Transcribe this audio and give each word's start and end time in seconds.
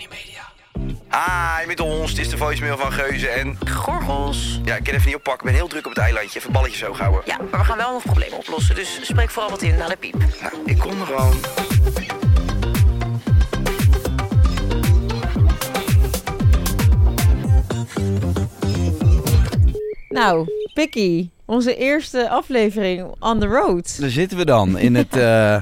Tony 0.00 0.12
Media. 0.12 0.48
Hi, 1.10 1.66
met 1.66 1.80
ons. 1.80 2.10
Het 2.10 2.20
is 2.20 2.28
de 2.28 2.36
voicemail 2.36 2.76
van 2.76 2.92
Geuze 2.92 3.28
en... 3.28 3.58
Gorgels. 3.70 4.60
Ja, 4.64 4.76
ik 4.76 4.84
kan 4.84 4.94
even 4.94 5.06
niet 5.06 5.16
oppakken. 5.16 5.46
Ik 5.46 5.52
ben 5.52 5.60
heel 5.60 5.68
druk 5.68 5.86
op 5.86 5.90
het 5.94 6.00
eilandje. 6.00 6.38
Even 6.38 6.52
balletjes 6.52 6.78
zo 6.78 6.94
houden. 6.94 7.22
Ja, 7.24 7.36
maar 7.50 7.60
we 7.60 7.66
gaan 7.66 7.76
wel 7.76 7.92
nog 7.92 8.02
problemen 8.02 8.38
oplossen. 8.38 8.74
Dus 8.74 8.98
spreek 9.02 9.30
vooral 9.30 9.50
wat 9.50 9.62
in 9.62 9.76
naar 9.76 9.88
de 9.88 9.96
piep. 9.96 10.14
Nou, 10.40 10.54
ik 10.64 10.78
kom 10.78 11.00
er 11.00 11.06
gewoon. 11.06 11.36
Nou, 20.08 20.48
Pikky, 20.74 21.30
onze 21.44 21.76
eerste 21.76 22.28
aflevering 22.28 23.14
on 23.18 23.40
the 23.40 23.46
road. 23.46 24.00
Daar 24.00 24.10
zitten 24.10 24.38
we 24.38 24.44
dan 24.44 24.78
in 24.78 24.94
het 24.94 25.16
eh, 25.26 25.56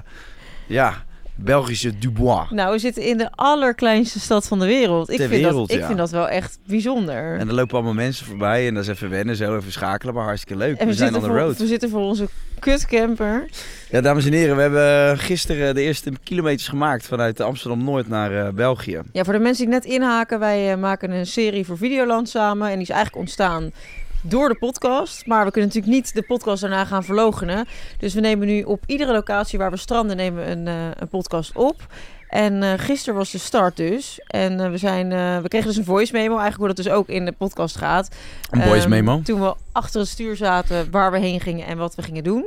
ja, 0.67 1.07
Belgische 1.41 1.99
Dubois. 1.99 2.51
Nou, 2.51 2.73
we 2.73 2.79
zitten 2.79 3.03
in 3.03 3.19
de 3.19 3.31
allerkleinste 3.35 4.21
stad 4.21 4.47
van 4.47 4.59
de 4.59 4.67
wereld. 4.67 5.11
Ik, 5.11 5.17
Ter 5.17 5.29
vind, 5.29 5.43
wereld, 5.43 5.69
dat, 5.69 5.77
ik 5.77 5.81
ja. 5.81 5.87
vind 5.87 5.99
dat 5.99 6.11
wel 6.11 6.29
echt 6.29 6.59
bijzonder. 6.67 7.39
En 7.39 7.49
er 7.49 7.55
lopen 7.55 7.75
allemaal 7.75 7.95
mensen 7.95 8.27
voorbij 8.27 8.67
en 8.67 8.75
dat 8.75 8.83
is 8.83 8.89
even 8.89 9.11
wennen, 9.11 9.37
zo 9.37 9.57
even 9.57 9.73
schakelen, 9.73 10.15
maar 10.15 10.25
hartstikke 10.25 10.57
leuk. 10.57 10.79
En 10.79 10.87
we, 10.87 10.95
zijn 10.95 11.15
on 11.15 11.21
the 11.21 11.27
voor, 11.27 11.39
road. 11.39 11.57
we 11.57 11.67
zitten 11.67 11.91
voor 11.91 12.01
onze 12.01 12.29
kutcamper. 12.59 13.49
Ja, 13.91 14.01
dames 14.01 14.27
en 14.27 14.33
heren, 14.33 14.57
we 14.57 14.63
hebben 14.63 15.19
gisteren 15.19 15.75
de 15.75 15.83
eerste 15.83 16.13
kilometers 16.23 16.69
gemaakt 16.69 17.07
vanuit 17.07 17.41
Amsterdam-Noord 17.41 18.09
naar 18.09 18.47
eh, 18.47 18.53
België. 18.53 19.01
Ja, 19.13 19.25
voor 19.25 19.33
de 19.33 19.39
mensen 19.39 19.65
die 19.65 19.75
net 19.75 19.85
inhaken, 19.85 20.39
wij 20.39 20.73
eh, 20.73 20.79
maken 20.79 21.11
een 21.11 21.27
serie 21.27 21.67
voor 21.67 21.79
Videoland 21.79 22.29
samen. 22.29 22.69
En 22.69 22.73
die 22.73 22.83
is 22.83 22.91
eigenlijk 22.91 23.21
ontstaan 23.21 23.73
door 24.23 24.49
de 24.49 24.55
podcast. 24.59 25.27
Maar 25.27 25.45
we 25.45 25.51
kunnen 25.51 25.71
natuurlijk 25.71 25.97
niet 25.97 26.15
de 26.15 26.23
podcast 26.23 26.61
daarna 26.61 26.85
gaan 26.85 27.05
verlogenen. 27.05 27.67
Dus 27.99 28.15
we 28.15 28.21
nemen 28.21 28.47
nu 28.47 28.63
op 28.63 28.83
iedere 28.87 29.13
locatie 29.13 29.59
waar 29.59 29.71
we 29.71 29.77
stranden 29.77 30.17
nemen 30.17 30.51
een, 30.51 30.67
eh, 30.67 30.75
een 30.99 31.09
podcast 31.09 31.57
op. 31.57 31.87
En 32.29 32.63
eh 32.63 32.73
gisteren 32.77 33.15
was 33.15 33.31
de 33.31 33.39
start 33.39 33.77
dus. 33.77 34.21
En 34.27 34.61
eh, 34.61 34.71
we, 34.71 34.77
zijn, 34.79 35.09
we 35.43 35.49
kregen 35.49 35.69
dus 35.69 35.77
een 35.77 35.85
voice 35.85 36.13
memo, 36.13 36.39
eigenlijk 36.39 36.57
hoe 36.57 36.67
dat 36.67 36.77
dus 36.77 36.89
ook 36.89 37.09
in 37.09 37.25
de 37.25 37.33
podcast 37.33 37.77
gaat. 37.77 38.09
Een 38.51 38.63
voice 38.63 38.81
Ehm, 38.81 38.89
memo. 38.91 39.21
Toen 39.25 39.41
we 39.41 39.55
achter 39.73 40.01
het 40.01 40.09
stuur 40.09 40.37
zaten 40.37 40.91
waar 40.91 41.13
we 41.13 41.19
heen 41.19 41.41
gingen 41.41 41.67
en 41.67 41.79
wat 41.79 41.95
we 41.95 42.03
gingen 42.03 42.25
doen. 42.25 42.45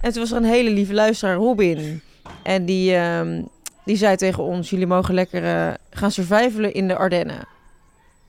En 0.00 0.12
toen 0.12 0.20
was 0.22 0.30
er 0.30 0.36
een 0.36 0.44
hele 0.44 0.70
lieve 0.70 0.94
luisteraar, 0.94 1.36
Robin. 1.36 2.02
En 2.42 2.64
die, 2.64 2.94
ehm, 2.94 3.42
die 3.84 3.96
zei 3.96 4.16
tegen 4.16 4.42
ons, 4.42 4.70
jullie 4.70 4.86
mogen 4.86 5.14
lekker 5.14 5.76
gaan 5.90 6.10
survivalen 6.10 6.74
in 6.74 6.88
de 6.88 6.96
Ardennen. 6.96 7.56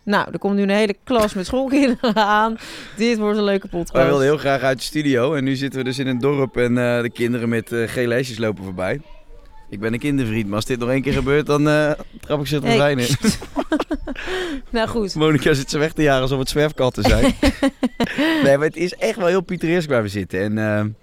Nou, 0.09 0.27
er 0.31 0.39
komt 0.39 0.55
nu 0.55 0.61
een 0.61 0.69
hele 0.69 0.95
klas 1.03 1.33
met 1.33 1.45
schoolkinderen 1.45 2.15
aan. 2.41 2.57
Dit 2.95 3.17
wordt 3.17 3.37
een 3.37 3.43
leuke 3.43 3.67
podcast. 3.67 3.91
Wij 3.91 4.05
wilden 4.05 4.25
heel 4.25 4.37
graag 4.37 4.61
uit 4.61 4.77
de 4.77 4.83
studio 4.83 5.33
en 5.33 5.43
nu 5.43 5.55
zitten 5.55 5.79
we 5.79 5.85
dus 5.85 5.99
in 5.99 6.07
een 6.07 6.19
dorp 6.19 6.57
en 6.57 6.77
eh, 6.77 7.01
de 7.01 7.09
kinderen 7.09 7.49
met 7.49 7.71
eh 7.71 7.87
gele 7.87 8.13
hesjes 8.13 8.37
lopen 8.37 8.63
voorbij. 8.63 9.01
Ik 9.69 9.79
ben 9.79 9.93
een 9.93 9.99
kindervriend, 9.99 10.45
maar 10.45 10.55
als 10.55 10.65
dit 10.65 10.79
nog 10.79 10.89
één 10.89 11.01
keer 11.01 11.13
gebeurt, 11.13 11.45
dan 11.45 11.69
eh, 11.69 11.91
trap 12.19 12.39
ik 12.39 12.47
ze 12.47 12.55
het 12.55 12.63
Hey, 12.63 12.91
in. 12.91 13.15
nou 14.69 14.87
goed. 14.87 15.15
Monika 15.15 15.53
zit 15.53 15.69
ze 15.69 15.77
weg 15.77 15.93
te 15.93 16.01
jagen 16.01 16.21
alsof 16.21 16.39
het 16.39 16.49
zwerfkatten 16.49 17.03
zijn. 17.03 17.23
nee, 18.43 18.57
maar 18.57 18.67
het 18.67 18.77
is 18.77 18.93
echt 18.95 19.15
wel 19.15 19.27
heel 19.27 19.41
pittoresk 19.41 19.89
waar 19.89 20.01
we 20.03 20.07
zitten. 20.07 20.57
En 20.57 20.95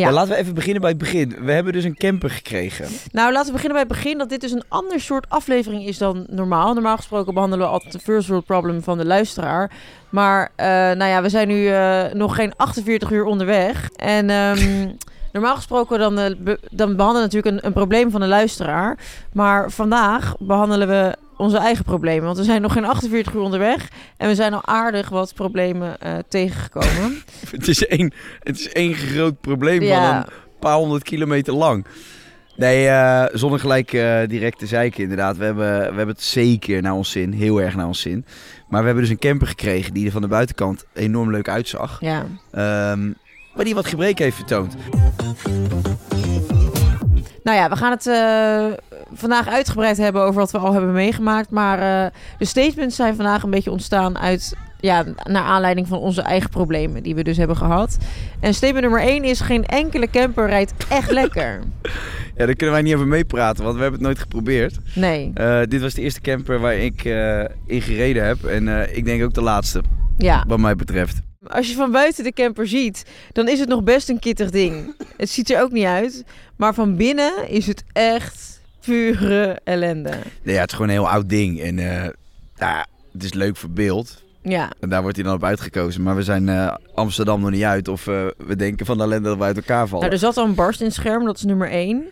ja. 0.00 0.12
laten 0.12 0.32
we 0.32 0.36
even 0.36 0.54
beginnen 0.54 0.80
bij 0.80 0.90
het 0.90 0.98
begin. 0.98 1.36
We 1.40 1.52
hebben 1.52 1.72
dus 1.72 1.84
een 1.84 1.96
camper 1.96 2.30
gekregen. 2.30 2.86
Nou, 3.12 3.32
laten 3.32 3.46
we 3.46 3.52
beginnen 3.52 3.72
bij 3.78 3.86
het 3.88 4.02
begin. 4.02 4.18
Dat 4.18 4.28
dit 4.28 4.40
dus 4.40 4.52
een 4.52 4.64
ander 4.68 5.00
soort 5.00 5.28
aflevering 5.28 5.86
is 5.86 5.98
dan 5.98 6.26
normaal. 6.30 6.74
Normaal 6.74 6.96
gesproken 6.96 7.34
behandelen 7.34 7.66
we 7.66 7.72
altijd 7.72 7.92
de 7.92 7.98
first 7.98 8.28
world 8.28 8.44
problem 8.44 8.82
van 8.82 8.98
de 8.98 9.04
luisteraar. 9.04 9.70
Maar, 10.10 10.52
eh, 10.56 10.66
nou 10.66 11.04
ja, 11.04 11.22
we 11.22 11.28
zijn 11.28 11.48
nu 11.48 11.68
eh, 11.68 12.04
nog 12.12 12.34
geen 12.34 12.56
48 12.56 13.10
uur 13.10 13.24
onderweg. 13.24 13.88
En 13.96 14.30
ehm, 14.30 14.88
normaal 15.36 15.56
gesproken 15.56 15.98
dan, 15.98 16.18
eh, 16.18 16.34
be- 16.38 16.58
dan 16.70 16.96
behandelen 16.96 17.28
we 17.28 17.34
natuurlijk 17.34 17.56
een, 17.56 17.66
een 17.66 17.72
probleem 17.72 18.10
van 18.10 18.20
de 18.20 18.26
luisteraar. 18.26 18.98
Maar 19.32 19.70
vandaag 19.70 20.34
behandelen 20.38 20.88
we 20.88 21.16
onze 21.36 21.56
eigen 21.58 21.84
problemen. 21.84 22.24
Want 22.24 22.36
we 22.38 22.44
zijn 22.44 22.62
nog 22.62 22.72
geen 22.72 22.84
48 22.84 23.34
uur 23.34 23.40
onderweg. 23.40 23.88
En 24.16 24.28
we 24.28 24.34
zijn 24.34 24.54
al 24.54 24.64
aardig 24.66 25.08
wat 25.08 25.34
problemen 25.34 26.00
eh, 26.00 26.12
tegengekomen. 26.28 27.22
Het 27.50 27.68
is 27.68 27.86
één, 27.86 28.12
het 28.42 28.58
is 28.58 28.68
één 28.72 28.94
groot 28.94 29.40
probleem 29.40 29.82
Ja. 29.82 30.06
van 30.06 30.16
een 30.16 30.58
paar 30.60 30.76
honderd 30.76 31.02
kilometer 31.02 31.54
lang. 31.54 31.86
Nee, 32.56 32.88
eh, 32.88 33.24
zonder 33.32 33.60
gelijk 33.60 33.92
eh, 33.92 34.18
direct 34.26 34.58
te 34.58 34.66
zeiken 34.66 35.02
inderdaad. 35.02 35.36
We 35.36 35.44
hebben, 35.44 35.78
we 35.78 35.84
hebben 35.84 36.08
het 36.08 36.22
zeker 36.22 36.82
naar 36.82 36.92
ons 36.94 37.10
zin. 37.10 37.32
Heel 37.32 37.60
erg 37.60 37.74
naar 37.76 37.86
ons 37.86 38.00
zin. 38.00 38.24
Maar 38.68 38.80
we 38.80 38.86
hebben 38.86 39.04
dus 39.04 39.12
een 39.12 39.18
camper 39.18 39.46
gekregen 39.46 39.94
die 39.94 40.06
er 40.06 40.12
van 40.12 40.22
de 40.22 40.28
buitenkant 40.28 40.84
enorm 40.92 41.30
leuk 41.30 41.48
uitzag. 41.48 41.98
ja. 42.00 42.26
Ehm, 42.52 43.10
maar 43.56 43.64
die 43.64 43.74
wat 43.74 43.86
gebreken 43.86 44.24
heeft 44.24 44.36
vertoond. 44.36 44.74
Nou 47.46 47.58
ja, 47.58 47.68
we 47.68 47.76
gaan 47.76 47.90
het 47.90 48.06
eh, 48.06 48.66
vandaag 49.12 49.48
uitgebreid 49.48 49.96
hebben 49.96 50.22
over 50.22 50.40
wat 50.40 50.50
we 50.50 50.58
al 50.58 50.72
hebben 50.72 50.92
meegemaakt. 50.92 51.50
Maar 51.50 51.78
eh, 51.78 52.10
de 52.38 52.44
statements 52.44 52.96
zijn 52.96 53.16
vandaag 53.16 53.42
een 53.42 53.50
beetje 53.50 53.70
ontstaan 53.70 54.18
uit... 54.18 54.54
Ja, 54.80 55.04
naar 55.22 55.42
aanleiding 55.42 55.88
van 55.88 55.98
onze 55.98 56.22
eigen 56.22 56.50
problemen 56.50 57.02
die 57.02 57.14
we 57.14 57.22
dus 57.22 57.36
hebben 57.36 57.56
gehad. 57.56 57.98
En 58.40 58.54
statement 58.54 58.82
nummer 58.82 59.00
1 59.00 59.24
is... 59.24 59.40
geen 59.40 59.64
enkele 59.66 60.10
camper 60.10 60.46
rijdt 60.46 60.72
echt 60.88 61.10
lekker. 61.10 61.58
Ja, 62.36 62.46
daar 62.46 62.54
kunnen 62.54 62.74
wij 62.74 62.84
niet 62.84 62.94
over 62.94 63.06
meepraten, 63.06 63.64
want 63.64 63.76
we 63.76 63.82
hebben 63.82 63.98
het 64.00 64.08
nooit 64.08 64.18
geprobeerd. 64.18 64.78
Nee, 64.94 65.30
Eh, 65.34 65.60
dit 65.68 65.80
was 65.80 65.94
de 65.94 66.02
eerste 66.02 66.20
camper 66.20 66.60
waar 66.60 66.74
ik 66.74 67.04
in 67.66 67.82
gereden 67.82 68.26
heb. 68.26 68.44
En 68.44 68.96
ik 68.96 69.04
denk 69.04 69.22
ook 69.22 69.34
de 69.34 69.42
laatste, 69.42 69.82
ja. 70.16 70.44
wat 70.46 70.58
mij 70.58 70.76
betreft. 70.76 71.25
Als 71.48 71.68
je 71.68 71.74
van 71.74 71.90
buiten 71.90 72.24
de 72.24 72.32
camper 72.32 72.68
ziet, 72.68 73.04
dan 73.32 73.48
is 73.48 73.60
het 73.60 73.68
nog 73.68 73.82
best 73.82 74.08
een 74.08 74.18
kittig 74.18 74.50
ding. 74.50 74.94
Het 75.16 75.30
ziet 75.30 75.50
er 75.50 75.62
ook 75.62 75.72
niet 75.72 75.84
uit. 75.84 76.24
Maar 76.56 76.74
van 76.74 76.96
binnen 76.96 77.48
is 77.48 77.66
het 77.66 77.84
echt 77.92 78.60
pure 78.80 79.60
ellende. 79.64 80.10
Nee, 80.42 80.54
ja, 80.54 80.60
het 80.60 80.70
is 80.70 80.76
gewoon 80.76 80.90
een 80.90 81.00
heel 81.00 81.10
oud 81.10 81.28
ding. 81.28 81.60
En 81.60 81.78
eh, 81.78 82.08
ja, 82.56 82.86
het 83.12 83.24
is 83.24 83.32
leuk 83.32 83.56
voor 83.56 83.70
beeld. 83.70 84.24
Ja, 84.42 84.70
En 84.80 84.88
daar 84.88 85.02
wordt 85.02 85.16
hij 85.16 85.24
dan 85.24 85.34
op 85.34 85.44
uitgekozen. 85.44 86.02
Maar 86.02 86.16
we 86.16 86.22
zijn 86.22 86.48
eh, 86.48 86.74
Amsterdam 86.94 87.40
nog 87.40 87.50
niet 87.50 87.62
uit. 87.62 87.88
Of 87.88 88.06
eh, 88.06 88.26
we 88.36 88.56
denken 88.56 88.86
van 88.86 88.96
de 88.96 89.02
ellende 89.02 89.28
dat 89.28 89.38
we 89.38 89.44
uit 89.44 89.56
elkaar 89.56 89.88
vallen. 89.88 90.00
Nou, 90.00 90.12
er 90.12 90.18
zat 90.18 90.36
al 90.36 90.44
een 90.44 90.54
barst 90.54 90.80
in 90.80 90.86
het 90.86 90.94
scherm, 90.94 91.24
dat 91.24 91.36
is 91.36 91.42
nummer 91.42 91.70
1. 91.70 92.04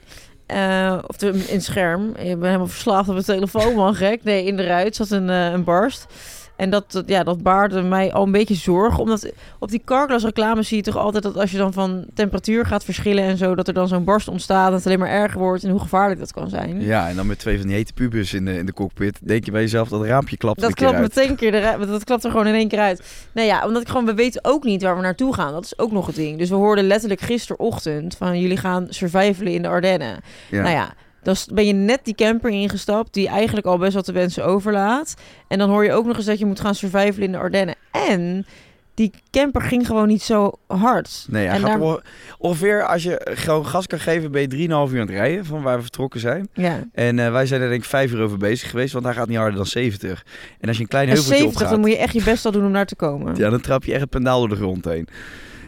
of 1.06 1.16
de, 1.16 1.28
in 1.28 1.54
het 1.54 1.64
scherm. 1.64 2.08
Ik 2.08 2.14
ben 2.14 2.44
helemaal 2.44 2.66
verslaafd 2.66 3.08
op 3.08 3.14
mijn 3.14 3.26
telefoon, 3.26 3.74
man, 3.74 3.94
gek. 3.94 4.24
Nee, 4.24 4.44
in 4.44 4.56
de 4.56 4.64
ruit 4.66 4.96
zat 4.96 5.10
een, 5.10 5.28
een 5.28 5.64
barst. 5.64 6.06
En 6.56 6.70
dat, 6.70 7.02
ja, 7.06 7.22
dat 7.22 7.42
baarde 7.42 7.82
mij 7.82 8.12
al 8.12 8.22
een 8.22 8.32
beetje 8.32 8.54
zorgen. 8.54 9.00
Omdat 9.00 9.32
op 9.58 9.70
die 9.70 9.82
Carglass 9.84 10.24
reclame 10.24 10.62
zie 10.62 10.76
je 10.76 10.82
toch 10.82 10.96
altijd 10.96 11.22
dat 11.22 11.36
als 11.36 11.50
je 11.50 11.58
dan 11.58 11.72
van 11.72 12.04
temperatuur 12.14 12.66
gaat 12.66 12.84
verschillen 12.84 13.24
en 13.24 13.36
zo, 13.36 13.54
dat 13.54 13.68
er 13.68 13.74
dan 13.74 13.88
zo'n 13.88 14.04
barst 14.04 14.28
ontstaat, 14.28 14.66
dat 14.66 14.76
het 14.76 14.86
alleen 14.86 14.98
maar 14.98 15.08
erger 15.08 15.38
wordt 15.38 15.64
en 15.64 15.70
hoe 15.70 15.80
gevaarlijk 15.80 16.20
dat 16.20 16.32
kan 16.32 16.48
zijn. 16.48 16.80
Ja, 16.80 17.08
en 17.08 17.16
dan 17.16 17.26
met 17.26 17.38
twee 17.38 17.58
van 17.58 17.66
die 17.66 17.76
hete 17.76 17.92
pubers 17.92 18.34
in 18.34 18.44
de, 18.44 18.58
in 18.58 18.66
de 18.66 18.72
cockpit. 18.72 19.18
Denk 19.22 19.44
je 19.44 19.50
bij 19.50 19.60
jezelf 19.60 19.88
dat 19.88 20.04
raampje 20.04 20.36
klapt 20.36 20.60
Dat 20.60 20.68
een 20.68 20.74
keer 20.74 20.88
klapt 20.88 21.02
meteen 21.02 21.30
een 21.30 21.36
keer. 21.36 21.86
Dat 21.86 22.04
klapt 22.04 22.24
er 22.24 22.30
gewoon 22.30 22.46
in 22.46 22.54
één 22.54 22.68
keer 22.68 22.78
uit. 22.78 23.28
Nee 23.32 23.46
ja, 23.46 23.66
omdat 23.66 23.82
ik 23.82 23.88
gewoon, 23.88 24.06
we 24.06 24.14
weten 24.14 24.44
ook 24.44 24.64
niet 24.64 24.82
waar 24.82 24.96
we 24.96 25.02
naartoe 25.02 25.34
gaan. 25.34 25.52
Dat 25.52 25.64
is 25.64 25.78
ook 25.78 25.92
nog 25.92 26.06
het 26.06 26.16
ding. 26.16 26.38
Dus 26.38 26.48
we 26.48 26.54
hoorden 26.54 26.86
letterlijk 26.86 27.20
gisterochtend 27.20 28.16
van 28.16 28.40
jullie 28.40 28.56
gaan 28.56 28.86
survivalen 28.88 29.52
in 29.52 29.62
de 29.62 29.68
Ardennen. 29.68 30.20
Ja. 30.50 30.62
Nou 30.62 30.74
ja, 30.74 30.94
dan 31.24 31.36
ben 31.54 31.66
je 31.66 31.72
net 31.72 32.00
die 32.02 32.14
camper 32.14 32.50
ingestapt 32.50 33.14
die 33.14 33.28
eigenlijk 33.28 33.66
al 33.66 33.78
best 33.78 33.94
wat 33.94 34.06
de 34.06 34.12
wensen 34.12 34.44
overlaat. 34.44 35.14
En 35.48 35.58
dan 35.58 35.68
hoor 35.70 35.84
je 35.84 35.92
ook 35.92 36.06
nog 36.06 36.16
eens 36.16 36.26
dat 36.26 36.38
je 36.38 36.46
moet 36.46 36.60
gaan 36.60 36.74
survivalen 36.74 37.22
in 37.22 37.32
de 37.32 37.38
Ardennen. 37.38 37.74
En 38.10 38.46
die 38.94 39.10
camper 39.30 39.62
ging 39.62 39.86
gewoon 39.86 40.08
niet 40.08 40.22
zo 40.22 40.52
hard. 40.66 41.26
Nee, 41.28 41.46
hij 41.46 41.54
en 41.54 41.60
gaat 41.60 41.70
daar- 41.70 41.80
onge- 41.80 42.02
ongeveer 42.38 42.86
als 42.86 43.02
je 43.02 43.30
gewoon 43.34 43.66
gas 43.66 43.86
kan 43.86 43.98
geven, 44.00 44.30
ben 44.32 44.40
je 44.40 44.48
3,5 44.48 44.92
uur 44.92 45.00
aan 45.00 45.06
het 45.06 45.16
rijden 45.16 45.44
van 45.44 45.62
waar 45.62 45.76
we 45.76 45.82
vertrokken 45.82 46.20
zijn. 46.20 46.48
Ja. 46.52 46.82
En 46.92 47.18
eh, 47.18 47.30
wij 47.32 47.46
zijn 47.46 47.60
er 47.60 47.68
denk 47.68 47.82
ik 47.82 47.88
5 47.88 48.12
uur 48.12 48.22
over 48.22 48.38
bezig 48.38 48.70
geweest, 48.70 48.92
want 48.92 49.04
hij 49.04 49.14
gaat 49.14 49.28
niet 49.28 49.36
harder 49.36 49.56
dan 49.56 49.66
70. 49.66 50.24
En 50.60 50.68
als 50.68 50.76
je 50.76 50.82
een 50.82 50.88
klein 50.88 51.08
En 51.08 51.12
heuveltje 51.12 51.36
70, 51.38 51.60
opgaat, 51.62 51.74
dan 51.76 51.80
moet 51.88 51.96
je 51.96 52.02
echt 52.04 52.14
je 52.14 52.22
best 52.24 52.44
al 52.44 52.52
doen 52.52 52.66
om 52.66 52.72
daar 52.72 52.86
te 52.86 52.96
komen. 52.96 53.34
ja, 53.36 53.50
dan 53.50 53.60
trap 53.60 53.84
je 53.84 53.92
echt 53.92 54.00
het 54.00 54.10
pendaal 54.10 54.38
door 54.40 54.48
de 54.48 54.56
grond 54.56 54.84
heen. 54.84 55.08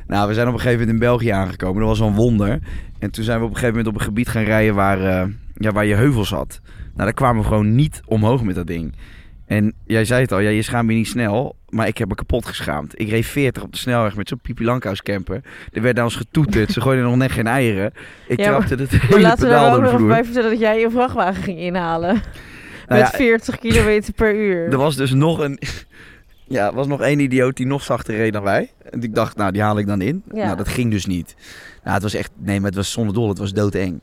Nou, 0.06 0.28
we 0.28 0.34
zijn 0.34 0.46
op 0.46 0.52
een 0.52 0.60
gegeven 0.60 0.78
moment 0.80 0.96
in 1.02 1.06
België 1.08 1.28
aangekomen. 1.28 1.80
Dat 1.80 1.98
was 1.98 2.08
een 2.08 2.14
wonder. 2.14 2.58
En 2.98 3.10
toen 3.10 3.24
zijn 3.24 3.38
we 3.38 3.44
op 3.44 3.50
een 3.50 3.56
gegeven 3.56 3.76
moment 3.76 3.94
op 3.94 4.00
een 4.00 4.06
gebied 4.06 4.28
gaan 4.28 4.44
rijden 4.44 4.74
waar, 4.74 5.04
eh, 5.04 5.28
ja, 5.58 5.72
waar 5.72 5.86
je 5.86 5.94
heuvels 5.94 6.30
had. 6.30 6.60
Nou, 6.64 7.04
daar 7.04 7.12
kwamen 7.12 7.42
we 7.42 7.48
gewoon 7.48 7.74
niet 7.74 8.00
omhoog 8.06 8.42
met 8.42 8.54
dat 8.54 8.66
ding. 8.66 8.94
En 9.46 9.72
jij 9.84 10.04
zei 10.04 10.20
het 10.20 10.32
al, 10.32 10.38
ja, 10.38 10.48
je 10.50 10.62
schaamt 10.62 10.90
je 10.90 10.96
niet 10.96 11.06
snel. 11.06 11.56
Maar 11.68 11.86
ik 11.86 11.98
heb 11.98 12.08
me 12.08 12.14
kapot 12.14 12.46
geschaamd. 12.46 13.00
Ik 13.00 13.08
reed 13.08 13.26
40 13.26 13.62
op 13.62 13.72
de 13.72 13.78
snelweg 13.78 14.16
met 14.16 14.28
zo'n 14.28 14.38
Pipi 14.42 14.64
Langkous 14.64 15.02
camper. 15.02 15.40
Er 15.72 15.82
werd 15.82 15.94
naar 15.94 16.04
ons 16.04 16.16
getoeterd. 16.16 16.70
Ze 16.72 16.80
gooiden 16.80 17.04
nog 17.04 17.16
net 17.16 17.32
geen 17.32 17.46
eieren. 17.46 17.92
Ik 18.28 18.38
Ja, 18.38 18.44
trapte 18.44 18.74
het 18.74 18.92
Maar 18.92 19.00
hele 19.00 19.20
laten 19.20 19.44
we 19.44 19.50
daar 19.50 19.74
ook 19.74 19.80
nog 19.80 19.92
even 19.92 20.06
bij 20.06 20.24
vertellen 20.24 20.50
dat 20.50 20.58
jij 20.58 20.80
je 20.80 20.90
vrachtwagen 20.90 21.42
ging 21.42 21.58
inhalen. 21.58 22.22
Nou 22.88 23.00
met 23.00 23.10
ja, 23.10 23.16
40 23.16 23.58
kilometer 23.58 24.12
per 24.12 24.34
uur. 24.34 24.64
Er 24.72 24.76
was 24.78 24.96
dus 24.96 25.12
nog 25.12 25.38
een... 25.38 25.58
Ja, 26.48 26.66
er 26.66 26.74
was 26.74 26.86
nog 26.86 27.00
één 27.00 27.20
idioot 27.20 27.56
die 27.56 27.66
nog 27.66 27.82
zachter 27.82 28.16
reed 28.16 28.32
dan 28.32 28.42
wij. 28.42 28.70
En 28.90 29.02
ik 29.02 29.14
dacht, 29.14 29.36
nou, 29.36 29.52
die 29.52 29.62
haal 29.62 29.78
ik 29.78 29.86
dan 29.86 30.00
in. 30.00 30.22
Ja. 30.32 30.44
Nou, 30.44 30.56
dat 30.56 30.68
ging 30.68 30.90
dus 30.90 31.06
niet. 31.06 31.34
Nou, 31.82 31.94
het 31.94 32.02
was 32.02 32.14
echt... 32.14 32.30
Nee, 32.36 32.56
maar 32.56 32.68
het 32.68 32.76
was 32.76 32.92
zonder 32.92 33.14
dol. 33.14 33.28
Het 33.28 33.38
was 33.38 33.52
doodeng. 33.52 34.00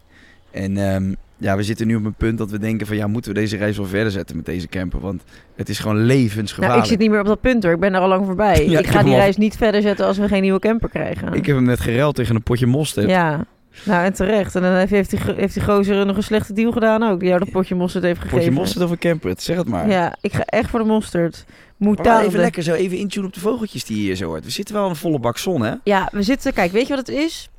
En 0.51 0.77
ehm, 0.77 1.13
ja, 1.43 1.55
we 1.55 1.63
zitten 1.63 1.87
nu 1.87 1.95
op 1.95 2.05
een 2.05 2.13
punt 2.13 2.37
dat 2.37 2.51
we 2.51 2.59
denken 2.59 2.87
van... 2.87 2.95
Ja, 2.95 3.07
moeten 3.07 3.33
we 3.33 3.39
deze 3.39 3.57
reis 3.57 3.77
wel 3.77 3.85
verder 3.85 4.11
zetten 4.11 4.35
met 4.35 4.45
deze 4.45 4.67
camper? 4.67 4.99
Want 4.99 5.23
het 5.55 5.69
is 5.69 5.79
gewoon 5.79 5.95
nou, 5.95 6.07
levensgevaarlijk. 6.07 6.81
ik 6.83 6.89
zit 6.89 6.99
niet 6.99 7.09
meer 7.09 7.19
op 7.19 7.25
dat 7.25 7.41
punt 7.41 7.63
hoor. 7.63 7.73
Ik 7.73 7.79
ben 7.79 7.91
daar 7.91 8.01
al 8.01 8.07
lang 8.07 8.25
voorbij. 8.25 8.65
Ja, 8.69 8.79
ik 8.79 8.87
ga 8.87 9.03
die 9.03 9.13
al- 9.13 9.19
reis 9.19 9.37
niet 9.37 9.57
verder 9.57 9.81
zetten 9.81 10.05
als 10.05 10.17
we 10.17 10.27
geen 10.27 10.41
nieuwe 10.41 10.59
camper 10.59 10.89
krijgen. 10.89 11.33
Ik 11.33 11.45
heb 11.45 11.55
hem 11.55 11.65
net 11.65 11.79
gereld 11.79 12.15
tegen 12.15 12.35
een 12.35 12.43
potje 12.43 12.65
mosterd. 12.65 13.09
Ja. 13.09 13.45
Nou, 13.85 14.05
en 14.05 14.13
terecht. 14.13 14.55
En 14.55 14.61
dan 14.61 14.73
heeft 14.73 15.09
die, 15.09 15.19
heeft 15.35 15.53
die 15.53 15.63
gozer 15.63 16.05
nog 16.05 16.17
een 16.17 16.23
slechte 16.23 16.53
deal 16.53 16.71
gedaan 16.71 17.03
ook. 17.03 17.19
Die 17.19 17.27
jou 17.27 17.39
dat 17.39 17.51
potje 17.51 17.75
mosterd 17.75 18.03
heeft 18.03 18.19
gegeven. 18.19 18.37
Potje 18.37 18.53
mosterd 18.53 18.83
of 18.83 18.91
een 18.91 18.97
camper? 18.97 19.33
Zeg 19.37 19.57
het 19.57 19.67
maar. 19.67 19.89
Ja, 19.89 20.15
ik 20.21 20.33
ga 20.33 20.43
echt 20.45 20.69
voor 20.69 20.79
de 20.79 20.85
mosterd. 20.85 21.45
Wel 21.77 21.93
Moutarde. 21.93 22.27
even 22.27 22.39
lekker 22.39 22.63
zo 22.63 22.73
even 22.73 22.97
intunen 22.97 23.27
op 23.27 23.33
de 23.33 23.39
vogeltjes 23.39 23.85
die 23.85 23.97
hier 23.97 24.15
zo 24.15 24.25
hoort. 24.27 24.43
We 24.43 24.51
zitten 24.51 24.75
wel 24.75 24.83
in 24.83 24.89
een 24.89 24.95
volle 24.95 25.19
bak 25.19 25.37
zon, 25.37 25.61
hè? 25.61 25.73
Ja, 25.83 26.09
we 26.11 26.23
zitten... 26.23 26.53
Kijk, 26.53 26.71
weet 26.71 26.87
je 26.87 26.95
wat 26.95 27.07
het 27.07 27.15
is? 27.15 27.49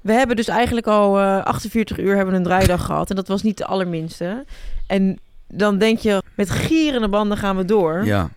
We 0.00 0.12
hebben 0.12 0.36
dus 0.36 0.48
eigenlijk 0.48 0.86
al 0.86 1.18
eh 1.18 1.42
48 1.44 1.98
uur 1.98 2.16
hebben 2.16 2.34
een 2.34 2.42
draaidag 2.42 2.84
gehad. 2.84 3.10
En 3.10 3.16
dat 3.16 3.28
was 3.28 3.42
niet 3.42 3.56
de 3.58 3.64
allerminste. 3.66 4.44
En 4.86 5.18
dan 5.48 5.78
denk 5.78 5.98
je, 5.98 6.22
met 6.36 6.50
gierende 6.50 7.08
banden 7.08 7.36
gaan 7.38 7.56
we 7.56 7.64
door. 7.64 8.04
Ja. 8.04 8.30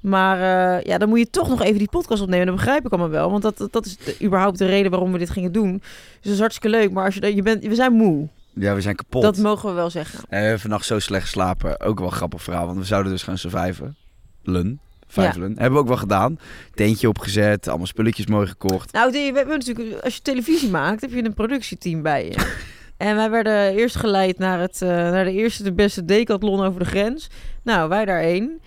Maar 0.00 0.36
eh, 0.76 0.84
ja, 0.84 0.98
dan 0.98 1.08
moet 1.08 1.18
je 1.18 1.30
toch 1.30 1.48
nog 1.48 1.62
even 1.62 1.78
die 1.78 1.88
podcast 1.90 2.22
opnemen. 2.22 2.46
Dat 2.46 2.54
begrijp 2.54 2.84
ik 2.86 2.92
allemaal 2.92 3.10
wel. 3.10 3.30
Want 3.30 3.42
dat, 3.42 3.68
dat 3.70 3.86
is 3.86 3.96
de- 3.96 4.16
überhaupt 4.22 4.58
de 4.58 4.66
reden 4.66 4.90
waarom 4.90 5.12
we 5.12 5.18
dit 5.18 5.30
gingen 5.30 5.52
doen. 5.52 5.72
Dus 5.72 6.20
dat 6.22 6.32
is 6.32 6.38
hartstikke 6.38 6.76
leuk. 6.76 6.90
Maar 6.92 7.04
als 7.04 7.14
je, 7.14 7.34
je 7.34 7.42
bent, 7.42 7.64
we 7.66 7.74
zijn 7.74 7.92
moe. 7.92 8.28
Ja, 8.54 8.74
we 8.74 8.80
zijn 8.80 8.96
kapot. 8.96 9.22
Dat 9.22 9.36
mogen 9.36 9.68
we 9.68 9.74
wel 9.74 9.90
zeggen. 9.90 10.18
Nee, 10.18 10.26
we 10.28 10.36
hebben 10.46 10.60
vannacht 10.60 10.84
zo 10.86 10.98
slecht 10.98 11.24
geslapen. 11.24 11.80
Ook 11.80 11.98
wel 11.98 12.08
een 12.08 12.14
grappig 12.14 12.42
verhaal, 12.42 12.66
want 12.66 12.78
we 12.78 12.84
zouden 12.84 13.12
dus 13.12 13.22
gaan 13.22 13.38
surviven. 13.38 13.96
Lun. 14.42 14.80
Vijfelen. 15.12 15.52
Hebben 15.56 15.72
we 15.72 15.78
ook 15.78 15.88
wel 15.88 15.96
gedaan. 15.96 16.38
Tentje 16.74 17.08
opgezet, 17.08 17.68
allemaal 17.68 17.86
spulletjes 17.86 18.26
mooi 18.26 18.46
gekocht. 18.46 18.92
Nou, 18.92 19.12
we 19.12 19.32
hebben 19.34 19.58
natuurlijk, 19.58 20.04
als 20.04 20.14
je 20.14 20.22
televisie 20.22 20.70
maakt, 20.70 21.00
heb 21.00 21.10
je 21.10 21.24
een 21.24 21.34
productieteam 21.34 22.02
bij 22.02 22.24
je. 22.24 22.36
En 22.96 23.16
wij 23.16 23.30
werden 23.30 23.74
eerst 23.74 23.96
geleid 23.96 24.38
naar, 24.38 24.60
het, 24.60 24.82
eh, 24.82 24.88
naar 24.88 25.24
de 25.24 25.32
eerste, 25.32 25.62
de 25.62 25.72
beste 25.72 26.04
decathlon 26.04 26.64
over 26.64 26.80
de 26.80 26.86
grens. 26.86 27.30
Nou, 27.62 27.88
wij 27.88 28.04
daarheen. 28.04 28.60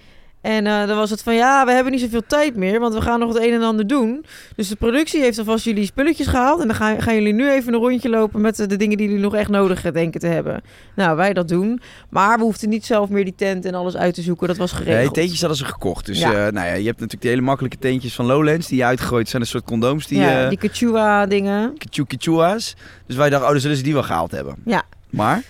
En 0.46 0.68
eh, 0.68 0.88
dan 0.88 0.98
was 0.98 1.10
het 1.10 1.22
van, 1.24 1.36
ja, 1.36 1.66
we 1.66 1.72
hebben 1.72 1.92
niet 1.92 2.02
zoveel 2.02 2.24
tijd 2.28 2.56
meer, 2.56 2.80
want 2.80 2.94
we 2.94 3.02
gaan 3.02 3.20
nog 3.20 3.34
het 3.34 3.44
een 3.44 3.54
en 3.54 3.62
ander 3.62 3.88
doen. 3.88 4.26
Dus 4.56 4.68
de 4.68 4.76
productie 4.76 5.22
heeft 5.22 5.38
alvast 5.40 5.66
jullie 5.66 5.86
spulletjes 5.86 6.28
gehaald. 6.28 6.62
En 6.62 6.68
dan 6.68 6.76
gaan, 6.76 7.02
gaan 7.02 7.16
jullie 7.16 7.34
nu 7.34 7.50
even 7.52 7.74
een 7.74 7.80
rondje 7.80 8.10
lopen 8.10 8.42
met 8.42 8.56
de, 8.56 8.66
de 8.68 8.76
dingen 8.78 8.98
die 8.98 9.08
jullie 9.08 9.22
nog 9.24 9.36
echt 9.36 9.50
nodig 9.50 9.82
denken 9.92 10.20
te 10.20 10.28
hebben. 10.28 10.62
Nou, 10.96 11.16
wij 11.18 11.34
dat 11.34 11.48
doen. 11.48 11.82
Maar 12.10 12.38
we 12.38 12.44
hoefden 12.44 12.70
niet 12.70 12.86
zelf 12.86 13.10
meer 13.10 13.24
die 13.24 13.36
tent 13.36 13.66
en 13.66 13.74
alles 13.74 13.96
uit 13.96 14.14
te 14.14 14.22
zoeken. 14.22 14.48
Dat 14.48 14.58
was 14.58 14.74
Nee, 14.74 14.82
geregeld. 14.84 15.14
tentjes 15.14 15.40
hadden 15.40 15.58
ze 15.58 15.66
gekocht. 15.66 16.06
Dus 16.06 16.20
Ja. 16.20 16.32
ja. 16.32 16.50
nou 16.52 16.68
ja, 16.68 16.74
je 16.74 16.86
hebt 16.86 17.00
natuurlijk 17.00 17.22
die 17.22 17.30
hele 17.30 17.42
makkelijke 17.42 17.78
tentjes 17.78 18.14
van 18.16 18.26
Lowlands 18.26 18.68
die 18.68 18.78
je 18.78 18.86
uitgegooid 18.86 19.30
zijn. 19.30 19.42
Een 19.42 19.48
soort 19.48 19.64
condooms 19.64 20.08
die 20.08 20.20
ja, 20.20 20.44
eh 20.44 20.50
die 20.50 20.58
Kachua 20.58 21.26
dingen. 21.26 21.78
kichukichua's. 21.78 22.76
Dus 23.08 23.16
wij 23.16 23.30
dachten, 23.30 23.48
oh, 23.48 23.52
dan 23.54 23.62
zullen 23.62 23.78
ze 23.78 23.84
die 23.84 23.94
wel 23.94 24.04
gehaald 24.04 24.32
hebben. 24.32 24.56
Ja. 24.66 24.84
Maar, 25.10 25.42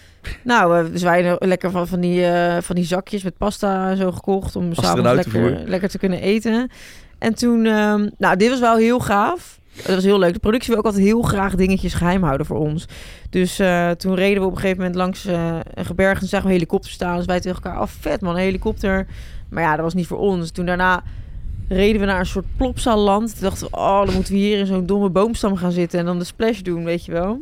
Nou, 0.44 0.78
eh, 0.78 0.92
dus 0.92 1.02
wij 1.02 1.24
hebben 1.24 1.48
lekker 1.48 1.72
van, 1.72 1.88
van, 1.88 2.00
die, 2.00 2.26
eh, 2.26 2.62
van 2.62 2.76
die 2.76 2.86
zakjes 2.86 3.24
met 3.24 3.38
pasta 3.38 3.96
zo 3.96 4.12
gekocht 4.12 4.56
om 4.56 4.74
s'avonds 4.74 5.14
lekker, 5.14 5.62
lekker 5.66 5.90
te 5.90 5.98
kunnen 5.98 6.22
eten. 6.22 6.70
En 7.18 7.36
toen, 7.36 7.66
ehm, 7.66 8.10
nou, 8.18 8.38
dit 8.38 8.50
was 8.50 8.60
wel 8.60 8.76
heel 8.76 9.00
gaaf. 9.00 9.60
Dat 9.76 9.96
was 9.96 10.04
heel 10.04 10.20
leuk. 10.20 10.34
De 10.34 10.40
productie 10.40 10.70
wil 10.70 10.78
ook 10.78 10.86
altijd 10.86 11.04
heel 11.04 11.22
graag 11.22 11.56
dingetjes 11.56 11.94
geheim 11.94 12.24
houden 12.24 12.46
voor 12.46 12.58
ons. 12.58 12.88
Dus 13.30 13.60
eh, 13.60 13.92
toen 13.92 14.16
reden 14.16 14.42
we 14.42 14.48
op 14.48 14.52
een 14.52 14.60
gegeven 14.60 14.78
moment 14.78 14.96
langs 14.96 15.26
eh, 15.26 15.60
een 15.74 15.86
gebergte 15.86 16.22
en 16.22 16.28
zagen 16.28 16.48
we 16.48 16.54
een 16.54 16.60
helikopter 16.60 16.92
staan. 16.92 17.18
Dus 17.18 17.26
wij 17.26 17.40
tegen 17.40 17.64
elkaar, 17.64 17.80
af 17.80 17.92
vet 18.00 18.22
man, 18.22 18.36
een 18.36 18.42
helikopter. 18.42 19.08
Maar 19.50 19.64
ja, 19.64 19.76
dat 19.76 19.84
was 19.84 19.94
niet 19.94 20.08
voor 20.08 20.18
ons. 20.18 20.52
Toen 20.52 20.66
daarna 20.66 21.04
reden 21.68 22.00
we 22.00 22.08
naar 22.08 22.20
een 22.20 22.26
soort 22.26 22.46
plopsaland. 22.58 23.32
Toen 23.32 23.44
dachten 23.50 23.68
we, 23.68 23.78
oh, 23.78 24.06
dan 24.06 24.14
moeten 24.14 24.34
we 24.34 24.40
hier 24.40 24.58
in 24.58 24.66
zo'n 24.66 24.86
domme 24.86 25.10
boomstam 25.10 25.56
gaan 25.56 25.72
zitten 25.72 26.00
en 26.00 26.06
dan 26.06 26.20
de 26.20 26.26
splash 26.26 26.60
doen, 26.60 26.84
weet 26.84 27.06
je 27.06 27.12
wel. 27.12 27.40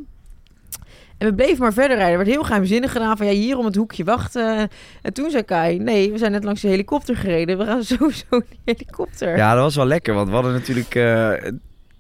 En 1.24 1.30
we 1.30 1.36
bleven 1.36 1.62
maar 1.62 1.74
verder 1.74 1.98
rijden. 1.98 2.12
Er 2.12 2.26
werd 2.26 2.36
heel 2.36 2.44
geheimzinnig 2.44 2.92
gedaan 2.92 3.18
van 3.18 3.26
ja, 3.26 3.32
hier 3.32 3.58
om 3.58 3.66
het 3.66 3.76
hoekje 3.76 4.04
wachten. 4.04 4.70
En 5.02 5.14
toen 5.14 5.30
zei 5.32 5.44
Kai, 5.44 5.78
nee, 5.78 6.12
we 6.12 6.18
zijn 6.18 6.32
net 6.32 6.44
langs 6.44 6.62
de 6.62 6.68
helikopter 6.68 7.16
gereden. 7.16 7.58
We 7.58 7.66
gaan 7.66 7.84
sowieso 7.94 8.26
die 8.30 8.60
helikopter. 8.66 9.38
ja, 9.38 9.54
dat 9.54 9.64
was 9.64 9.76
wel 9.76 9.86
lekker. 9.86 10.14
Want 10.14 10.28
we 10.28 10.34
hadden 10.34 10.54
natuurlijk 10.54 10.96
eh 10.96 11.32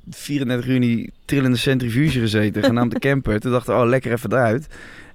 34 0.10 0.68
uur 0.68 0.76
in 0.76 0.82
die 0.82 1.12
trillende 1.26 1.58
centrifuge 1.58 2.20
gezeten. 2.20 2.64
Genaamd 2.64 2.92
de 2.92 3.00
camper. 3.00 3.40
Toen 3.40 3.52
dachten 3.52 3.76
we, 3.76 3.82
oh, 3.82 3.88
lekker 3.88 4.12
even 4.12 4.32
eruit. 4.32 4.68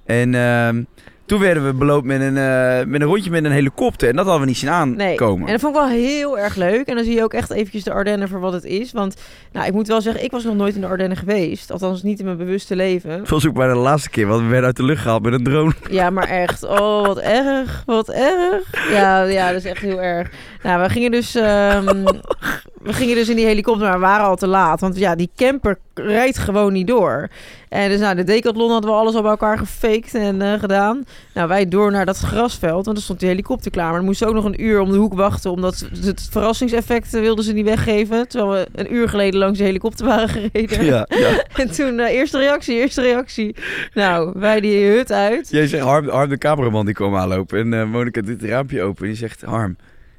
En 0.05 0.35
ehm, 0.35 0.83
toen 1.29 1.41
werden 1.41 1.65
we 1.67 1.73
beloofd 1.75 2.05
met 2.05 2.21
een, 2.21 2.37
eh, 2.37 2.85
met 2.87 3.01
een 3.01 3.07
rondje 3.07 3.31
met 3.31 3.45
een 3.45 3.51
helikopter. 3.51 4.09
En 4.09 4.17
dat 4.17 4.25
hadden 4.25 4.43
we 4.43 4.49
niet 4.49 4.59
zien 4.59 4.97
Nee, 4.97 5.09
aankomen. 5.11 5.47
en 5.47 5.53
dat 5.53 5.61
vond 5.61 5.75
ik 5.75 5.81
wel 5.81 5.91
heel 5.91 6.39
erg 6.39 6.55
leuk. 6.55 6.87
En 6.87 6.95
dan 6.95 7.05
zie 7.05 7.15
je 7.15 7.23
ook 7.23 7.33
echt 7.33 7.51
eventjes 7.51 7.85
de 7.85 7.93
Ardennen 7.93 8.29
voor 8.29 8.41
wat 8.41 8.53
het 8.53 8.65
is. 8.65 8.93
Want 8.93 9.17
nou, 9.53 9.67
ik 9.67 9.73
moet 9.73 9.89
wel 9.89 10.01
zeggen, 10.01 10.25
ik 10.25 10.31
was 10.31 10.45
nog 10.45 10.55
nooit 10.55 10.75
in 10.75 10.81
de 10.81 10.87
Ardennen 10.87 11.17
geweest. 11.17 11.71
Althans 11.71 12.03
niet 12.03 12.19
in 12.19 12.25
mijn 12.25 12.37
bewuste 12.37 12.77
leven. 12.77 13.23
Was 13.29 13.47
ook 13.47 13.55
bijna 13.55 13.73
de 13.73 13.79
laatste 13.79 14.11
keer, 14.11 14.27
want 14.27 14.41
we 14.43 14.47
werden 14.49 14.67
uit 14.67 14.77
de 14.77 14.85
lucht 14.85 15.03
gehaald 15.03 15.23
met 15.23 15.33
een 15.33 15.45
drone. 15.45 15.73
Ja, 15.91 16.11
maar 16.11 16.29
echt. 16.29 16.63
Oh, 16.65 17.07
wat 17.07 17.19
erg. 17.19 17.83
Wat 17.87 18.09
erg. 18.09 18.91
Ja, 18.91 19.23
ja, 19.23 19.47
dat 19.53 19.65
is 19.65 19.71
echt 19.71 19.81
heel 19.83 20.03
erg. 20.03 20.31
Nou, 20.63 20.83
we 20.83 20.89
gingen 20.89 21.11
dus, 21.11 21.35
ehm, 21.35 22.05
we 22.89 22.95
gingen 22.95 23.15
dus 23.15 23.29
in 23.29 23.37
die 23.37 23.47
helikopter, 23.47 23.87
maar 23.87 23.99
we 23.99 24.07
waren 24.07 24.27
al 24.27 24.37
te 24.37 24.47
laat. 24.47 24.81
Want 24.81 24.99
ja, 24.99 25.15
die 25.15 25.31
camper 25.37 25.79
rijdt 25.95 26.39
gewoon 26.39 26.73
niet 26.73 26.87
door. 26.87 27.29
En 27.69 27.89
dus 27.89 28.01
nou, 28.01 28.17
de 28.17 28.25
decathlon 28.25 28.71
hadden 28.71 28.91
we 28.91 28.97
alles 28.97 29.15
al 29.15 29.23
bij 29.23 29.31
elkaar 29.31 29.59
gefaked 29.59 30.15
en 30.15 30.43
eh, 30.43 30.61
gedaan. 30.61 31.05
Nou, 31.35 31.49
wij 31.49 31.69
door 31.69 31.91
naar 31.91 32.07
dat 32.07 32.19
grasveld, 32.19 32.85
want 32.85 32.97
er 32.97 33.03
stond 33.03 33.21
die 33.21 33.29
helikopter 33.29 33.71
klaar. 33.71 33.87
Maar 33.87 33.97
dan 33.97 34.05
moesten 34.05 34.29
ook 34.29 34.35
nog 34.35 34.45
een 34.45 34.63
uur 34.65 34.81
om 34.81 34.91
de 34.91 34.97
hoek 34.97 35.15
wachten, 35.15 35.51
omdat 35.51 35.89
het 36.05 36.29
verrassingseffect 36.31 37.15
eh, 37.15 37.21
wilden 37.21 37.45
ze 37.45 37.53
niet 37.53 37.65
weggeven. 37.65 38.29
Terwijl 38.29 38.53
we 38.53 38.81
een 38.81 38.95
uur 38.95 39.09
geleden 39.09 39.41
langs 39.41 39.59
de 39.59 39.65
helikopter 39.65 40.07
waren 40.07 40.29
gereden. 40.29 40.85
Ja, 40.85 41.07
ja. 41.09 41.45
En 41.63 41.71
toen, 41.71 41.99
eh, 41.99 42.15
eerste 42.15 42.39
reactie, 42.39 42.75
eerste 42.75 43.03
reactie. 43.03 43.57
Nou, 43.95 44.33
wij 44.35 44.61
die 44.61 44.91
hut 44.91 45.13
uit. 45.13 45.49
Jij 45.51 45.67
zegt, 45.67 45.85
Harm, 45.85 46.09
Harm 46.09 46.29
de 46.29 46.39
cameraman 46.39 46.85
die 46.85 46.95
kwam 46.95 47.17
aanlopen. 47.17 47.59
En 47.59 47.81
eh 47.81 47.91
Monika 47.91 48.21
doet 48.21 48.41
het 48.41 48.51
raampje 48.51 48.83
open. 48.83 49.03
En 49.03 49.09
die 49.09 49.19
zegt, 49.19 49.43
Harm, 49.43 49.77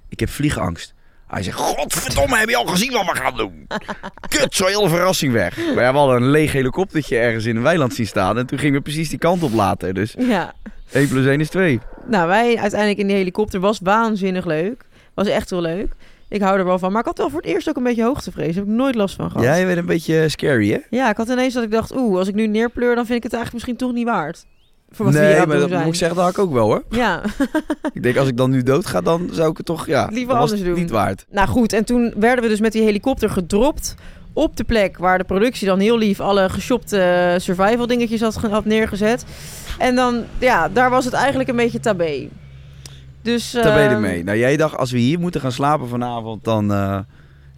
ik 0.09 0.19
heb 0.19 0.29
vliegangst. 0.29 0.93
Hij 1.29 1.43
zegt, 1.43 1.57
godverdomme, 1.57 2.37
heb 2.37 2.49
je 2.49 2.55
al 2.55 2.65
gezien 2.65 2.91
wat 2.91 3.05
we 3.05 3.15
gaan 3.15 3.37
doen? 3.37 3.67
Kut, 4.29 4.55
zo 4.55 4.65
heel 4.65 4.81
de 4.81 4.89
verrassing 4.89 5.33
weg. 5.33 5.57
Maar 5.57 5.83
ja, 5.83 5.91
we 5.91 5.97
hadden 5.97 6.15
een 6.15 6.29
leeg 6.29 6.51
helikoptertje 6.51 7.17
ergens 7.17 7.45
in 7.45 7.55
een 7.55 7.61
weiland 7.61 7.93
zien 7.93 8.07
staan. 8.07 8.37
En 8.37 8.45
toen 8.45 8.59
gingen 8.59 8.75
we 8.75 8.81
precies 8.81 9.09
die 9.09 9.17
kant 9.17 9.43
op 9.43 9.53
later. 9.53 9.93
Dus 9.93 10.15
Ja, 10.17 10.53
1 10.91 11.07
plus 11.07 11.25
1 11.25 11.39
is 11.39 11.49
2. 11.49 11.79
Nou, 12.05 12.27
wij 12.27 12.57
uiteindelijk 12.57 12.99
in 12.99 13.07
die 13.07 13.15
helikopter 13.15 13.59
was 13.59 13.79
waanzinnig 13.83 14.45
leuk. 14.45 14.85
Was 15.13 15.27
echt 15.27 15.49
heel 15.49 15.61
leuk. 15.61 15.93
Ik 16.29 16.41
hou 16.41 16.57
er 16.59 16.65
wel 16.65 16.79
van. 16.79 16.91
Maar 16.91 17.01
ik 17.01 17.07
had 17.07 17.17
wel 17.17 17.29
voor 17.29 17.41
het 17.41 17.49
eerst 17.49 17.69
ook 17.69 17.75
een 17.77 17.83
beetje 17.83 18.03
hoogtevrees. 18.03 18.45
Daar 18.45 18.55
heb 18.55 18.63
ik 18.73 18.79
nooit 18.79 18.95
last 18.95 19.15
van 19.15 19.31
gehad. 19.31 19.45
Jij 19.45 19.65
bent 19.65 19.77
een 19.77 19.85
beetje 19.85 20.29
scary, 20.29 20.71
hè? 20.71 20.79
Ja, 20.89 21.09
ik 21.09 21.17
had 21.17 21.29
ineens 21.29 21.53
dat 21.53 21.63
ik 21.63 21.71
dacht, 21.71 21.95
oeh, 21.95 22.17
als 22.17 22.27
ik 22.27 22.35
nu 22.35 22.47
neerpleur, 22.47 22.95
dan 22.95 23.05
vind 23.05 23.17
ik 23.17 23.23
het 23.23 23.33
eigenlijk 23.33 23.53
misschien 23.53 23.87
toch 23.87 23.93
niet 23.97 24.05
waard. 24.05 24.45
Voor 24.91 25.05
wat 25.05 25.13
we 25.13 25.19
nee, 25.19 25.35
hier 25.35 25.47
maar 25.47 25.59
dat 25.59 25.69
moet 25.69 25.87
ik 25.87 25.95
zeggen, 25.95 26.17
dat 26.17 26.25
had 26.25 26.33
ik 26.33 26.39
ook 26.39 26.53
wel 26.53 26.65
hoor. 26.65 26.83
Ja, 26.89 27.21
Ik 27.93 28.03
denk, 28.03 28.17
als 28.17 28.27
ik 28.27 28.37
dan 28.37 28.49
nu 28.49 28.63
dood 28.63 28.85
ga, 28.85 29.01
dan 29.01 29.29
zou 29.31 29.51
ik 29.51 29.57
het 29.57 29.65
toch, 29.65 29.87
ja, 29.87 30.09
Liever 30.11 30.35
anders 30.35 30.63
doen. 30.63 30.73
niet 30.73 30.89
waard. 30.89 31.25
nou 31.31 31.47
goed. 31.47 31.73
En 31.73 31.85
toen 31.85 32.13
werden 32.17 32.43
we 32.43 32.49
dus 32.49 32.59
met 32.59 32.71
die 32.71 32.83
helikopter 32.83 33.29
gedropt 33.29 33.95
op 34.33 34.57
de 34.57 34.63
plek 34.63 34.97
waar 34.97 35.17
de 35.17 35.23
productie 35.23 35.67
dan 35.67 35.79
heel 35.79 35.97
lief 35.97 36.19
alle 36.19 36.49
geshopte 36.49 37.35
survival 37.39 37.87
dingetjes 37.87 38.21
had, 38.21 38.35
had 38.35 38.65
neergezet. 38.65 39.25
En 39.77 39.95
dan, 39.95 40.23
ja, 40.37 40.69
daar 40.69 40.89
was 40.89 41.05
het 41.05 41.13
eigenlijk 41.13 41.49
een 41.49 41.55
beetje 41.55 41.79
tabé. 41.79 42.27
Dus, 43.21 43.51
ben 43.51 43.63
je 43.63 43.69
ehm, 43.69 43.93
ermee. 43.93 44.23
Nou, 44.23 44.37
jij 44.37 44.57
dacht, 44.57 44.77
als 44.77 44.91
we 44.91 44.97
hier 44.97 45.19
moeten 45.19 45.41
gaan 45.41 45.51
slapen 45.51 45.87
vanavond, 45.87 46.43
dan, 46.43 46.73
eh, 46.73 46.99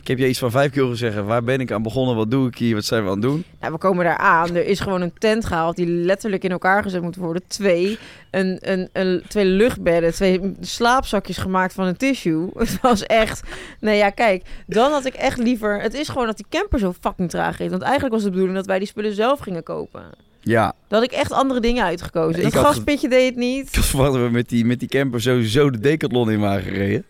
Ik 0.02 0.08
heb 0.08 0.18
je 0.18 0.28
iets 0.28 0.40
van 0.40 0.52
vijf 0.52 0.72
keer 0.72 0.82
horen 0.82 0.98
zeggen. 0.98 1.26
Waar 1.26 1.44
ben 1.44 1.60
ik 1.60 1.72
aan 1.72 1.84
begonnen? 1.84 2.16
Wat 2.16 2.32
doe 2.32 2.48
ik 2.48 2.58
hier? 2.58 2.76
Wat 2.76 2.86
zijn 2.86 3.04
we 3.04 3.10
aan 3.10 3.14
het 3.14 3.22
doen? 3.22 3.44
Nou, 3.60 3.74
we 3.74 3.80
komen 3.80 4.06
daar 4.06 4.18
aan. 4.18 4.56
Er 4.56 4.66
is 4.66 4.80
gewoon 4.80 5.02
een 5.02 5.14
tent 5.18 5.46
gehaald 5.46 5.76
die 5.76 5.88
letterlijk 5.88 6.44
in 6.44 6.52
elkaar 6.52 6.84
gezet 6.84 7.02
moet 7.02 7.16
worden. 7.16 7.44
Twee, 7.48 7.98
een, 8.32 8.60
een, 8.94 9.24
twee 9.28 9.46
luchtbedden, 9.46 10.14
twee 10.14 10.54
slaapzakjes 10.60 11.38
gemaakt 11.38 11.74
van 11.74 11.86
een 11.86 11.98
tissue. 11.98 12.50
Het 12.58 12.82
was 12.82 13.04
echt... 13.04 13.42
Nee, 13.80 13.98
ja, 13.98 14.10
kijk. 14.10 14.44
Dan 14.68 14.92
had 14.92 15.06
ik 15.06 15.14
echt 15.14 15.38
liever... 15.38 15.82
Het 15.82 15.94
is 15.94 16.08
gewoon 16.08 16.26
dat 16.26 16.38
die 16.38 16.46
camper 16.50 16.80
zo 16.80 16.94
fucking 17.02 17.30
traag 17.30 17.60
is. 17.60 17.70
Want 17.70 17.82
eigenlijk 17.82 18.14
was 18.14 18.24
de 18.24 18.30
bedoeling 18.30 18.56
dat 18.56 18.66
wij 18.66 18.80
die 18.80 18.88
spullen 18.88 19.14
zelf 19.14 19.40
gingen 19.40 19.64
kopen. 19.64 20.04
Ja, 20.44 20.74
had 20.90 21.04
ik 21.04 21.12
echt 21.12 21.32
andere 21.32 21.60
dingen 21.60 21.84
uitgekozen. 21.84 22.42
Dat 22.44 22.54
ge- 22.54 22.60
gaspitje 22.60 23.10
deed 23.10 23.26
het 23.30 23.36
niet. 23.36 23.68
ik 23.68 23.76
had 23.76 23.86
verwacht 23.86 24.14
dat 24.14 24.22
we 24.22 24.30
met 24.30 24.50
die, 24.50 24.66
met 24.66 24.80
die 24.80 24.88
camper 24.90 25.22
sowieso 25.22 25.70
de 25.70 25.80
decathlon 25.80 26.32
in 26.32 26.40
waren 26.40 26.64
gereden. 26.64 27.04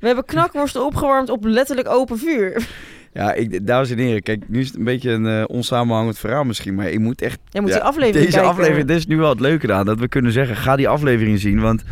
We 0.00 0.06
hebben 0.06 0.24
knakworsten 0.24 0.84
opgewarmd 0.84 1.28
op 1.30 1.44
letterlijk 1.44 1.88
open 1.88 2.18
vuur. 2.18 2.62
Ja, 3.12 3.32
ik, 3.32 3.66
dames 3.66 3.90
en 3.90 3.98
heren, 3.98 4.22
kijk, 4.22 4.48
nu 4.48 4.60
is 4.60 4.66
het 4.66 4.76
een 4.76 4.84
beetje 4.84 5.10
een 5.10 5.26
eh, 5.26 5.44
onsamenhangend 5.46 6.18
verhaal 6.18 6.44
misschien, 6.44 6.74
maar 6.74 6.88
ik 6.90 6.98
moet 6.98 7.22
echt... 7.22 7.38
Jij 7.48 7.60
moet 7.60 7.70
Ja, 7.70 7.76
die 7.76 7.84
aflevering 7.84 8.24
Deze 8.24 8.30
kijken. 8.36 8.50
aflevering, 8.50 8.86
dit 8.86 8.96
is 8.96 9.06
nu 9.06 9.16
wel 9.16 9.28
het 9.28 9.40
leuke 9.40 9.72
aan, 9.72 9.86
dat 9.86 9.98
we 9.98 10.08
kunnen 10.08 10.32
zeggen, 10.32 10.56
ga 10.56 10.76
die 10.76 10.88
aflevering 10.88 11.40
zien, 11.40 11.60
want 11.60 11.82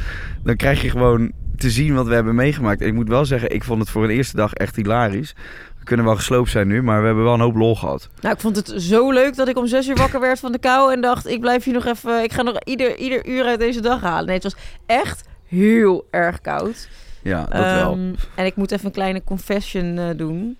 dan 0.44 0.56
krijg 0.56 0.82
je 0.82 0.90
gewoon 0.90 1.32
te 1.62 1.70
zien 1.70 1.94
wat 1.94 2.06
we 2.06 2.14
hebben 2.14 2.34
meegemaakt. 2.34 2.80
En 2.80 2.86
ik 2.86 2.94
moet 2.94 3.08
wel 3.08 3.24
zeggen, 3.24 3.50
ik 3.54 3.64
vond 3.64 3.80
het 3.80 3.90
voor 3.90 4.04
een 4.04 4.10
eerste 4.10 4.36
dag 4.36 4.52
echt 4.52 4.76
hilarisch. 4.76 5.34
We 5.78 5.84
kunnen 5.84 6.06
wel 6.06 6.16
gesloopt 6.16 6.50
zijn 6.50 6.68
nu, 6.68 6.82
maar 6.82 7.00
we 7.00 7.06
hebben 7.06 7.24
wel 7.24 7.34
een 7.34 7.40
hoop 7.40 7.54
lol 7.54 7.76
gehad. 7.76 8.08
Nou, 8.20 8.34
ik 8.34 8.40
vond 8.40 8.56
het 8.56 8.72
zo 8.76 9.10
leuk 9.12 9.36
dat 9.36 9.48
ik 9.48 9.58
om 9.58 9.66
zes 9.66 9.88
uur 9.88 9.96
wakker 9.96 10.20
werd 10.20 10.38
van 10.38 10.52
de 10.52 10.58
kou 10.58 10.92
en 10.92 11.00
dacht, 11.00 11.26
ik 11.26 11.40
blijf 11.40 11.64
hier 11.64 11.74
nog 11.74 11.86
even, 11.86 12.22
ik 12.22 12.32
ga 12.32 12.42
nog 12.42 12.60
ieder, 12.64 12.96
ieder 12.96 13.26
uur 13.26 13.44
uit 13.44 13.58
deze 13.58 13.80
dag 13.80 14.00
halen. 14.00 14.24
Nee, 14.26 14.34
het 14.34 14.42
was 14.42 14.56
echt 14.86 15.24
heel 15.46 16.06
erg 16.10 16.40
koud. 16.40 16.88
Ja, 17.22 17.44
dat 17.44 17.64
wel. 17.64 17.92
Ehm, 17.92 18.14
En 18.34 18.46
ik 18.46 18.56
moet 18.56 18.70
even 18.72 18.86
een 18.86 18.92
kleine 18.92 19.24
confession 19.24 19.98
eh, 19.98 20.08
doen. 20.16 20.56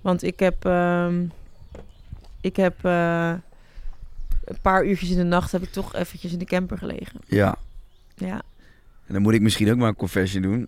Want 0.00 0.22
ik 0.22 0.40
heb, 0.40 0.64
ehm, 0.64 1.22
ik 2.40 2.56
heb 2.56 2.74
eh, 2.82 3.32
een 4.44 4.60
paar 4.62 4.86
uurtjes 4.86 5.10
in 5.10 5.16
de 5.16 5.22
nacht 5.22 5.52
heb 5.52 5.62
ik 5.62 5.72
toch 5.72 5.94
eventjes 5.94 6.32
in 6.32 6.38
de 6.38 6.44
camper 6.44 6.78
gelegen. 6.78 7.20
Ja, 7.26 7.56
Ja. 8.16 8.42
En 9.10 9.16
dan 9.16 9.22
moet 9.24 9.34
ik 9.34 9.40
misschien 9.40 9.70
ook 9.70 9.76
maar 9.76 9.88
een 9.88 9.96
confession 9.96 10.42
doen. 10.42 10.66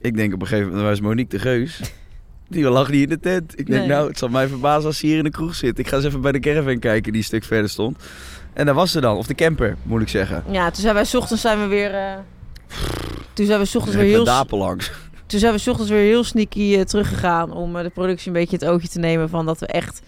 Ik 0.00 0.16
denk 0.16 0.34
op 0.34 0.40
een 0.40 0.46
gegeven 0.46 0.68
moment, 0.70 0.88
was 0.88 1.00
Monique 1.00 1.36
de 1.36 1.42
Geus. 1.42 1.80
Die 2.48 2.64
lag 2.68 2.90
niet 2.90 3.02
in 3.02 3.08
de 3.08 3.20
tent. 3.20 3.58
Ik 3.58 3.66
denk, 3.66 3.78
Nee. 3.78 3.88
nou, 3.88 4.08
het 4.08 4.18
zal 4.18 4.28
mij 4.28 4.48
verbazen 4.48 4.86
als 4.86 4.98
ze 4.98 5.06
hier 5.06 5.18
in 5.18 5.24
de 5.24 5.30
kroeg 5.30 5.54
zit. 5.54 5.78
Ik 5.78 5.88
ga 5.88 5.96
eens 5.96 6.04
even 6.04 6.20
bij 6.20 6.32
de 6.32 6.40
caravan 6.40 6.78
kijken 6.78 7.12
die 7.12 7.20
een 7.20 7.26
stuk 7.26 7.44
verder 7.44 7.70
stond. 7.70 7.96
En 8.52 8.66
daar 8.66 8.74
was 8.74 8.90
ze 8.90 9.00
dan. 9.00 9.16
Of 9.16 9.26
de 9.26 9.34
camper, 9.34 9.76
moet 9.82 10.02
ik 10.02 10.08
zeggen. 10.08 10.44
ja, 10.50 10.70
toen 10.70 10.82
zijn 10.82 10.94
wij 10.94 11.04
's 11.04 11.14
ochtends 11.14 11.42
zijn 11.42 11.60
we 11.60 11.66
weer... 11.66 11.94
eh, 11.94 12.12
toen 13.32 13.46
zijn 13.46 13.60
we 13.60 13.64
's 13.66 13.74
ochtends 13.74 13.96
weer 13.96 14.06
heel... 14.08 14.24
Dapel 14.24 14.58
langs. 14.58 14.92
Toen 15.26 15.38
zijn 15.38 15.54
we 15.54 15.70
ochtends 15.70 15.90
weer 15.90 16.00
heel 16.00 16.24
sneaky 16.24 16.74
eh, 16.76 16.80
teruggegaan 16.80 17.52
om 17.52 17.76
eh, 17.76 17.82
de 17.82 17.90
productie 17.90 18.26
een 18.26 18.32
beetje 18.32 18.56
het 18.56 18.64
oogje 18.64 18.88
te 18.88 18.98
nemen 18.98 19.28
van 19.28 19.46
dat 19.46 19.58
we 19.58 19.66
echt 19.66 20.02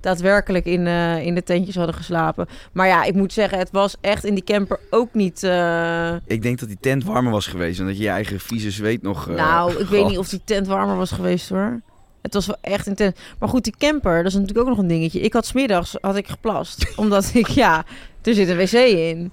daadwerkelijk 0.00 0.64
in, 0.64 0.86
eh, 0.86 1.26
in 1.26 1.34
de 1.34 1.42
tentjes 1.42 1.74
hadden 1.76 1.94
geslapen. 1.94 2.46
Maar 2.72 2.86
ja, 2.86 3.04
ik 3.04 3.14
moet 3.14 3.32
zeggen, 3.32 3.58
het 3.58 3.70
was 3.70 3.96
echt 4.00 4.24
in 4.24 4.34
die 4.34 4.44
camper 4.44 4.80
ook 4.90 5.14
niet... 5.14 5.42
eh, 5.42 6.14
Ik 6.26 6.42
denk 6.42 6.58
dat 6.58 6.68
die 6.68 6.78
tent 6.80 7.04
warmer 7.04 7.32
was 7.32 7.46
geweest 7.46 7.80
en 7.80 7.86
dat 7.86 7.96
je 7.96 8.02
je 8.02 8.08
eigen 8.08 8.40
vieze 8.40 8.70
zweet 8.70 9.02
nog... 9.02 9.28
eh, 9.28 9.36
nou, 9.36 9.76
ik 9.80 9.86
weet 9.86 10.06
niet 10.06 10.18
of 10.18 10.28
die 10.28 10.40
tent 10.44 10.66
warmer 10.66 10.96
was 10.96 11.10
geweest 11.10 11.48
hoor. 11.48 11.80
Het 12.22 12.34
was 12.34 12.46
wel 12.46 12.56
echt 12.60 12.86
intens. 12.86 13.14
Maar 13.38 13.48
goed, 13.48 13.64
die 13.64 13.74
camper, 13.78 14.16
dat 14.16 14.26
is 14.26 14.32
natuurlijk 14.38 14.60
ook 14.60 14.68
nog 14.68 14.78
een 14.78 14.86
dingetje. 14.86 15.20
Ik 15.20 15.32
had 15.32 15.46
smiddags 15.46 15.96
had 16.00 16.16
ik 16.16 16.28
geplast. 16.28 16.92
omdat 16.96 17.30
ik, 17.34 17.46
ja, 17.48 17.84
er 18.22 18.34
zit 18.34 18.48
een 18.48 18.56
wc 18.56 18.72
in. 18.72 19.32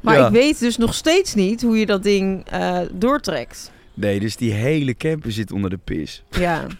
Maar 0.00 0.16
Ja. 0.18 0.26
ik 0.26 0.32
weet 0.32 0.58
dus 0.60 0.76
nog 0.76 0.94
steeds 0.94 1.34
niet 1.34 1.62
hoe 1.62 1.78
je 1.78 1.86
dat 1.86 2.02
ding 2.02 2.46
doortrekt. 2.92 3.70
Nee, 3.94 4.20
dus 4.20 4.36
die 4.36 4.52
hele 4.52 4.94
camper 4.96 5.32
zit 5.32 5.52
onder 5.52 5.70
de 5.70 5.78
pis. 5.84 6.22
Ja. 6.30 6.66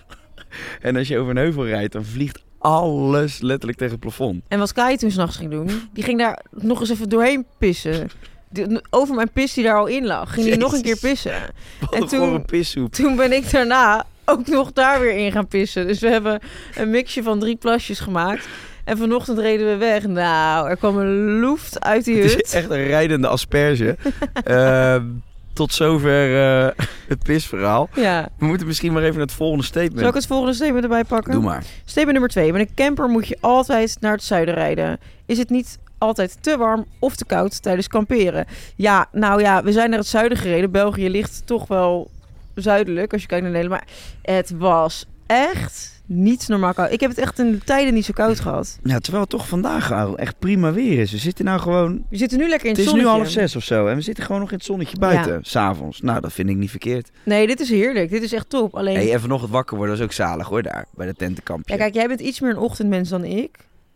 En 0.80 0.96
als 0.96 1.08
je 1.08 1.18
over 1.18 1.30
een 1.30 1.36
heuvel 1.36 1.66
rijdt, 1.66 1.92
dan 1.92 2.04
vliegt 2.04 2.44
alles 2.70 3.40
letterlijk 3.40 3.78
tegen 3.78 3.92
het 3.92 4.02
plafond. 4.02 4.42
En 4.49 4.58
wat 4.58 4.73
Kai 4.73 4.96
toen 4.96 5.11
s'nachts 5.11 5.37
ging 5.37 5.50
doen, 5.50 5.70
die 5.92 6.04
ging 6.04 6.18
daar 6.18 6.38
nog 6.50 6.80
eens 6.80 6.90
even 6.90 7.08
doorheen 7.08 7.46
pissen. 7.58 8.08
De- 8.49 8.82
over 8.90 9.14
mijn 9.14 9.30
pis 9.32 9.52
die 9.54 9.64
daar 9.64 9.78
al 9.78 9.87
in 9.87 10.06
lag, 10.06 10.35
ging 10.35 10.49
hij 10.49 10.56
nog 10.56 10.73
een 10.73 10.82
keer 10.82 10.99
pissen. 11.00 11.32
Wat 11.80 11.94
En 11.94 12.06
toen-. 12.06 12.90
Toen 12.90 13.16
ben 13.16 13.32
ik 13.32 13.50
daarna 13.50 14.04
ook 14.25 14.46
nog 14.46 14.73
daar 14.73 15.00
weer 15.00 15.16
in 15.16 15.32
gaan 15.32 15.46
pissen. 15.46 15.87
Dus 15.87 16.00
we 16.00 16.08
hebben 16.08 16.40
een 16.75 16.90
mixje 16.90 17.23
van 17.23 17.38
drie 17.38 17.56
plasjes 17.56 18.00
gemaakt. 18.00 18.49
En 18.85 18.96
vanochtend 18.96 19.38
reden 19.38 19.66
we 19.66 19.76
weg. 19.76 20.06
Nou, 20.06 20.68
er 20.68 20.76
kwam 20.76 20.99
een 20.99 21.38
loeft 21.40 21.80
uit 21.80 22.04
die 22.04 22.16
Het 22.16 22.25
is 22.25 22.32
hut. 22.35 22.52
echt 22.52 22.70
een 22.70 22.87
rijdende 22.87 23.28
asperge. 23.28 23.96
Ehm, 24.44 25.04
tot 25.56 25.72
zover 25.72 26.42
eh, 26.42 26.86
het 27.08 27.22
pisverhaal. 27.22 27.88
Ja. 27.94 28.28
We 28.38 28.46
moeten 28.46 28.66
misschien 28.66 28.92
maar 28.92 29.02
even 29.02 29.20
het 29.20 29.32
volgende 29.32 29.64
statement. 29.64 29.98
Zal 29.98 30.08
ik 30.08 30.14
het 30.14 30.26
volgende 30.26 30.54
statement 30.54 30.82
erbij 30.82 31.04
pakken? 31.04 31.32
Doe 31.32 31.42
maar. 31.42 31.64
Statement 31.84 32.12
nummer 32.12 32.30
twee. 32.30 32.52
Met 32.52 32.60
een 32.60 32.75
camper 32.75 33.08
moet 33.08 33.28
je 33.28 33.36
altijd 33.40 33.96
naar 34.00 34.12
het 34.12 34.22
zuiden 34.22 34.54
rijden. 34.54 34.98
Is 35.26 35.38
het 35.38 35.50
niet 35.50 35.78
altijd 35.98 36.42
te 36.42 36.56
warm 36.56 36.84
of 36.98 37.16
te 37.16 37.25
koud 37.25 37.62
tijdens 37.62 37.88
kamperen? 37.88 38.46
Ja, 38.76 39.08
nou 39.12 39.40
ja, 39.40 39.62
we 39.62 39.72
zijn 39.72 39.90
naar 39.90 39.98
het 39.98 40.08
zuiden 40.08 40.38
gereden. 40.38 40.70
België 40.70 41.08
ligt 41.08 41.42
toch 41.44 41.66
wel 41.66 42.10
zuidelijk 42.54 43.12
als 43.12 43.22
je 43.22 43.28
kijkt 43.28 43.44
naar 43.44 43.52
Nederland. 43.52 43.82
Maar 43.82 43.94
het 44.36 44.50
was 44.50 45.06
echt 45.26 45.95
niet 46.06 46.48
normaal 46.48 46.75
koud. 46.75 46.92
Ik 46.92 47.00
heb 47.00 47.10
het 47.10 47.18
echt 47.18 47.38
in 47.38 47.50
de 47.52 47.58
tijden 47.58 47.94
niet 47.94 48.04
zo 48.04 48.12
koud 48.14 48.40
gehad. 48.40 48.78
Ja, 48.82 48.98
terwijl 48.98 49.22
het 49.22 49.32
toch 49.32 49.48
vandaag 49.48 49.92
al 49.92 50.18
echt 50.18 50.38
prima 50.38 50.72
weer 50.72 50.98
is. 50.98 51.10
We 51.12 51.18
zitten 51.18 51.44
nou 51.44 51.60
gewoon... 51.60 52.04
We 52.10 52.16
zitten 52.16 52.38
nu 52.38 52.48
lekker 52.48 52.68
in 52.68 52.75
Het 52.75 52.80
het, 52.84 52.86
is 52.86 52.92
nu 52.94 53.00
zonnetje. 53.00 53.22
half 53.22 53.32
zes 53.32 53.56
of 53.56 53.62
zo. 53.64 53.86
En 53.86 53.96
we 53.96 54.00
zitten 54.02 54.25
gewoon 54.25 54.40
nog 54.40 54.50
in 54.50 54.56
het 54.56 54.64
zonnetje 54.66 54.96
buiten. 54.98 55.44
s 55.44 55.50
S'avonds. 55.50 56.00
Nou, 56.00 56.20
dat 56.20 56.32
vind 56.32 56.48
ik 56.48 56.56
niet 56.56 56.70
verkeerd. 56.70 57.10
Nee, 57.22 57.46
dit 57.46 57.60
is 57.60 57.68
heerlijk. 57.70 58.10
Dit 58.10 58.22
is 58.22 58.32
echt 58.32 58.48
top. 58.50 58.75
Alleen, 58.75 58.96
Hey, 58.96 59.12
en 59.12 59.20
vanochtend 59.20 59.52
wakker 59.52 59.76
worden 59.76 59.96
was 59.96 60.04
ook 60.04 60.12
zalig 60.12 60.46
hoor, 60.48 60.62
daar. 60.62 60.86
Bij 60.94 61.06
de 61.06 61.14
tentenkampje. 61.14 61.72
ja, 61.72 61.78
kijk, 61.78 61.94
jij 61.94 62.08
bent 62.08 62.20
iets 62.20 62.40
meer 62.40 62.50
een 62.50 62.58
ochtendmens 62.58 63.08
dan 63.08 63.25
ik. 63.25 63.50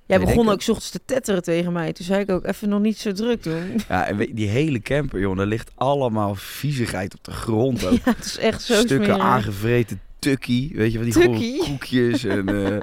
Jij 0.07 0.19
Nee, 0.19 0.27
begon 0.27 0.49
ook 0.49 0.63
's 0.63 0.69
ochtends 0.69 0.91
te 0.91 1.01
tetteren 1.05 1.43
tegen 1.43 1.73
mij. 1.73 1.93
Toen 1.93 2.05
zei 2.05 2.21
ik 2.21 2.31
ook 2.31 2.45
even 2.47 2.69
nog 2.69 2.81
niet 2.81 2.99
zo 2.99 3.13
druk 3.13 3.43
doen. 3.43 3.81
Ja, 3.89 4.07
en 4.07 4.17
die 4.35 4.49
hele 4.49 4.81
camper, 4.81 5.21
joh, 5.21 5.37
daar 5.37 5.47
ligt 5.47 5.71
allemaal 5.75 6.35
viezigheid 6.35 7.15
op 7.15 7.25
de 7.25 7.31
grond 7.33 7.87
ook. 7.87 7.99
Ja, 8.05 8.13
het 8.17 8.25
is 8.25 8.39
echt 8.39 8.63
zo 8.63 8.75
Stukken 8.75 9.05
smerig. 9.05 9.23
aangevreten 9.23 10.01
tukkie, 10.21 10.73
weet 10.75 10.93
je 10.93 10.99
wel, 10.99 11.11
die 11.11 11.23
gore 11.23 11.57
koekjes 11.69 12.25
en 12.25 12.49
eh 12.49 12.83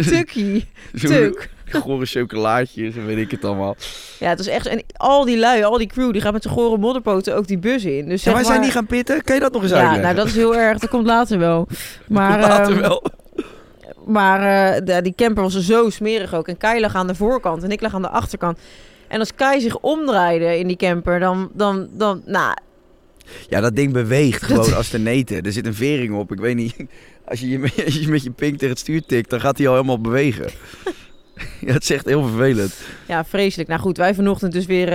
Tukkie. 0.08 0.64
Tuk. 1.00 1.50
gore 1.70 2.06
chocolaatjes 2.06 2.96
en 2.96 3.06
weet 3.06 3.16
ik 3.18 3.30
het 3.30 3.44
allemaal. 3.44 3.76
Ja, 4.18 4.28
het 4.28 4.38
is 4.38 4.46
echt... 4.46 4.66
En 4.66 4.82
al 4.96 5.24
die 5.24 5.38
lui, 5.38 5.62
al 5.64 5.78
die 5.78 5.86
crew, 5.86 6.12
die 6.12 6.20
gaan 6.20 6.32
met 6.32 6.42
zijn 6.42 6.54
gore 6.54 6.78
modderpoten 6.78 7.36
ook 7.36 7.46
die 7.46 7.58
bus 7.58 7.84
in. 7.84 8.08
Dus 8.08 8.22
Ja, 8.24 8.30
zeg 8.30 8.34
wij 8.34 8.44
zijn 8.44 8.60
die 8.62 8.70
gaan 8.70 8.86
pitten, 8.86 9.22
kan 9.22 9.34
je 9.34 9.40
dat 9.40 9.52
nog 9.52 9.62
eens 9.62 9.70
Ja, 9.70 9.76
uitleggen? 9.76 10.02
nou 10.04 10.16
dat 10.16 10.26
is 10.26 10.34
heel 10.34 10.56
erg. 10.56 10.78
Dat 10.78 10.90
komt 10.90 11.06
later 11.06 11.38
wel. 11.38 11.68
Maar, 12.08 12.40
Later 12.40 12.72
ehm, 12.72 12.80
wel. 12.80 13.04
Maar 14.06 14.40
de- 14.84 15.02
die 15.02 15.14
camper 15.16 15.42
was 15.42 15.58
zo 15.58 15.90
smerig 15.90 16.34
ook. 16.34 16.48
En 16.48 16.56
Kai 16.56 16.80
lag 16.80 16.94
aan 16.94 17.06
de 17.06 17.14
voorkant 17.14 17.62
en 17.62 17.70
ik 17.70 17.80
lag 17.80 17.94
aan 17.94 18.02
de 18.02 18.08
achterkant. 18.08 18.58
En 19.08 19.18
als 19.18 19.34
Kai 19.34 19.60
zich 19.60 19.76
omdraaide 19.78 20.58
in 20.58 20.66
die 20.66 20.76
camper, 20.76 21.20
dan... 21.20 21.50
dan, 21.52 21.88
dan 21.92 22.22
nou, 22.24 22.56
Ja, 23.48 23.60
dat 23.60 23.76
ding 23.76 23.92
beweegt 23.92 24.42
gewoon 24.42 24.74
als 24.74 24.88
te 24.88 24.98
neten. 24.98 25.42
Er 25.42 25.52
zit 25.52 25.66
een 25.66 25.74
vering 25.74 26.14
op, 26.14 26.32
ik 26.32 26.38
weet 26.40 26.56
niet. 26.56 26.76
Als 27.28 27.40
je, 27.40 27.48
je 27.48 27.58
met- 27.58 27.82
als 27.84 27.94
je 27.98 28.08
met 28.08 28.22
je 28.22 28.30
pink 28.30 28.52
tegen 28.52 28.68
het 28.68 28.78
stuur 28.78 29.02
tikt, 29.06 29.30
dan 29.30 29.40
gaat 29.40 29.58
hij 29.58 29.66
al 29.68 29.72
helemaal 29.74 30.00
bewegen. 30.00 30.46
ja, 31.66 31.72
het 31.72 31.82
is 31.82 31.90
echt 31.90 32.04
heel 32.06 32.26
vervelend. 32.26 32.74
ja, 33.08 33.24
vreselijk. 33.24 33.68
Nou 33.68 33.80
goed, 33.80 33.96
wij 33.96 34.14
vanochtend 34.14 34.52
dus 34.52 34.66
weer 34.66 34.88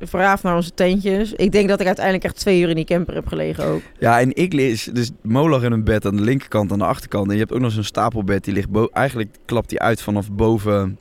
verhaafd 0.00 0.42
naar 0.42 0.56
onze 0.56 0.74
tentjes. 0.74 1.32
Ik 1.32 1.52
denk 1.52 1.68
dat 1.68 1.80
ik 1.80 1.86
uiteindelijk 1.86 2.24
echt 2.24 2.36
twee 2.36 2.60
uur 2.60 2.68
in 2.68 2.74
die 2.76 2.84
camper 2.84 3.14
heb 3.14 3.26
gelegen 3.26 3.64
ook. 3.64 3.80
Ja, 3.98 4.20
en 4.20 4.36
ik 4.36 4.52
lees, 4.52 4.84
dus 4.84 5.10
Mo 5.22 5.48
lag 5.48 5.62
in 5.62 5.72
een 5.72 5.84
bed 5.84 6.06
aan 6.06 6.16
de 6.16 6.22
linkerkant, 6.22 6.72
aan 6.72 6.78
de 6.78 6.84
achterkant. 6.84 7.26
En 7.28 7.32
je 7.34 7.40
hebt 7.40 7.52
ook 7.52 7.60
nog 7.60 7.72
zo'n 7.72 7.84
stapelbed, 7.84 8.44
die 8.44 8.54
ligt 8.54 8.68
eigenlijk 8.92 9.36
klapt 9.44 9.68
die 9.68 9.80
uit 9.80 10.02
vanaf 10.02 10.30
boven 10.32 10.98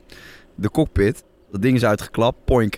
de 0.56 0.70
cockpit. 0.72 1.24
Dat 1.52 1.62
ding 1.62 1.76
is 1.76 1.86
uitgeklapt, 1.86 2.46
poink. 2.46 2.78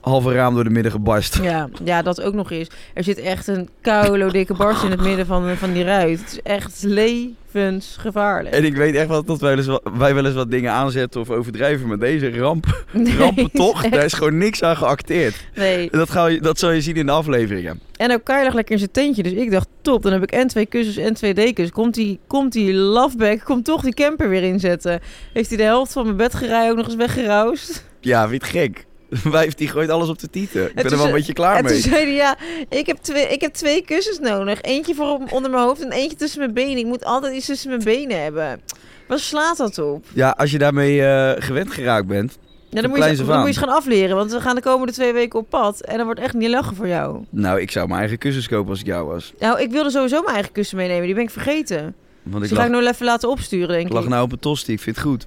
Halve 0.00 0.32
raam 0.32 0.54
door 0.54 0.64
de 0.64 0.70
midden 0.70 0.92
gebarst. 0.92 1.38
Ja, 1.42 1.68
ja, 1.84 2.02
dat 2.02 2.22
ook 2.22 2.34
nog 2.34 2.50
eens. 2.50 2.68
Er 2.94 3.04
zit 3.04 3.18
echt 3.18 3.46
een 3.46 3.68
koude 3.80 4.32
dikke 4.32 4.54
barst 4.54 4.82
in 4.82 4.90
het 4.90 5.00
midden 5.00 5.26
van, 5.26 5.56
van 5.56 5.72
die 5.72 5.82
ruit. 5.84 6.20
Het 6.20 6.30
is 6.32 6.42
echt 6.42 6.82
levensgevaarlijk. 6.82 8.54
En 8.54 8.64
ik 8.64 8.76
weet 8.76 8.94
echt 8.94 9.08
wel 9.08 9.24
dat 9.24 9.40
wij, 9.40 9.48
wel 9.48 9.58
eens 9.58 9.66
wat, 9.66 9.82
wij 9.98 10.14
wel 10.14 10.24
eens 10.24 10.34
wat 10.34 10.50
dingen 10.50 10.72
aanzetten 10.72 11.20
of 11.20 11.30
overdrijven. 11.30 11.88
Maar 11.88 11.98
deze 11.98 12.38
ramp, 12.38 12.66
Nee, 12.92 13.16
rampentocht, 13.16 13.84
echt- 13.84 13.92
daar 13.94 14.04
is 14.04 14.12
gewoon 14.12 14.38
niks 14.38 14.62
aan 14.62 14.76
geacteerd. 14.76 15.34
Nee. 15.54 15.90
En 15.90 15.98
Dat, 15.98 16.10
ga 16.10 16.26
je, 16.26 16.40
dat 16.40 16.58
zal 16.58 16.70
je 16.70 16.80
zien 16.80 16.94
in 16.96 17.06
de 17.06 17.12
afleveringen. 17.12 17.80
En 17.96 18.12
ook 18.12 18.24
Kai 18.24 18.44
lag 18.44 18.54
lekker 18.54 18.72
in 18.72 18.78
zijn 18.78 18.90
tentje. 18.92 19.22
Dus 19.22 19.32
ik 19.32 19.50
dacht, 19.50 19.68
top, 19.82 20.02
dan 20.02 20.12
heb 20.12 20.22
ik 20.22 20.30
en 20.32 20.46
twee 20.46 20.66
kussens 20.66 20.96
en 20.96 21.14
twee 21.14 21.34
dekens. 21.34 21.70
Komt 21.70 21.94
die, 21.94 22.18
komt 22.26 22.52
die 22.52 22.72
loveback, 22.74 23.40
komt 23.44 23.64
toch 23.64 23.82
die 23.82 23.94
camper 23.94 24.28
weer 24.28 24.42
inzetten. 24.42 25.00
Heeft 25.32 25.48
hij 25.48 25.58
de 25.58 25.64
helft 25.64 25.92
van 25.92 26.04
mijn 26.04 26.16
bedgerij 26.16 26.70
ook 26.70 26.76
nog 26.76 26.86
eens 26.86 26.94
weggeroust. 26.94 27.84
Ja, 28.00 28.30
het 28.30 28.44
gek? 28.44 28.86
Wijf 29.30 29.54
die 29.54 29.68
gooit 29.68 29.90
alles 29.90 30.08
op 30.08 30.18
de 30.18 30.30
tieten. 30.30 30.66
Ik 30.68 30.74
ben 30.74 30.84
er 30.84 30.90
wel 30.90 31.00
een 31.00 31.06
ze- 31.06 31.12
beetje 31.14 31.32
klaar 31.32 31.56
en 31.56 31.64
mee. 31.64 31.72
toen 31.72 31.90
zei 31.90 32.04
hij, 32.04 32.14
ja, 32.14 32.36
ik 32.68 32.86
heb, 32.86 32.96
twee, 32.96 33.26
ik 33.26 33.40
heb 33.40 33.52
twee 33.52 33.82
kussens 33.84 34.18
nodig. 34.18 34.60
Eentje 34.62 34.94
voor 34.94 35.18
onder 35.30 35.50
mijn 35.50 35.62
hoofd 35.62 35.80
en 35.84 35.92
eentje 35.92 36.16
tussen 36.16 36.38
mijn 36.40 36.52
benen. 36.54 36.76
Ik 36.78 36.86
moet 36.86 37.04
altijd 37.04 37.34
iets 37.34 37.46
tussen 37.46 37.68
mijn 37.70 37.82
benen 37.84 38.22
hebben. 38.22 38.60
Waar 39.08 39.18
slaat 39.18 39.56
dat 39.56 39.78
op? 39.78 40.04
Ja, 40.12 40.30
als 40.30 40.50
je 40.50 40.58
daarmee 40.58 41.02
eh, 41.06 41.42
gewend 41.42 41.70
geraakt 41.72 42.06
bent. 42.06 42.38
Ja, 42.68 42.80
dan 42.80 42.90
moet, 42.90 42.98
je, 43.04 43.16
dan 43.16 43.26
moet 43.26 43.40
je 43.40 43.46
eens 43.46 43.56
gaan 43.56 43.68
afleren. 43.68 44.16
Want 44.16 44.32
we 44.32 44.40
gaan 44.40 44.54
de 44.54 44.60
komende 44.62 44.92
twee 44.92 45.12
weken 45.12 45.38
op 45.38 45.48
pad. 45.50 45.80
En 45.80 45.96
dan 45.96 46.04
wordt 46.04 46.20
echt 46.20 46.34
niet 46.34 46.48
lachen 46.48 46.76
voor 46.76 46.88
jou. 46.88 47.24
Nou, 47.30 47.60
ik 47.60 47.70
zou 47.70 47.86
mijn 47.88 48.00
eigen 48.00 48.18
kussens 48.18 48.48
kopen 48.48 48.70
als 48.70 48.80
ik 48.80 48.86
jou 48.86 49.06
was. 49.06 49.32
Nou, 49.38 49.60
ik 49.60 49.70
wilde 49.70 49.90
sowieso 49.90 50.20
mijn 50.22 50.34
eigen 50.34 50.52
kussen 50.52 50.76
meenemen. 50.76 51.04
Die 51.06 51.14
ben 51.14 51.22
ik 51.24 51.30
vergeten. 51.30 51.82
Want 51.82 51.94
Dus 52.34 52.42
ik 52.42 52.48
die 52.48 52.56
ga 52.58 52.64
ik 52.64 52.70
nog 52.70 52.90
even 52.92 53.06
laten 53.06 53.28
opsturen, 53.28 53.68
denk 53.68 53.80
ik 53.80 53.86
ik. 53.86 53.92
lag 53.92 54.08
nou 54.08 54.22
op 54.22 54.32
een 54.32 54.38
tosti. 54.38 54.72
Ik 54.72 54.80
vind 54.80 54.96
het 54.96 55.04
goed. 55.04 55.26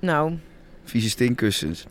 Nou, 0.00 0.32
Vieze 0.84 1.08
stinkkussens. 1.08 1.84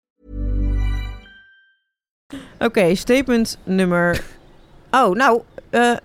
Oké, 2.59 2.95
statement 2.95 3.57
nummer... 3.63 4.23
Oh, 4.91 5.15
nou, 5.15 5.41
eh, 5.69 5.95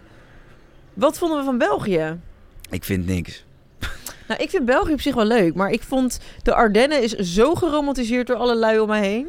wat 0.95 1.19
vonden 1.19 1.39
we 1.39 1.45
van 1.45 1.59
België? 1.59 2.19
Ik 2.71 2.85
vind 2.85 3.07
niks. 3.07 3.45
Nou, 4.29 4.43
ik 4.43 4.51
vind 4.51 4.65
België 4.65 4.93
op 4.93 5.01
zich 5.01 5.15
wel 5.15 5.25
leuk, 5.25 5.55
maar 5.55 5.71
ik 5.71 5.83
vond 5.83 6.21
de 6.43 6.55
Ardennen 6.55 7.03
is 7.03 7.13
zo 7.13 7.55
geromantiseerd 7.55 8.27
door 8.27 8.37
alle 8.37 8.57
lui 8.57 8.79
om 8.79 8.89
mij 8.89 9.01
heen. 9.09 9.27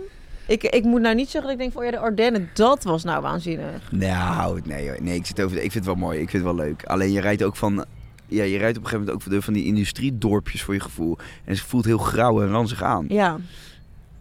Ik, 0.47 0.63
ik 0.63 0.83
moet 0.83 1.01
nou 1.01 1.15
niet 1.15 1.29
zeggen 1.29 1.41
dat 1.41 1.51
ik 1.51 1.57
denk 1.57 1.71
van, 1.71 1.81
oh 1.81 1.87
ja, 1.87 1.91
de 1.91 1.99
Ardennen, 1.99 2.49
dat 2.53 2.83
was 2.83 3.03
nou 3.03 3.21
waanzinnig. 3.21 3.91
Nou, 3.91 4.61
nee, 4.65 4.91
nee 5.01 5.15
ik, 5.15 5.25
zit 5.25 5.41
over, 5.41 5.55
ik 5.55 5.71
vind 5.71 5.73
het 5.73 5.85
wel 5.85 5.95
mooi. 5.95 6.19
Ik 6.19 6.29
vind 6.29 6.43
het 6.43 6.55
wel 6.55 6.65
leuk. 6.65 6.83
Alleen 6.83 7.11
je 7.11 7.21
rijdt 7.21 7.43
ook 7.43 7.55
van... 7.55 7.85
Ja, 8.25 8.43
je 8.43 8.57
rijdt 8.57 8.77
op 8.77 8.83
een 8.83 8.89
gegeven 8.89 8.99
moment 8.99 9.11
ook 9.15 9.21
van, 9.21 9.31
de, 9.31 9.41
van 9.41 9.53
die 9.53 9.65
industriedorpjes 9.65 10.63
voor 10.63 10.73
je 10.73 10.79
gevoel. 10.79 11.17
En 11.45 11.51
het 11.51 11.59
voelt 11.59 11.85
heel 11.85 11.97
grauw 11.97 12.41
en 12.41 12.49
ranzig 12.49 12.83
aan. 12.83 13.05
Ja, 13.09 13.37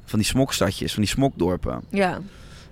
Van 0.05 0.19
die 0.19 0.29
smokstadjes, 0.29 0.93
van 0.93 1.03
die 1.03 1.11
smokdorpen. 1.13 1.81
ja. 1.91 2.21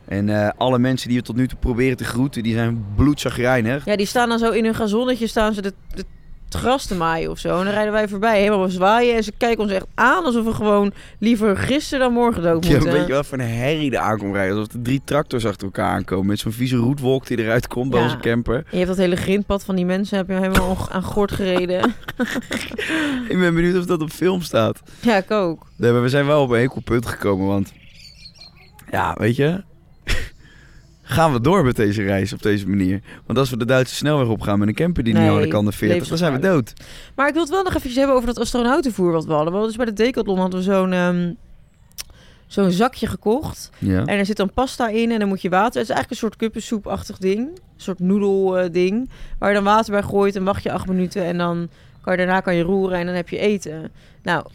En 0.08 0.28
eh, 0.28 0.49
alle 0.56 0.78
mensen 0.78 1.08
die 1.08 1.18
we 1.18 1.25
tot 1.25 1.37
nu 1.37 1.49
toe 1.49 1.58
proberen 1.58 1.96
te 1.96 2.04
groeten, 2.04 2.42
die 2.42 2.54
zijn 2.54 2.84
bloedzagrijnig. 2.96 3.84
Ja, 3.84 3.96
die 3.96 4.06
staan 4.06 4.28
dan 4.28 4.38
zo 4.38 4.50
in 4.50 4.64
hun 4.64 4.75
gazonnetje, 4.75 5.26
staan 5.26 5.54
ze 5.54 5.62
de, 5.62 5.73
de, 5.94 6.04
het 6.44 6.54
gras 6.62 6.87
te 6.87 6.94
maaien 6.94 7.30
of 7.30 7.38
zo. 7.38 7.58
En 7.58 7.64
dan 7.64 7.73
rijden 7.75 7.92
wij 7.92 8.08
voorbij, 8.08 8.40
helemaal 8.40 8.68
zwaaien. 8.68 9.16
En 9.16 9.25
ze 9.25 9.32
kijken 9.38 9.62
ons 9.62 9.73
echt 9.73 9.87
aan 9.94 10.25
alsof 10.25 10.44
we 10.44 10.52
gewoon 10.52 10.92
liever 11.18 11.56
gisteren 11.56 12.04
dan 12.04 12.12
morgen 12.12 12.42
dood 12.42 12.66
Ja, 12.66 12.70
moeten. 12.73 12.92
weet 12.92 13.06
je 13.06 13.12
wel, 13.12 13.25
van 13.25 13.38
een 13.38 13.49
herrie 13.49 13.90
er 13.90 13.99
aankomt 13.99 14.34
rijden. 14.34 14.56
Alsof 14.56 14.73
er 14.73 14.82
drie 14.82 15.00
tractors 15.04 15.46
achter 15.46 15.64
elkaar 15.66 15.90
aankomen. 15.90 16.26
Met 16.26 16.38
zo'n 16.38 16.52
vieze 16.52 16.76
roetwolk 16.76 17.26
die 17.26 17.38
eruit 17.38 17.66
komt 17.68 17.90
bij 17.90 17.99
Ja. 18.00 18.04
onze 18.04 18.18
camper. 18.18 18.64
Je 18.70 18.76
hebt 18.76 18.88
dat 18.88 18.96
hele 18.96 19.16
grindpad 19.16 19.64
van 19.64 19.76
die 19.76 19.84
mensen 19.84 20.16
heb 20.16 20.28
je 20.28 20.34
helemaal 20.34 20.76
aan 20.90 21.02
gort 21.02 21.32
gereden. 21.32 21.82
Ik 23.28 23.38
ben 23.38 23.54
benieuwd 23.54 23.78
of 23.78 23.84
dat 23.87 24.00
op 24.02 24.11
film 24.11 24.42
staat. 24.42 24.82
ja, 25.00 25.16
ik 25.16 25.30
ook. 25.30 25.66
Nee, 25.76 25.92
maar 25.92 26.02
we 26.02 26.08
zijn 26.08 26.26
wel 26.26 26.42
op 26.42 26.50
een 26.50 26.61
enkel 26.61 26.80
punt 26.84 27.06
gekomen, 27.06 27.46
want... 27.46 27.73
Ja, 28.90 29.14
weet 29.18 29.37
je... 29.37 29.62
gaan 31.14 31.33
we 31.33 31.40
door 31.40 31.64
met 31.64 31.76
deze 31.76 32.02
reis 32.02 32.33
op 32.33 32.42
deze 32.42 32.68
manier? 32.68 33.00
Want 33.26 33.38
als 33.38 33.50
we 33.50 33.56
de 33.56 33.64
Duitse 33.64 33.94
snelweg 33.94 34.28
opgaan 34.28 34.59
met 34.59 34.68
een 34.68 34.75
camper 34.75 35.04
die 35.04 35.14
niet 35.14 35.28
harder 35.28 35.49
kan 35.49 35.64
dan 35.64 35.73
40, 35.73 36.09
dan 36.09 36.18
zijn 36.18 36.33
we 36.33 36.38
dood. 36.38 36.73
Maar 37.14 37.26
ik 37.26 37.33
wil 37.33 37.42
het 37.42 37.50
wel 37.50 37.62
nog 37.62 37.75
even 37.75 37.92
hebben 37.92 38.14
over 38.14 38.26
dat 38.26 38.38
astronautenvoer 38.38 39.12
wat 39.12 39.25
we 39.25 39.33
hadden. 39.33 39.52
Want 39.52 39.66
dus 39.66 39.76
bij 39.76 39.85
de 39.85 39.92
Decathlon 39.92 40.38
hadden 40.38 40.59
we 40.59 40.64
zo'n 40.64 40.92
ehm, 40.92 41.33
zo'n 42.47 42.71
zakje 42.71 43.06
gekocht. 43.06 43.71
Ja. 43.78 44.04
En 44.04 44.18
er 44.18 44.26
zit 44.26 44.37
dan 44.37 44.52
pasta 44.52 44.88
in 44.88 45.11
en 45.11 45.18
dan 45.18 45.28
moet 45.28 45.42
je 45.42 45.49
water. 45.49 45.80
Het 45.80 45.88
is 45.88 45.94
eigenlijk 45.94 46.11
een 46.11 46.16
soort 46.16 46.37
kuppensoepachtig 46.37 47.18
ding. 47.18 47.49
Een 47.49 47.61
soort 47.76 47.99
noedel 47.99 48.59
eh, 48.59 48.73
ding. 48.73 49.11
Waar 49.38 49.49
je 49.49 49.54
dan 49.54 49.64
water 49.64 49.92
bij 49.92 50.02
gooit 50.02 50.37
en 50.37 50.44
wacht 50.44 50.62
je 50.62 50.73
acht 50.73 50.87
minuten. 50.87 51.25
En 51.25 51.38
dan 51.38 51.68
kan 52.00 52.12
je 52.12 52.18
daarna 52.18 52.40
kan 52.40 52.54
je 52.54 52.62
roeren 52.62 52.99
en 52.99 53.06
dan 53.06 53.14
heb 53.14 53.28
je 53.28 53.38
eten. 53.38 53.92
Nou, 54.23 54.47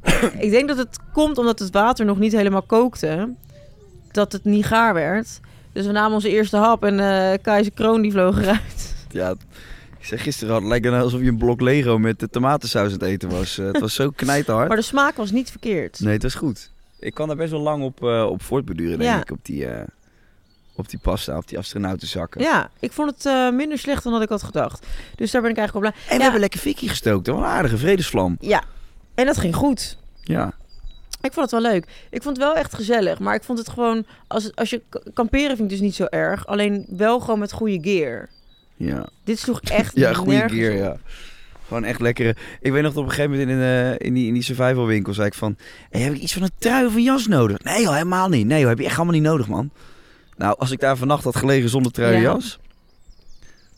ik 0.38 0.50
denk 0.50 0.68
dat 0.68 0.76
het 0.76 0.98
komt 1.12 1.38
omdat 1.38 1.58
het 1.58 1.70
water 1.70 2.04
nog 2.04 2.18
niet 2.18 2.32
helemaal 2.32 2.62
kookte. 2.62 3.34
Dat 4.10 4.32
het 4.32 4.44
niet 4.44 4.66
gaar 4.66 4.94
werd. 4.94 5.40
Dus 5.80 5.88
we 5.88 5.94
namen 5.94 6.14
onze 6.14 6.28
eerste 6.28 6.56
hap 6.56 6.84
en 6.84 7.00
eh 7.00 7.38
Keizer 7.42 7.72
Kroon 7.72 8.02
die 8.02 8.10
vloog 8.12 8.38
eruit. 8.42 8.94
Ja, 9.10 9.30
ik 9.98 10.04
zei 10.06 10.20
gisteren 10.20 10.54
al, 10.54 10.60
het 10.60 10.68
lijkt 10.68 10.86
nou 10.86 11.02
alsof 11.02 11.20
je 11.20 11.26
een 11.26 11.38
blok 11.38 11.60
Lego 11.60 11.98
met 11.98 12.18
de 12.18 12.28
tomatensaus 12.28 12.86
aan 12.86 12.92
het 12.92 13.02
eten 13.02 13.28
was. 13.28 13.58
Eh, 13.58 13.66
het 13.66 13.80
was 13.80 13.94
zo 13.94 14.10
knijterhard. 14.16 14.68
Maar 14.68 14.76
de 14.76 14.82
smaak 14.82 15.16
was 15.16 15.30
niet 15.30 15.50
verkeerd. 15.50 16.00
Nee, 16.00 16.12
het 16.12 16.22
was 16.22 16.34
goed. 16.34 16.70
Ik 16.98 17.14
kan 17.14 17.26
daar 17.28 17.36
best 17.36 17.50
wel 17.50 17.60
lang 17.60 17.82
op, 17.82 18.02
eh, 18.04 18.26
op 18.30 18.42
voortbeduren, 18.42 18.98
denk 18.98 19.10
Ja. 19.10 19.20
ik. 19.20 19.30
Op 19.30 19.38
die, 19.42 19.66
eh, 19.66 19.86
op 20.74 20.88
die 20.88 20.98
pasta, 21.02 21.36
op 21.36 21.48
die 21.48 21.58
astronautenzakken. 21.58 22.40
Ja, 22.40 22.70
ik 22.80 22.92
vond 22.92 23.14
het 23.24 23.54
minder 23.54 23.78
slecht 23.78 24.02
dan 24.02 24.12
dat 24.12 24.22
ik 24.22 24.28
had 24.28 24.42
gedacht. 24.42 24.86
Dus 25.16 25.30
daar 25.30 25.42
ben 25.42 25.50
ik 25.50 25.56
eigenlijk 25.56 25.86
wel 25.86 25.94
blij. 25.94 26.10
En 26.10 26.16
we 26.16 26.22
hebben 26.22 26.40
lekker 26.40 26.60
fikkie 26.60 26.88
gestookt. 26.88 27.26
hoor. 27.26 27.38
Een 27.38 27.44
aardige 27.44 27.78
vredesvlam. 27.78 28.36
Ja, 28.40 28.62
en 29.14 29.26
dat 29.26 29.38
ging 29.38 29.54
goed. 29.56 29.98
Ja. 30.22 30.52
Ik 31.22 31.32
vond 31.32 31.50
het 31.50 31.62
wel 31.62 31.72
leuk. 31.72 31.84
Ik 32.10 32.22
vond 32.22 32.36
het 32.36 32.46
wel 32.46 32.54
echt 32.54 32.74
gezellig. 32.74 33.18
Maar 33.18 33.34
ik 33.34 33.42
vond 33.42 33.58
het 33.58 33.68
gewoon... 33.68 34.04
Als, 34.26 34.54
als 34.54 34.70
je 34.70 34.82
kamperen 35.14 35.48
vind 35.56 35.60
ik 35.60 35.68
dus 35.68 35.80
niet 35.80 35.94
zo 35.94 36.04
erg. 36.04 36.46
Alleen 36.46 36.86
wel 36.88 37.20
gewoon 37.20 37.38
met 37.38 37.52
goede 37.52 37.78
gear. 37.82 38.28
Ja, 38.76 39.08
Dit 39.24 39.38
sloeg 39.38 39.60
echt 39.60 39.96
ja 40.04 40.12
goede 40.14 40.48
gear, 40.48 40.72
op. 40.72 40.78
ja. 40.78 40.96
Gewoon 41.66 41.84
echt 41.84 42.00
lekkere. 42.00 42.36
Ik 42.60 42.72
weet 42.72 42.82
nog 42.82 42.92
dat 42.92 43.02
op 43.02 43.08
een 43.08 43.14
gegeven 43.14 43.30
moment 43.38 43.50
in, 43.50 43.60
eh, 43.60 44.06
in, 44.06 44.14
die, 44.14 44.26
in 44.26 44.34
die 44.34 44.42
survival 44.42 44.86
winkel 44.86 45.14
zei 45.14 45.26
ik 45.26 45.34
van... 45.34 45.56
Hey, 45.90 46.00
heb 46.00 46.12
ik 46.14 46.20
iets 46.20 46.32
van 46.32 46.42
een 46.42 46.50
trui 46.58 46.86
of 46.86 46.94
een 46.94 47.02
jas 47.02 47.26
nodig? 47.26 47.58
Nee 47.62 47.82
joh, 47.82 47.92
helemaal 47.92 48.28
niet. 48.28 48.46
Nee 48.46 48.60
joh, 48.60 48.68
heb 48.68 48.78
je 48.78 48.84
echt 48.84 48.96
allemaal 48.96 49.14
niet 49.14 49.22
nodig, 49.22 49.48
man. 49.48 49.70
Nou, 50.36 50.54
als 50.58 50.70
ik 50.70 50.80
daar 50.80 50.96
vannacht 50.96 51.24
had 51.24 51.36
gelegen 51.36 51.68
zonder 51.68 51.92
trui 51.92 52.14
en 52.14 52.20
Ja. 52.20 52.32
jas... 52.32 52.58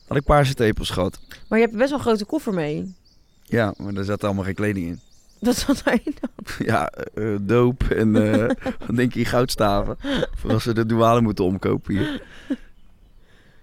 had 0.09 0.17
ik 0.17 0.25
paarse 0.25 0.55
tepels 0.55 0.91
gehad. 0.91 1.19
Maar 1.49 1.59
je 1.59 1.65
hebt 1.65 1.77
best 1.77 1.89
wel 1.91 1.99
een 1.99 2.05
grote 2.05 2.25
koffer 2.25 2.55
mee. 2.55 2.95
Ja, 3.45 3.75
maar 3.77 3.95
daar 3.95 4.05
zat 4.05 4.25
allemaal 4.25 4.45
geen 4.45 4.55
kleding 4.55 4.87
in. 4.87 5.01
Wat 5.43 5.57
zat 5.57 5.83
daarin 5.85 6.15
dan? 6.21 6.67
Ja, 6.67 6.91
eh, 7.15 7.37
doop 7.41 7.83
en 7.83 8.33
eh, 8.33 8.49
wat 8.87 8.97
denk 8.97 9.15
je, 9.15 9.25
goudstaven. 9.25 9.97
Voor 10.37 10.53
als 10.53 10.63
ze 10.63 10.75
de 10.75 10.87
douane 10.87 11.21
moeten 11.21 11.45
omkopen 11.45 11.95
hier. 11.97 12.23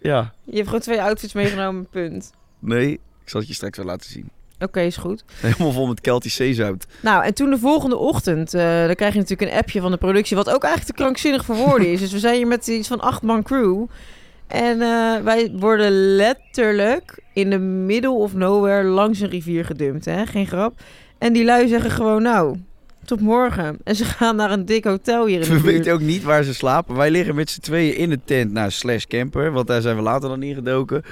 Ja, 0.01 0.33
Je 0.43 0.55
hebt 0.55 0.65
gewoon 0.65 0.81
twee 0.81 1.01
outfits 1.01 1.33
meegenomen, 1.33 1.87
punt. 1.89 2.31
nee, 2.59 2.91
ik 2.93 3.29
zal 3.29 3.39
het 3.39 3.49
je 3.49 3.55
straks 3.55 3.77
wel 3.77 3.85
laten 3.85 4.09
zien. 4.09 4.29
Oké, 4.59 4.79
is 4.81 4.97
goed. 4.97 5.23
Helemaal 5.33 5.71
vol 5.71 5.87
met 5.87 6.01
Keltisch 6.01 6.35
zeezout. 6.35 6.85
Nou, 7.01 7.23
en 7.23 7.33
toen 7.33 7.49
de 7.49 7.57
volgende 7.57 7.95
ochtend, 7.97 8.53
eh, 8.53 8.85
dan 8.85 8.95
krijg 8.95 9.13
je 9.13 9.19
natuurlijk 9.19 9.51
een 9.51 9.57
appje 9.57 9.81
van 9.81 9.91
de 9.91 9.97
productie, 9.97 10.35
wat 10.35 10.49
ook 10.49 10.63
eigenlijk 10.63 10.95
te 10.95 11.01
krankzinnig 11.03 11.45
voor 11.45 11.55
woorden 11.55 11.91
is. 11.91 11.99
Dus 11.99 12.11
we 12.11 12.19
zijn 12.19 12.35
hier 12.35 12.47
met 12.47 12.67
iets 12.67 12.87
van 12.87 12.99
acht 12.99 13.21
man 13.21 13.43
crew. 13.43 13.85
En 14.47 14.81
eh, 14.81 15.21
wij 15.23 15.51
worden 15.53 15.91
letterlijk 16.15 17.19
in 17.33 17.49
de 17.49 17.57
middle 17.59 18.09
of 18.11 18.33
nowhere 18.33 18.83
langs 18.87 19.19
een 19.19 19.29
rivier 19.29 19.65
gedumpt, 19.65 20.05
hè? 20.05 20.25
Geen 20.25 20.47
grap. 20.47 20.81
En 21.19 21.33
die 21.33 21.43
lui 21.45 21.67
zeggen 21.67 21.91
gewoon, 21.91 22.21
nou, 22.21 22.57
tot 23.05 23.21
morgen. 23.21 23.77
En 23.83 23.95
ze 23.95 24.05
gaan 24.05 24.35
naar 24.35 24.51
een 24.51 24.65
dik 24.65 24.83
hotel 24.83 25.25
hier 25.25 25.35
in 25.35 25.41
de 25.41 25.47
We 25.47 25.61
buurt. 25.61 25.65
weten 25.75 25.93
ook 25.93 25.99
niet 26.01 26.23
waar 26.23 26.43
ze 26.43 26.53
slapen. 26.53 26.95
Wij 26.95 27.11
liggen 27.11 27.35
met 27.35 27.49
z'n 27.49 27.59
tweeën 27.61 27.95
in 27.97 28.09
de 28.09 28.19
tent, 28.25 28.51
nou, 28.51 28.71
slash 28.71 29.03
camper. 29.05 29.51
Want 29.51 29.67
daar 29.67 29.81
zijn 29.81 29.95
we 29.95 30.01
later 30.01 30.29
dan 30.29 30.43
ingedoken. 30.43 31.03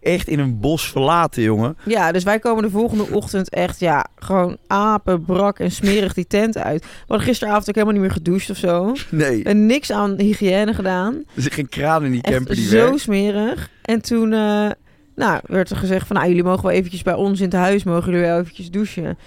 Echt 0.00 0.28
in 0.28 0.38
een 0.38 0.60
bos 0.60 0.90
verlaten, 0.90 1.42
jongen. 1.42 1.76
Ja, 1.84 2.12
dus 2.12 2.24
wij 2.24 2.38
komen 2.38 2.62
de 2.62 2.70
volgende 2.70 3.06
ochtend 3.10 3.48
echt, 3.50 3.80
ja, 3.80 4.06
gewoon 4.18 4.56
apen, 4.66 5.24
brak 5.24 5.58
en 5.58 5.70
smerig 5.70 6.14
die 6.14 6.26
tent 6.26 6.58
uit. 6.58 6.80
We 6.82 6.88
hadden 7.06 7.26
gisteravond 7.26 7.68
ook 7.68 7.74
helemaal 7.74 7.94
niet 7.94 8.02
meer 8.02 8.12
gedoucht 8.12 8.50
of 8.50 8.56
zo. 8.56 8.92
Nee, 9.10 9.44
En 9.44 9.66
niks 9.66 9.92
aan 9.92 10.14
hygiëne 10.18 10.74
gedaan. 10.74 11.14
er 11.34 11.42
zit 11.42 11.52
geen 11.54 11.68
kraan 11.68 12.04
in 12.04 12.10
die 12.12 12.22
Echt 12.22 12.34
camper 12.34 12.54
die 12.54 12.64
zo 12.68 12.76
werkt. 12.76 13.00
smerig. 13.00 13.70
En 13.82 14.02
toen 14.02 14.32
eh, 14.32 14.70
nou, 15.16 15.40
werd 15.46 15.70
er 15.70 15.76
gezegd 15.76 16.06
van... 16.06 16.16
Nou, 16.16 16.28
jullie 16.28 16.44
mogen 16.44 16.62
wel 16.62 16.72
eventjes 16.72 17.02
bij 17.02 17.14
ons 17.14 17.38
in 17.38 17.44
het 17.44 17.54
huis... 17.54 17.84
mogen 17.84 18.10
jullie 18.12 18.26
wel 18.26 18.38
eventjes 18.40 18.70
douchen. 18.70 19.18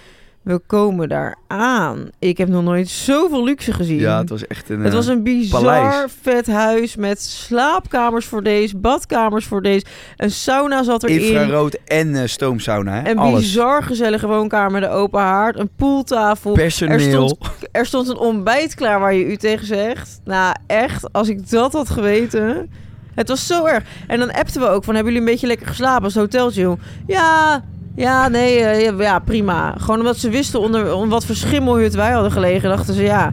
We 0.44 0.58
komen 0.58 1.08
daar 1.08 1.36
aan. 1.46 2.08
Ik 2.18 2.38
heb 2.38 2.48
nog 2.48 2.62
nooit 2.62 2.88
zoveel 2.88 3.44
luxe 3.44 3.72
gezien. 3.72 3.98
Ja, 3.98 4.18
het 4.18 4.28
was 4.28 4.46
echt 4.46 4.68
een... 4.68 4.78
Het 4.78 4.88
eh, 4.88 4.94
was 4.94 5.06
een 5.06 5.22
bizar 5.22 5.62
paleis. 5.62 6.12
vet 6.22 6.46
huis 6.46 6.96
met 6.96 7.22
slaapkamers 7.22 8.26
voor 8.26 8.42
deze, 8.42 8.76
badkamers 8.76 9.46
voor 9.46 9.62
deze. 9.62 9.84
Een 10.16 10.30
sauna 10.30 10.82
zat 10.82 11.02
erin. 11.02 11.20
Infrarood 11.20 11.78
en 11.84 12.14
eh, 12.14 12.26
stoomsauna, 12.26 13.02
hè? 13.02 13.10
Een 13.10 13.18
Alles. 13.18 13.40
bizar 13.40 13.82
gezellige 13.82 14.26
woonkamer 14.26 14.70
met 14.70 14.82
een 14.82 14.96
open 14.96 15.20
haard. 15.20 15.58
Een 15.58 15.70
poeltafel. 15.76 16.52
Personeel. 16.52 16.94
Er 16.94 17.28
stond, 17.28 17.38
er 17.72 17.86
stond 17.86 18.08
een 18.08 18.18
ontbijt 18.18 18.74
klaar 18.74 19.00
waar 19.00 19.14
je 19.14 19.24
u 19.24 19.36
tegen 19.36 19.66
zegt. 19.66 20.20
Nou, 20.24 20.54
echt, 20.66 21.12
als 21.12 21.28
ik 21.28 21.50
dat 21.50 21.72
had 21.72 21.90
geweten. 21.90 22.70
Het 23.14 23.28
was 23.28 23.46
zo 23.46 23.64
erg. 23.64 23.84
En 24.06 24.18
dan 24.18 24.32
appten 24.32 24.60
we 24.60 24.68
ook 24.68 24.84
van, 24.84 24.94
hebben 24.94 25.12
jullie 25.12 25.28
een 25.28 25.32
beetje 25.32 25.46
lekker 25.46 25.66
geslapen 25.66 26.04
als 26.04 26.14
hoteltje? 26.14 26.60
joh? 26.60 26.80
Ja, 27.06 27.64
ja, 27.94 28.28
nee, 28.28 28.60
eh, 28.60 28.98
ja, 28.98 29.18
prima. 29.18 29.74
Gewoon 29.78 29.98
omdat 29.98 30.16
ze 30.16 30.30
wisten 30.30 30.60
onder 30.60 30.94
om 30.94 31.08
wat 31.08 31.26
voor 31.26 31.34
schimmelhut 31.34 31.94
wij 31.94 32.12
hadden 32.12 32.32
gelegen. 32.32 32.68
Dachten 32.68 32.94
ze, 32.94 33.02
ja, 33.02 33.32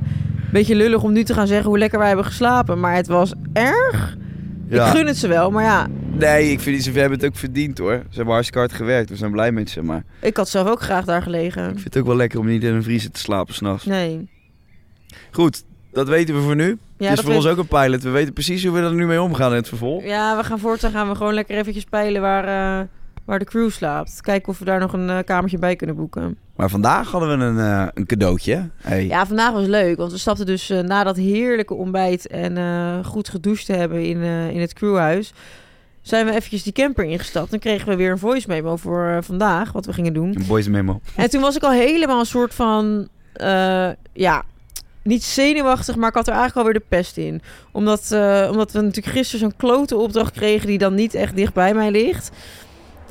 beetje 0.52 0.76
lullig 0.76 1.04
om 1.04 1.12
nu 1.12 1.24
te 1.24 1.34
gaan 1.34 1.47
zeggen 1.47 1.67
hoe 1.69 1.78
lekker 1.78 2.00
wij 2.00 2.08
hebben 2.08 2.26
geslapen. 2.26 2.80
Maar 2.80 2.95
het 2.95 3.08
was 3.08 3.34
erg. 3.54 4.17
Ja. 4.69 4.86
Ik 4.86 4.91
gun 4.91 5.08
het 5.08 5.17
ze 5.17 5.28
wel, 5.28 5.52
maar 5.52 5.63
ja, 5.63 5.88
Nee, 6.21 6.52
ik 6.52 6.60
vind 6.60 6.84
ze 6.84 6.91
hebben 6.91 7.17
het 7.17 7.28
ook 7.28 7.36
verdiend, 7.36 7.78
hoor. 7.78 7.91
Ze 8.10 8.15
hebben 8.15 8.34
hartstikke 8.34 8.60
hard 8.60 8.74
gewerkt. 8.74 9.10
We 9.10 9.15
zijn 9.15 9.32
blij 9.32 9.52
met 9.52 9.69
ze, 9.69 9.82
maar... 9.82 10.04
ik 10.19 10.38
had 10.38 10.50
zelf 10.50 10.67
ook 10.67 10.82
graag 10.82 11.06
daar 11.06 11.21
gelegen. 11.21 11.63
Ik 11.63 11.74
vind 11.74 11.84
het 11.84 11.97
ook 11.97 12.06
wel 12.06 12.15
lekker 12.15 12.39
om 12.39 12.45
niet 12.45 12.63
in 12.63 12.74
een 12.74 12.84
vriezer 12.84 13.12
te 13.12 13.19
slapen 13.19 13.54
s'nachts. 13.54 13.86
Nee. 13.86 14.30
Goed, 15.32 15.63
Dat 15.93 16.08
weten 16.08 16.36
we 16.36 16.41
voor 16.41 16.56
nu. 16.56 16.78
Ja, 16.97 17.08
het 17.10 17.17
is 17.17 17.24
voor 17.24 17.34
weet- 17.34 17.43
ons 17.43 17.52
ook 17.52 17.58
een 17.58 17.67
pilot. 17.67 18.04
We 18.04 18.10
weten 18.10 18.34
precies 18.34 18.63
hoe 18.65 18.74
we 18.74 18.82
er 18.82 18.93
nu 18.93 19.06
mee 19.06 19.21
omgaan 19.21 19.50
in 19.50 19.56
het 19.56 19.67
vervolg. 19.67 20.04
Ja, 20.04 20.38
we 20.38 20.43
gaan 20.43 20.60
voortaan 20.60 20.91
gaan 20.91 21.10
we 21.10 21.15
gewoon 21.15 21.34
lekker 21.34 21.58
eventjes 21.58 21.84
peilen 21.84 22.21
waar, 22.21 22.80
eh, 22.80 22.86
waar 23.26 23.40
de 23.40 23.46
crew 23.46 23.70
slaapt. 23.70 24.22
Kijken 24.22 24.50
of 24.50 24.60
we 24.60 24.66
daar 24.66 24.80
nog 24.80 24.94
een 24.94 25.10
eh, 25.10 25.18
kamertje 25.26 25.58
bij 25.58 25.76
kunnen 25.76 25.96
boeken. 25.96 26.38
Maar 26.56 26.70
vandaag 26.70 27.12
hadden 27.12 27.38
we 27.38 27.46
een, 27.46 27.60
eh, 27.60 27.88
een 27.94 28.06
cadeautje. 28.06 28.70
Hey. 28.82 29.06
Ja, 29.08 29.26
vandaag 29.26 29.52
was 29.52 29.66
leuk, 29.66 29.98
want 29.98 30.12
we 30.12 30.18
stapten 30.18 30.46
dus 30.46 30.70
eh, 30.70 30.80
na 30.80 31.04
dat 31.04 31.18
heerlijke 31.18 31.74
ontbijt 31.74 32.28
en 32.28 32.58
eh, 32.58 33.06
goed 33.06 33.30
gedoucht 33.30 33.66
te 33.66 33.74
hebben 33.74 34.06
in, 34.06 34.22
eh, 34.22 34.50
in 34.50 34.62
het 34.62 34.74
crewhuis, 34.74 35.34
zijn 36.02 36.26
we 36.26 36.32
eventjes 36.32 36.64
die 36.64 36.74
camper 36.74 37.04
ingestapt. 37.06 37.50
Dan 37.50 37.60
kregen 37.60 37.88
we 37.88 37.96
weer 37.96 38.12
een 38.12 38.18
voice 38.18 38.48
memo 38.48 38.76
voor 38.76 39.20
vandaag, 39.24 39.72
wat 39.72 39.86
we 39.86 39.94
gingen 39.94 40.14
doen. 40.14 40.36
Een 40.36 40.48
boys 40.48 40.68
memo. 40.68 41.02
En 41.16 41.30
toen 41.30 41.42
was 41.42 41.56
ik 41.56 41.64
al 41.64 41.72
helemaal 41.72 42.20
een 42.20 42.26
soort 42.26 42.54
van, 42.54 43.08
eh, 43.34 43.90
ja, 44.14 44.44
niet 45.04 45.24
zenuwachtig, 45.24 45.96
maar 45.96 46.10
ik 46.10 46.16
had 46.16 46.28
er 46.28 46.34
eigenlijk 46.34 46.68
alweer 46.68 46.82
de 46.82 46.96
pest 46.96 47.18
in. 47.18 47.42
Omdat, 47.72 48.12
eh, 48.12 48.48
omdat 48.52 48.72
we 48.72 48.82
natuurlijk 48.82 49.16
gisteren 49.16 49.40
zo'n 49.40 49.58
klote 49.58 49.96
opdracht 49.96 50.32
kregen 50.32 50.68
die 50.68 50.78
dan 50.78 50.96
niet 50.96 51.14
echt 51.14 51.36
dicht 51.36 51.54
bij 51.54 51.74
mij 51.74 51.92
ligt. 51.92 52.32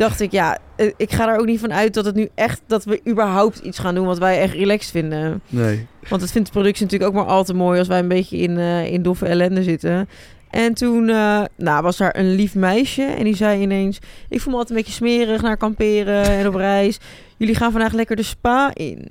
Dacht 0.00 0.20
ik, 0.20 0.32
ja, 0.32 0.58
eh, 0.76 0.90
ik 0.96 1.12
ga 1.12 1.28
er 1.28 1.38
ook 1.38 1.46
niet 1.46 1.60
van 1.60 1.72
uit 1.72 1.94
dat 1.94 2.04
het 2.04 2.14
nu 2.14 2.28
echt, 2.34 2.60
dat 2.66 2.84
we 2.84 3.00
überhaupt 3.08 3.58
iets 3.58 3.78
gaan 3.78 3.94
doen 3.94 4.06
wat 4.06 4.18
wij 4.18 4.40
echt 4.40 4.54
relaxed 4.54 4.90
vinden. 4.90 5.42
Nee. 5.48 5.86
Want 6.08 6.20
dat 6.20 6.30
vindt 6.30 6.46
de 6.46 6.52
productie 6.52 6.84
natuurlijk 6.84 7.10
ook 7.10 7.16
maar 7.16 7.32
al 7.32 7.44
te 7.44 7.54
mooi 7.54 7.78
als 7.78 7.88
wij 7.88 7.98
een 7.98 8.08
beetje 8.08 8.36
in, 8.36 8.58
eh, 8.58 8.92
in 8.92 9.02
doffe 9.02 9.26
ellende 9.26 9.62
zitten. 9.62 10.08
En 10.50 10.74
toen 10.74 11.08
eh, 11.08 11.42
nou, 11.56 11.82
was 11.82 11.96
daar 11.96 12.16
een 12.16 12.34
lief 12.34 12.54
meisje 12.54 13.02
en 13.02 13.24
die 13.24 13.36
zei 13.36 13.62
ineens... 13.62 13.98
Ik 14.28 14.40
voel 14.40 14.52
me 14.52 14.58
altijd 14.58 14.78
een 14.78 14.84
beetje 14.84 14.98
smerig 14.98 15.42
naar 15.42 15.56
kamperen 15.56 16.24
en 16.24 16.46
op 16.46 16.54
reis. 16.54 16.98
Jullie 17.36 17.54
gaan 17.54 17.72
vandaag 17.72 17.92
lekker 17.92 18.16
de 18.16 18.22
spa 18.22 18.70
in. 18.74 19.06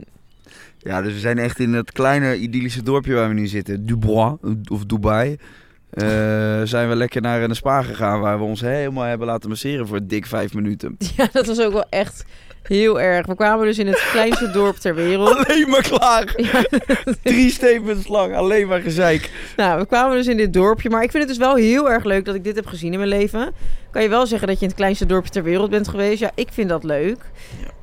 Ja, 0.78 1.02
dus 1.02 1.14
we 1.14 1.20
zijn 1.20 1.38
echt 1.38 1.60
in 1.60 1.74
het 1.74 1.92
kleine 1.92 2.38
idyllische 2.38 2.84
dorpje 2.84 3.14
waar 3.14 3.28
we 3.28 3.34
nu 3.34 3.48
zitten. 3.48 3.86
Dubois, 3.86 4.34
of 4.72 4.86
Dubai. 4.86 5.38
Eh, 5.90 6.62
zijn 6.64 6.90
we 6.90 6.96
lekker 6.96 7.22
naar 7.22 7.42
een 7.42 7.56
spa 7.56 7.82
gegaan 7.82 8.20
waar 8.20 8.38
we 8.38 8.44
ons 8.44 8.62
helemaal 8.62 9.04
hebben 9.04 9.28
laten 9.28 9.50
masseren 9.50 9.88
voor 9.88 10.00
dik 10.04 10.26
vijf 10.26 10.54
minuten. 10.54 10.98
Ja, 11.18 11.28
dat 11.32 11.46
was 11.46 11.60
ook 11.62 11.74
wel 11.74 11.86
echt 11.90 12.26
heel 12.64 13.02
erg. 13.02 13.26
We 13.26 13.36
kwamen 13.36 13.66
dus 13.66 13.78
in 13.80 13.88
het 13.88 14.08
kleinste 14.12 14.52
dorp 14.60 14.76
ter 14.76 14.96
wereld. 14.96 15.48
Alleen 15.48 15.70
maar. 15.70 15.88
Ja, 16.52 16.64
Drie 17.24 17.50
statements 17.52 18.08
lang, 18.08 18.36
alleen 18.36 18.68
maar 18.68 18.82
gezeik. 18.82 19.32
nou, 19.58 19.80
we 19.80 19.86
kwamen 19.86 20.18
dus 20.18 20.28
in 20.28 20.38
dit 20.38 20.54
dorpje. 20.54 20.90
Maar 20.90 21.04
ik 21.04 21.12
vind 21.12 21.24
het 21.24 21.32
dus 21.38 21.46
wel 21.48 21.56
heel 21.56 21.90
erg 21.90 22.04
leuk 22.04 22.26
dat 22.26 22.36
ik 22.36 22.44
dit 22.44 22.56
heb 22.56 22.66
gezien 22.66 22.92
in 22.92 22.98
mijn 23.00 23.10
leven. 23.12 23.54
Kan 23.92 24.02
je 24.02 24.10
wel 24.10 24.26
zeggen 24.28 24.48
dat 24.48 24.56
je 24.58 24.62
in 24.64 24.70
het 24.70 24.78
kleinste 24.78 25.06
dorpje 25.06 25.30
ter 25.32 25.44
wereld 25.44 25.70
bent 25.70 25.88
geweest? 25.88 26.20
Ja, 26.20 26.32
ik 26.36 26.50
vind 26.52 26.70
dat 26.70 26.84
leuk. 26.84 27.18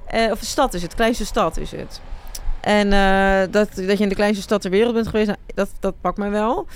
Eh, 0.07 0.31
of 0.31 0.39
de 0.41 0.47
stad 0.47 0.75
is 0.75 0.83
het, 0.83 0.95
kleinste 0.95 1.25
stad 1.27 1.57
is 1.57 1.71
het. 1.71 2.01
En 2.67 2.93
eh, 2.93 3.53
dat, 3.53 3.69
dat 3.75 3.97
je 3.97 4.03
in 4.03 4.09
de 4.09 4.15
kleinste 4.15 4.43
stad 4.43 4.61
ter 4.61 4.71
wereld 4.71 4.95
bent 4.95 5.07
geweest, 5.07 5.27
nou, 5.27 5.39
dat, 5.55 5.71
dat 5.81 5.95
pakt 6.01 6.19
mij 6.19 6.31
wel. 6.31 6.67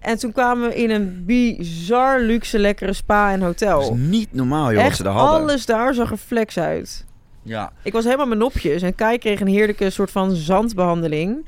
En 0.00 0.18
toen 0.18 0.32
kwamen 0.32 0.68
we 0.68 0.74
in 0.74 0.90
een 0.90 1.24
bizar 1.24 2.20
luxe, 2.20 2.58
lekkere 2.58 2.92
spa 2.92 3.32
en 3.32 3.42
hotel. 3.42 3.80
Dat 3.80 3.90
is 3.90 3.96
niet 3.96 4.32
normaal, 4.32 4.72
joh, 4.72 4.82
wat 4.82 4.96
ze 4.96 5.02
daar 5.02 5.12
hadden. 5.12 5.40
alles 5.40 5.66
daar 5.66 5.94
zag 5.94 6.10
er 6.10 6.16
flex 6.16 6.58
uit. 6.58 7.04
Ja. 7.42 7.72
Ik 7.82 7.92
was 7.92 8.04
helemaal 8.04 8.26
mijn 8.26 8.38
nopjes 8.38 8.82
en 8.82 8.94
Kai 8.94 9.18
kreeg 9.18 9.40
een 9.40 9.46
heerlijke 9.46 9.90
soort 9.90 10.10
van 10.10 10.34
zandbehandeling. 10.34 11.46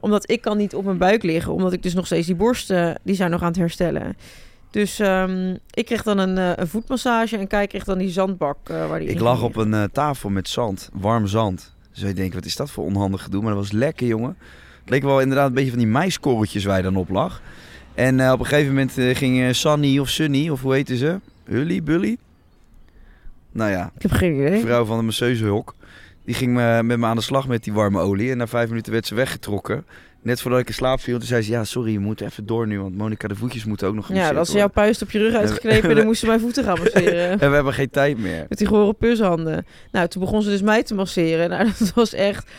Omdat 0.00 0.30
ik 0.30 0.40
kan 0.40 0.56
niet 0.56 0.74
op 0.74 0.84
mijn 0.84 0.98
buik 0.98 1.22
liggen, 1.22 1.52
omdat 1.52 1.72
ik 1.72 1.82
dus 1.82 1.94
nog 1.94 2.06
steeds 2.06 2.26
die 2.26 2.36
borsten, 2.36 2.98
die 3.02 3.14
zijn 3.14 3.30
nog 3.30 3.40
aan 3.40 3.48
het 3.48 3.56
herstellen. 3.56 4.16
Dus 4.70 4.98
ehm, 4.98 5.56
ik 5.70 5.84
kreeg 5.86 6.02
dan 6.02 6.18
een, 6.18 6.38
eh, 6.38 6.50
een 6.54 6.68
voetmassage 6.68 7.36
en 7.36 7.46
Kai 7.46 7.66
kreeg 7.66 7.84
dan 7.84 7.98
die 7.98 8.10
zandbak 8.10 8.56
eh, 8.68 8.88
waar 8.88 8.98
die 8.98 9.08
Ik 9.08 9.20
lag 9.20 9.42
op 9.42 9.56
een 9.56 9.90
tafel 9.92 10.30
met 10.30 10.48
zand, 10.48 10.90
warm 10.92 11.26
zand. 11.26 11.73
Zou 11.94 12.08
je 12.08 12.14
denken, 12.14 12.34
wat 12.34 12.44
is 12.44 12.56
dat 12.56 12.70
voor 12.70 12.84
onhandig 12.84 13.22
gedoe? 13.22 13.42
Maar 13.42 13.52
dat 13.54 13.60
was 13.62 13.72
lekker, 13.72 14.06
jongen. 14.06 14.36
Het 14.80 14.90
leek 14.90 15.02
wel 15.02 15.20
inderdaad 15.20 15.48
een 15.48 15.54
beetje 15.54 15.70
van 15.70 15.78
die 15.78 15.88
meiskorreltjes 15.88 16.64
waar 16.64 16.76
je 16.76 16.82
dan 16.82 16.96
op 16.96 17.08
lag. 17.08 17.42
En 17.94 18.20
eh, 18.20 18.32
op 18.32 18.38
een 18.40 18.46
gegeven 18.46 18.68
moment 18.68 18.98
eh, 18.98 19.14
ging 19.16 19.40
eh, 19.40 19.52
Sunny 19.52 19.98
of 19.98 20.08
Sunny, 20.08 20.48
of 20.48 20.62
hoe 20.62 20.74
heette 20.74 20.96
ze? 20.96 21.20
Hully, 21.44 21.82
Bully? 21.82 22.16
Nou 23.52 23.70
ja, 23.70 23.90
Ik 23.96 24.02
heb 24.02 24.10
geen 24.10 24.34
idee. 24.34 24.60
vrouw 24.60 24.84
van 24.84 24.96
de 24.98 25.02
masseusehok. 25.04 25.74
Die 26.24 26.34
ging 26.34 26.52
me, 26.54 26.82
met 26.82 26.98
me 26.98 27.06
aan 27.06 27.16
de 27.16 27.22
slag 27.22 27.48
met 27.48 27.64
die 27.64 27.72
warme 27.72 28.00
olie. 28.00 28.30
En 28.30 28.36
na 28.36 28.46
vijf 28.46 28.68
minuten 28.68 28.92
werd 28.92 29.06
ze 29.06 29.14
weggetrokken. 29.14 29.86
Net 30.22 30.40
voordat 30.40 30.60
ik 30.60 30.68
in 30.68 30.74
slaap 30.74 31.00
viel, 31.00 31.18
toen 31.18 31.26
zei 31.26 31.42
ze... 31.42 31.50
Ja, 31.50 31.64
sorry, 31.64 31.92
je 31.92 31.98
moet 31.98 32.20
even 32.20 32.46
door 32.46 32.66
nu, 32.66 32.80
want 32.80 32.96
Monica 32.96 33.28
de 33.28 33.34
voetjes 33.36 33.64
moeten 33.64 33.88
ook 33.88 33.94
nog 33.94 34.12
Ja, 34.12 34.30
als 34.30 34.50
ze 34.50 34.56
jouw 34.56 34.68
puist 34.68 35.02
op 35.02 35.10
je 35.10 35.18
rug 35.18 35.34
uitgeknepen 35.34 35.90
en 35.90 35.96
dan 35.96 36.04
moesten 36.04 36.28
mijn 36.28 36.40
voeten 36.40 36.64
gaan 36.64 36.78
masseren. 36.78 37.30
En 37.40 37.48
we 37.48 37.54
hebben 37.54 37.72
geen 37.72 37.90
tijd 37.90 38.18
meer. 38.18 38.46
Met 38.48 38.58
die 38.58 38.66
gore 38.66 38.92
pushanden. 38.92 39.66
Nou, 39.92 40.08
toen 40.08 40.22
begon 40.22 40.42
ze 40.42 40.50
dus 40.50 40.62
mij 40.62 40.82
te 40.82 40.94
masseren. 40.94 41.48
Nou, 41.48 41.64
dat 41.78 41.92
was 41.94 42.12
echt 42.12 42.50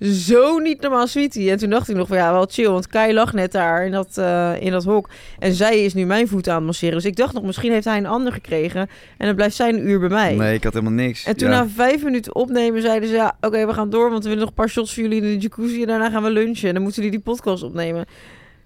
zo 0.00 0.58
niet 0.58 0.80
normaal 0.80 1.06
sweetie. 1.06 1.50
En 1.50 1.58
toen 1.58 1.70
dacht 1.70 1.88
ik 1.88 1.96
nog 1.96 2.08
van 2.08 2.16
ja, 2.16 2.32
wel 2.32 2.46
chill. 2.50 2.68
Want 2.68 2.86
Kai 2.86 3.14
lag 3.14 3.32
net 3.32 3.52
daar 3.52 3.84
in 3.86 3.92
dat, 3.92 4.18
eh, 4.18 4.52
in 4.60 4.70
dat 4.70 4.84
hok. 4.84 5.08
En 5.38 5.54
zij 5.54 5.84
is 5.84 5.94
nu 5.94 6.04
mijn 6.06 6.28
voeten 6.28 6.52
aan 6.52 6.58
het 6.58 6.66
masseren. 6.66 6.94
Dus 6.94 7.04
ik 7.04 7.16
dacht 7.16 7.32
nog, 7.34 7.42
misschien 7.42 7.72
heeft 7.72 7.84
hij 7.84 7.96
een 7.96 8.06
ander 8.06 8.32
gekregen. 8.32 8.88
En 9.18 9.26
dan 9.26 9.34
blijft 9.34 9.56
zij 9.56 9.68
een 9.68 9.88
uur 9.88 9.98
bij 10.00 10.08
mij. 10.08 10.34
Nee, 10.34 10.54
ik 10.54 10.64
had 10.64 10.72
helemaal 10.72 10.94
niks. 10.94 11.24
En 11.24 11.36
toen 11.36 11.48
Ja. 11.50 11.54
na 11.62 11.68
vijf 11.74 12.04
minuten 12.04 12.34
opnemen 12.34 12.82
zeiden 12.82 13.08
ze... 13.08 13.14
ja, 13.14 13.36
oké, 13.40 13.66
we 13.66 13.72
gaan 13.72 13.90
door, 13.90 14.10
want 14.10 14.22
we 14.22 14.28
willen 14.28 14.38
nog 14.44 14.48
een 14.48 14.54
paar 14.62 14.68
shots 14.68 14.94
voor 14.94 15.02
jullie 15.02 15.22
in 15.22 15.28
de 15.28 15.38
jacuzzi... 15.38 15.80
en 15.80 15.86
daarna 15.86 16.10
gaan 16.10 16.22
we 16.22 16.30
lunchen 16.30 16.68
en 16.68 16.74
dan 16.74 16.82
moeten 16.82 17.02
jullie 17.02 17.18
die 17.18 17.26
podcast 17.32 17.62
opnemen. 17.62 18.04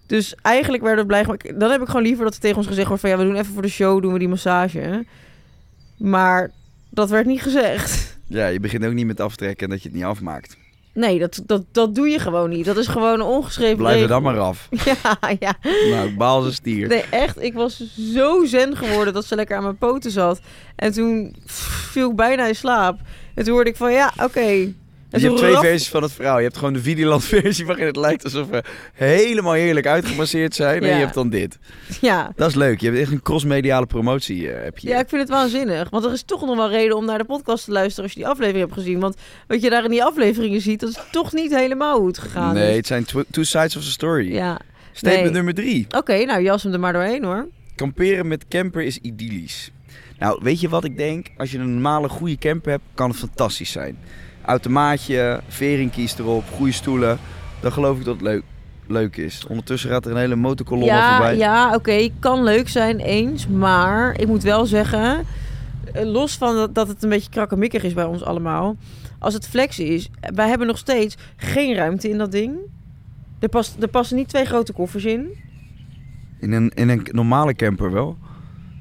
Dus 0.06 0.34
eigenlijk 0.42 0.82
werden 0.82 1.00
we 1.00 1.06
blij... 1.06 1.24
maar 1.24 1.58
Dan 1.58 1.70
heb 1.70 1.80
ik 1.80 1.86
gewoon 1.86 2.02
liever 2.02 2.24
dat 2.24 2.34
er 2.34 2.40
tegen 2.40 2.56
ons 2.56 2.66
gezegd 2.66 2.86
wordt 2.86 3.02
van... 3.02 3.10
ja, 3.10 3.18
we 3.18 3.24
doen 3.24 3.36
even 3.36 3.52
voor 3.52 3.62
de 3.62 3.68
show, 3.68 4.02
doen 4.02 4.12
we 4.12 4.18
die 4.18 4.28
massage. 4.28 5.04
Maar 5.98 6.50
dat 6.90 7.10
werd 7.10 7.26
niet 7.26 7.42
gezegd. 7.42 8.18
Ja, 8.26 8.46
je 8.46 8.60
begint 8.60 8.84
ook 8.84 8.92
niet 8.92 9.06
met 9.06 9.20
aftrekken 9.20 9.64
en 9.64 9.70
dat 9.72 9.82
je 9.82 9.88
het 9.88 9.96
niet 9.96 10.06
afmaakt. 10.06 10.56
Nee, 10.94 11.18
dat, 11.18 11.42
dat, 11.46 11.62
dat 11.72 11.94
doe 11.94 12.08
je 12.08 12.18
gewoon 12.18 12.50
niet. 12.50 12.64
Dat 12.64 12.76
is 12.76 12.86
gewoon 12.86 13.20
een 13.20 13.26
ongeschreven 13.26 13.76
Blijf 13.76 14.02
er 14.02 14.08
dan 14.08 14.22
maar 14.22 14.38
af. 14.38 14.68
Ja, 14.84 15.18
ja. 15.38 15.54
Nou, 15.62 16.08
ik 16.08 16.16
baal 16.18 16.46
een 16.46 16.52
stier. 16.52 16.88
Nee, 16.88 17.04
echt. 17.10 17.42
Ik 17.42 17.54
was 17.54 17.94
zo 18.14 18.44
zen 18.44 18.76
geworden 18.76 19.14
dat 19.14 19.24
ze 19.24 19.34
lekker 19.34 19.56
aan 19.56 19.62
mijn 19.62 19.78
poten 19.78 20.10
zat. 20.10 20.40
En 20.76 20.92
toen 20.92 21.36
viel 21.46 22.10
ik 22.10 22.16
bijna 22.16 22.46
in 22.46 22.54
slaap. 22.56 22.98
En 23.34 23.44
toen 23.44 23.52
hoorde 23.54 23.70
ik 23.70 23.76
van, 23.76 23.92
ja, 23.92 24.12
oké. 24.22 24.72
Je 25.10 25.26
toen 25.28 25.36
hebt 25.36 25.36
twee 25.50 25.70
versies 25.70 25.88
van 25.88 26.02
het 26.02 26.12
verhaal. 26.12 26.36
Je 26.38 26.42
hebt 26.44 26.56
gewoon 26.56 26.72
de 26.72 26.80
Videoland 26.82 27.24
versie 27.24 27.66
waarin 27.66 27.86
het 27.86 27.96
lijkt 27.96 28.24
alsof 28.24 28.48
we 28.48 28.62
helemaal 28.94 29.52
heerlijk 29.52 29.86
uitgemasseerd 29.86 30.54
zijn. 30.54 30.82
En 30.82 30.88
je 30.88 30.94
hebt 30.94 31.14
dan 31.14 31.30
dit. 31.30 31.58
Ja. 32.00 32.32
Dat 32.36 32.48
is 32.48 32.54
leuk. 32.54 32.80
Je 32.80 32.86
hebt 32.86 32.98
echt 32.98 33.10
een 33.12 33.22
crossmediale 33.22 33.86
promotie. 33.86 34.50
eh, 34.52 34.64
heb 34.64 34.78
je. 34.78 34.88
Ja, 34.88 34.98
ik 35.00 35.08
vind 35.08 35.20
het 35.20 35.30
waanzinnig. 35.30 35.90
Want 35.90 36.04
er 36.04 36.12
is 36.12 36.22
toch 36.22 36.46
nog 36.46 36.56
wel 36.56 36.68
reden 36.70 36.96
om 36.96 37.04
naar 37.04 37.18
de 37.18 37.24
podcast 37.24 37.64
te 37.64 37.70
luisteren 37.72 38.04
als 38.04 38.12
je 38.12 38.18
die 38.18 38.28
aflevering 38.28 38.62
hebt 38.64 38.72
gezien. 38.78 39.00
Want 39.00 39.16
wat 39.46 39.62
je 39.62 39.70
daar 39.70 39.84
in 39.84 39.90
die 39.90 40.04
afleveringen 40.04 40.60
ziet, 40.60 40.80
dat 40.80 40.88
is 40.88 40.98
toch 41.10 41.32
niet 41.32 41.54
helemaal 41.54 41.98
hoe 41.98 42.06
het 42.06 42.18
gegaan 42.18 42.54
nee, 42.54 42.70
is. 42.70 42.76
het 42.76 42.86
zijn 42.86 43.04
tw- 43.04 43.20
two 43.30 43.42
sides 43.42 43.76
of 43.76 43.82
the 43.82 43.90
story. 43.90 44.32
Ja. 44.32 44.58
Statement 44.92 45.24
Nee. 45.24 45.32
nummer 45.32 45.54
drie. 45.54 45.86
Oké, 45.96 46.24
nou 46.24 46.42
jas 46.42 46.62
hem 46.62 46.72
er 46.72 46.80
maar 46.80 46.92
doorheen 46.92 47.24
hoor. 47.24 47.46
Kamperen 47.74 48.28
met 48.28 48.48
camper 48.48 48.82
is 48.82 48.98
idyllisch. 48.98 49.70
Nou, 50.18 50.40
weet 50.42 50.60
je 50.60 50.68
wat 50.68 50.84
ik 50.84 50.96
denk? 50.96 51.26
Als 51.36 51.50
je 51.50 51.58
een 51.58 51.72
normale 51.72 52.08
goede 52.08 52.36
camper 52.38 52.70
hebt, 52.70 52.82
kan 52.94 53.10
het 53.10 53.18
fantastisch 53.18 53.70
zijn. 53.72 53.96
Automaatje, 54.50 55.40
veringkies 55.48 56.18
erop, 56.18 56.44
goede 56.56 56.72
stoelen. 56.72 57.18
Dan 57.60 57.72
geloof 57.72 57.98
ik 57.98 58.04
dat 58.04 58.14
het 58.14 58.22
leuk, 58.22 58.42
leuk 58.86 59.16
is. 59.16 59.46
Ondertussen 59.48 59.90
gaat 59.90 60.04
er 60.04 60.10
een 60.10 60.16
hele 60.16 60.36
motorkolom 60.36 60.84
Ja, 60.84 61.16
voorbij. 61.16 61.36
ja 61.36 61.74
oké, 61.74 62.08
kan 62.18 62.42
leuk 62.42 62.68
zijn 62.68 62.98
eens. 62.98 63.46
Maar 63.46 64.20
ik 64.20 64.26
moet 64.26 64.42
wel 64.42 64.66
zeggen, 64.66 65.24
eh, 65.92 66.04
los 66.04 66.36
van 66.36 66.54
dat, 66.54 66.74
dat 66.74 66.88
het 66.88 67.02
een 67.02 67.08
beetje 67.08 67.30
krakkemikkig 67.30 67.82
is 67.82 67.94
bij 67.94 68.04
ons 68.04 68.24
allemaal. 68.24 68.76
Als 69.18 69.34
het 69.34 69.48
flex 69.48 69.78
is, 69.78 70.10
wij 70.34 70.48
hebben 70.48 70.66
nog 70.66 70.78
steeds 70.78 71.16
geen 71.36 71.74
ruimte 71.74 72.08
in 72.08 72.18
dat 72.18 72.32
ding. 72.32 72.56
Er, 73.38 73.48
past, 73.48 73.76
er 73.82 73.88
passen 73.88 74.16
niet 74.16 74.28
twee 74.28 74.44
grote 74.44 74.72
koffers 74.72 75.04
in. 75.04 75.28
In, 76.40 76.52
een, 76.52 76.70
in 76.74 76.88
een 76.88 77.06
normale 77.12 77.54
camper 77.54 77.92
wel. 77.92 78.16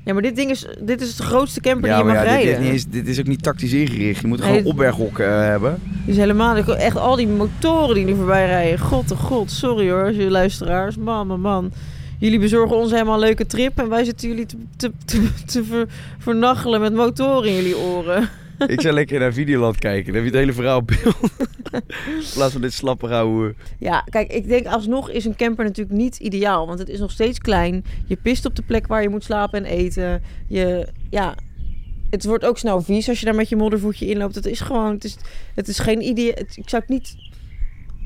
Ja, 0.06 0.14
maar 0.14 0.22
dit 0.22 0.36
ding 0.36 0.50
is, 0.50 0.66
dit 0.82 1.02
is 1.02 1.16
de 1.16 1.24
grootste 1.24 1.62
camper 1.62 1.90
ja, 1.90 1.96
die 1.98 2.06
je 2.06 2.12
mag 2.14 2.24
ja, 2.26 2.32
dit, 2.36 2.44
rijden. 2.44 2.54
is 2.54 2.60
niet 2.64 2.72
eens, 2.74 2.86
dit 2.90 3.08
is 3.08 3.20
ook 3.20 3.28
niet 3.28 3.44
tactisch 3.44 3.74
ingericht. 3.74 4.22
Je 4.22 4.28
moet 4.28 4.38
Nee, 4.38 4.48
gewoon 4.48 4.64
dit- 4.64 4.72
opberghokken 4.72 5.26
eh, 5.34 5.40
hebben. 5.40 5.80
Dit 5.84 6.16
is 6.16 6.18
helemaal 6.18 6.56
echt 6.56 6.98
al 6.98 7.16
die 7.16 7.28
motoren 7.28 7.96
die 7.96 8.06
nu 8.06 8.16
voorbij 8.16 8.46
rijden. 8.46 8.80
God, 8.80 9.12
oh 9.12 9.20
god, 9.20 9.52
sorry 9.52 9.90
hoor, 9.90 10.06
als 10.06 10.16
je 10.16 10.30
luisteraars. 10.30 10.98
Man, 10.98 11.28
man, 11.28 11.42
man. 11.42 11.72
Jullie 12.18 12.40
bezorgen 12.40 12.78
ons 12.78 12.92
helemaal 12.92 13.14
een 13.14 13.20
leuke 13.20 13.46
trip 13.46 13.80
en 13.80 13.90
wij 13.90 14.04
zitten 14.04 14.28
jullie 14.28 14.46
te, 14.46 14.56
te, 14.78 14.92
te, 15.06 15.30
te 15.46 15.64
ver- 15.64 15.88
vernachelen 16.18 16.82
met 16.82 16.94
motoren 16.94 17.50
in 17.50 17.56
jullie 17.56 17.78
oren. 17.78 18.30
ik 18.68 18.82
zou 18.82 18.94
lekker 18.94 19.20
naar 19.20 19.34
Videoland 19.34 19.78
kijken. 19.80 20.06
Dan 20.14 20.24
heb 20.24 20.24
je 20.24 20.30
het 20.30 20.40
hele 20.40 20.54
verhaal 20.54 20.78
op 20.78 20.88
beeld. 20.88 21.32
In 22.06 22.24
plaats 22.34 22.52
van 22.52 22.62
dit 22.62 22.74
slappe 22.74 23.08
ouwe. 23.08 23.56
Ja, 23.80 24.00
kijk, 24.10 24.32
ik 24.34 24.48
denk 24.48 24.66
alsnog 24.66 25.10
is 25.10 25.26
een 25.26 25.36
camper 25.36 25.66
natuurlijk 25.66 25.98
niet 25.98 26.18
ideaal. 26.18 26.68
Want 26.68 26.80
het 26.80 26.90
is 26.90 27.00
nog 27.00 27.12
steeds 27.12 27.40
klein. 27.40 27.84
Je 28.06 28.16
pist 28.16 28.46
op 28.46 28.56
de 28.56 28.62
plek 28.62 28.88
waar 28.88 29.02
je 29.02 29.10
moet 29.10 29.24
slapen 29.24 29.66
en 29.66 29.72
eten. 29.72 30.22
Je, 30.48 30.88
ja, 31.10 31.36
het 32.10 32.26
wordt 32.26 32.46
ook 32.46 32.58
snel 32.58 32.82
vies 32.82 33.10
als 33.10 33.20
je 33.20 33.26
daar 33.26 33.36
met 33.36 33.50
je 33.50 33.56
moddervoetje 33.56 34.08
inloopt. 34.08 34.36
Het 34.36 34.46
is 34.46 34.60
gewoon, 34.60 34.94
het 34.94 35.04
is, 35.04 35.18
het 35.56 35.68
is 35.68 35.80
geen 35.80 36.02
idee. 36.02 36.32
het- 36.34 36.58
Ik 36.58 36.70
zou 36.70 36.82
het 36.82 36.92
niet 36.92 37.16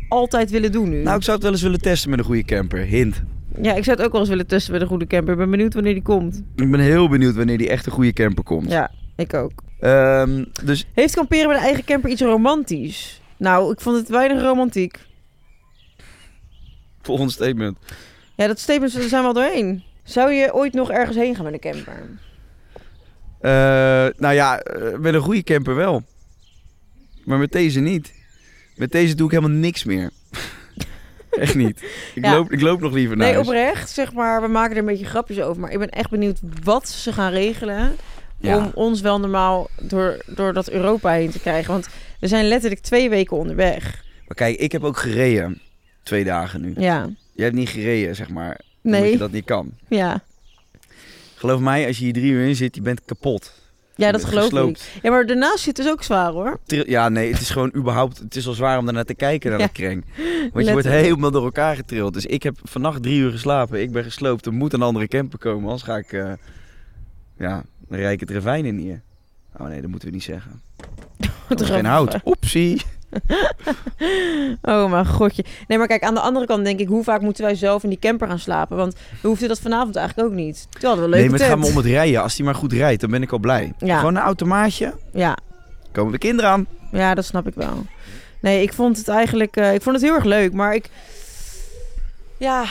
altijd 0.10 0.50
willen 0.52 0.72
doen 0.72 0.90
nu. 0.90 1.02
Nou, 1.04 1.18
ik 1.18 1.24
zou 1.24 1.36
het 1.36 1.44
wel 1.46 1.54
eens 1.54 1.62
willen 1.62 1.82
testen 1.82 2.10
met 2.10 2.20
een 2.20 2.26
goede 2.26 2.44
camper. 2.44 2.80
Hint. 2.80 3.24
Ja, 3.62 3.74
ik 3.74 3.84
zou 3.84 3.98
het 3.98 4.06
ook 4.06 4.12
wel 4.12 4.22
eens 4.22 4.30
willen 4.30 4.48
testen 4.48 4.74
met 4.74 4.82
een 4.82 4.88
goede 4.88 5.08
camper. 5.08 5.32
Ik 5.34 5.40
ben 5.40 5.50
benieuwd 5.50 5.74
wanneer 5.74 5.94
die 5.94 6.04
komt. 6.04 6.44
Ik 6.56 6.72
ben 6.72 6.80
heel 6.80 7.10
benieuwd 7.10 7.36
wanneer 7.36 7.58
die 7.58 7.70
echt 7.70 7.86
een 7.86 7.92
goede 7.92 8.14
camper 8.14 8.44
komt. 8.44 8.70
Ja, 8.72 8.92
ik 9.16 9.34
ook. 9.34 9.52
Ehm, 9.80 10.44
dus 10.64 10.86
Heeft 10.94 11.16
kamperen 11.16 11.48
met 11.48 11.58
een 11.58 11.64
eigen 11.64 11.84
camper 11.86 12.10
iets 12.10 12.22
romantisch? 12.22 13.22
Nou, 13.38 13.72
ik 13.72 13.82
vond 13.82 13.98
het 13.98 14.10
weinig 14.10 14.42
romantiek. 14.42 15.00
Volgende 17.02 17.32
statement. 17.32 17.78
Ja, 18.36 18.48
dat 18.48 18.60
statement 18.60 18.94
daar 18.94 19.02
zijn 19.04 19.22
we 19.22 19.28
al 19.28 19.34
doorheen. 19.34 19.84
Zou 20.04 20.32
je 20.32 20.54
ooit 20.54 20.74
nog 20.74 20.92
ergens 20.92 21.18
heen 21.18 21.36
gaan 21.36 21.44
met 21.44 21.54
een 21.54 21.60
camper? 21.60 22.02
Eh, 23.40 23.52
nou 24.22 24.34
ja, 24.34 24.60
eh, 24.60 24.98
met 25.00 25.14
een 25.14 25.22
goede 25.22 25.44
camper 25.44 25.76
wel. 25.76 26.04
Maar 27.26 27.38
met 27.38 27.52
deze 27.52 27.80
niet. 27.80 28.14
Met 28.76 28.92
deze 28.92 29.16
doe 29.16 29.26
ik 29.26 29.32
helemaal 29.34 29.58
niks 29.58 29.84
meer. 29.84 30.10
echt 31.32 31.56
niet. 31.56 31.82
Ik, 32.16 32.24
Ja. 32.26 32.34
loop, 32.34 32.52
ik 32.52 32.62
loop 32.62 32.80
nog 32.82 32.94
liever 32.94 33.18
naar 33.18 33.26
Nee, 33.26 33.36
huis. 33.36 33.48
oprecht, 33.48 33.90
zeg 33.90 34.14
maar, 34.14 34.42
we 34.42 34.48
maken 34.48 34.72
er 34.72 34.78
een 34.78 34.86
beetje 34.86 35.06
grapjes 35.06 35.40
over. 35.42 35.62
Maar 35.62 35.72
ik 35.72 35.80
ben 35.80 35.90
echt 35.90 36.10
benieuwd 36.10 36.40
wat 36.64 36.90
ze 36.90 37.14
gaan 37.14 37.32
regelen 37.32 37.96
Ja. 38.48 38.58
om 38.58 38.72
ons 38.74 39.02
wel 39.02 39.20
normaal 39.20 39.70
door, 39.82 40.18
door 40.28 40.54
dat 40.54 40.70
Europa 40.70 41.12
heen 41.12 41.32
te 41.32 41.40
krijgen. 41.40 41.72
Want 41.72 41.88
we 42.20 42.28
zijn 42.28 42.48
letterlijk 42.48 42.82
twee 42.82 43.10
weken 43.10 43.38
onderweg. 43.38 44.04
Maar 44.28 44.38
kijk, 44.38 44.58
ik 44.58 44.72
heb 44.72 44.84
ook 44.84 44.98
gereden. 44.98 45.62
Twee 46.04 46.24
dagen 46.24 46.62
nu. 46.62 46.74
Ja, 46.78 47.10
Jij 47.36 47.46
hebt 47.46 47.58
niet 47.58 47.70
gereden, 47.70 48.16
zeg 48.16 48.30
maar. 48.30 48.60
Omdat 48.84 49.02
nee, 49.02 49.12
je 49.12 49.18
dat 49.18 49.32
niet 49.32 49.46
kan. 49.46 49.70
ja. 49.88 50.22
Geloof 51.36 51.60
mij, 51.60 51.88
als 51.88 51.98
je 51.98 52.04
hier 52.04 52.14
drie 52.14 52.32
uur 52.32 52.48
in 52.48 52.56
zit, 52.56 52.76
je 52.76 52.82
bent 52.82 53.02
kapot. 53.06 53.54
Ja, 53.96 54.06
Je 54.06 54.12
dat 54.12 54.24
geloof 54.26 54.44
gesloopt. 54.44 54.90
ik. 54.96 55.04
Ja, 55.04 55.10
maar 55.12 55.26
daarnaast 55.26 55.64
zit 55.64 55.76
dus 55.76 55.88
ook 55.90 56.04
zwaar 56.04 56.32
hoor. 56.32 56.60
Ja, 56.66 57.10
nee, 57.10 57.32
het 57.32 57.42
is 57.42 57.50
gewoon 57.50 57.72
überhaupt... 57.76 58.18
Het 58.18 58.36
is 58.36 58.48
al 58.48 58.54
zwaar 58.54 58.78
om 58.78 58.86
daarnaar 58.86 59.04
te 59.06 59.16
kijken, 59.16 59.50
naar 59.50 59.60
Ja. 59.60 59.66
dat 59.66 59.76
kreng. 59.76 60.06
Want 60.54 60.66
je 60.66 60.72
wordt 60.72 60.88
helemaal 60.88 61.32
door 61.32 61.44
elkaar 61.44 61.76
getrild. 61.76 62.14
Dus 62.14 62.26
ik 62.26 62.44
heb 62.44 62.56
vannacht 62.64 63.04
drie 63.04 63.20
uur 63.20 63.32
geslapen. 63.32 63.82
Ik 63.82 63.92
ben 63.92 64.04
gesloopt. 64.04 64.46
Er 64.46 64.54
moet 64.54 64.74
een 64.74 64.82
andere 64.82 65.08
camper 65.08 65.40
komen. 65.40 65.64
Anders 65.64 65.84
ga 65.84 65.98
ik... 65.98 66.12
eh, 66.14 66.32
ja, 67.44 67.64
dan 67.88 68.00
het 68.00 68.30
ravijn 68.30 68.66
in 68.66 68.78
hier. 68.78 69.02
Oh 69.58 69.68
nee, 69.68 69.82
dat 69.82 69.90
moeten 69.90 70.08
we 70.08 70.14
niet 70.14 70.24
zeggen. 70.24 70.62
Dat 71.50 71.62
is 71.62 71.70
geen 71.70 71.86
hout. 71.86 72.20
Oepsie. 72.26 72.82
Oh 74.62 74.92
mijn 74.92 75.06
godje. 75.06 75.46
Nee, 75.68 75.78
maar 75.78 75.88
kijk, 75.88 76.04
aan 76.04 76.14
de 76.14 76.20
andere 76.20 76.46
kant 76.46 76.64
denk 76.66 76.80
ik, 76.80 76.88
hoe 76.88 77.04
vaak 77.04 77.22
moeten 77.22 77.44
wij 77.44 77.56
zelf 77.56 77.84
in 77.84 77.90
die 77.90 78.00
camper 78.00 78.28
gaan 78.28 78.40
slapen? 78.40 78.78
Want 78.78 78.96
we 79.22 79.28
hoefden 79.28 79.48
dat 79.48 79.60
vanavond 79.60 79.96
eigenlijk 79.96 80.28
ook 80.30 80.34
niet. 80.36 80.68
Toen 80.70 80.90
hadden 80.90 81.10
we 81.10 81.16
een 81.16 81.22
Nee, 81.22 81.30
maar 81.30 81.40
het 81.40 81.48
gaat 81.48 81.58
me 81.58 81.66
om 81.66 81.76
het 81.78 81.86
rijden. 81.86 82.22
Als 82.22 82.36
die 82.36 82.46
maar 82.46 82.56
goed 82.56 82.74
rijdt, 82.74 83.02
dan 83.02 83.10
ben 83.10 83.22
ik 83.22 83.32
al 83.32 83.38
blij. 83.40 83.74
Ja. 83.78 83.98
Gewoon 83.98 84.16
een 84.16 84.22
automaatje. 84.22 84.94
Ja, 85.12 85.38
Komen 85.92 86.12
de 86.12 86.18
kinderen 86.18 86.52
aan. 86.52 86.68
ja, 86.92 87.14
dat 87.16 87.26
snap 87.26 87.48
ik 87.48 87.56
wel. 87.56 87.86
Nee, 88.42 88.62
ik 88.62 88.74
vond 88.74 88.98
het 88.98 89.08
eigenlijk, 89.08 89.56
eh, 89.56 89.74
ik 89.74 89.82
vond 89.82 89.96
het 89.96 90.06
heel 90.06 90.16
erg 90.16 90.24
leuk, 90.24 90.54
maar 90.54 90.76
ik, 90.76 90.90
ja, 92.38 92.66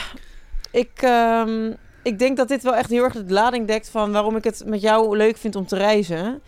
ik, 0.71 0.89
ehm, 0.95 1.71
ik 2.03 2.19
denk 2.19 2.37
dat 2.37 2.47
dit 2.47 2.63
wel 2.63 2.75
echt 2.75 2.89
heel 2.89 3.03
erg 3.03 3.13
de 3.13 3.33
lading 3.33 3.67
dekt 3.67 3.89
van 3.89 4.11
waarom 4.11 4.35
ik 4.35 4.43
het 4.43 4.63
met 4.65 4.81
jou 4.81 5.17
leuk 5.17 5.37
vind 5.37 5.55
om 5.55 5.65
te 5.65 5.75
reizen. 5.75 6.41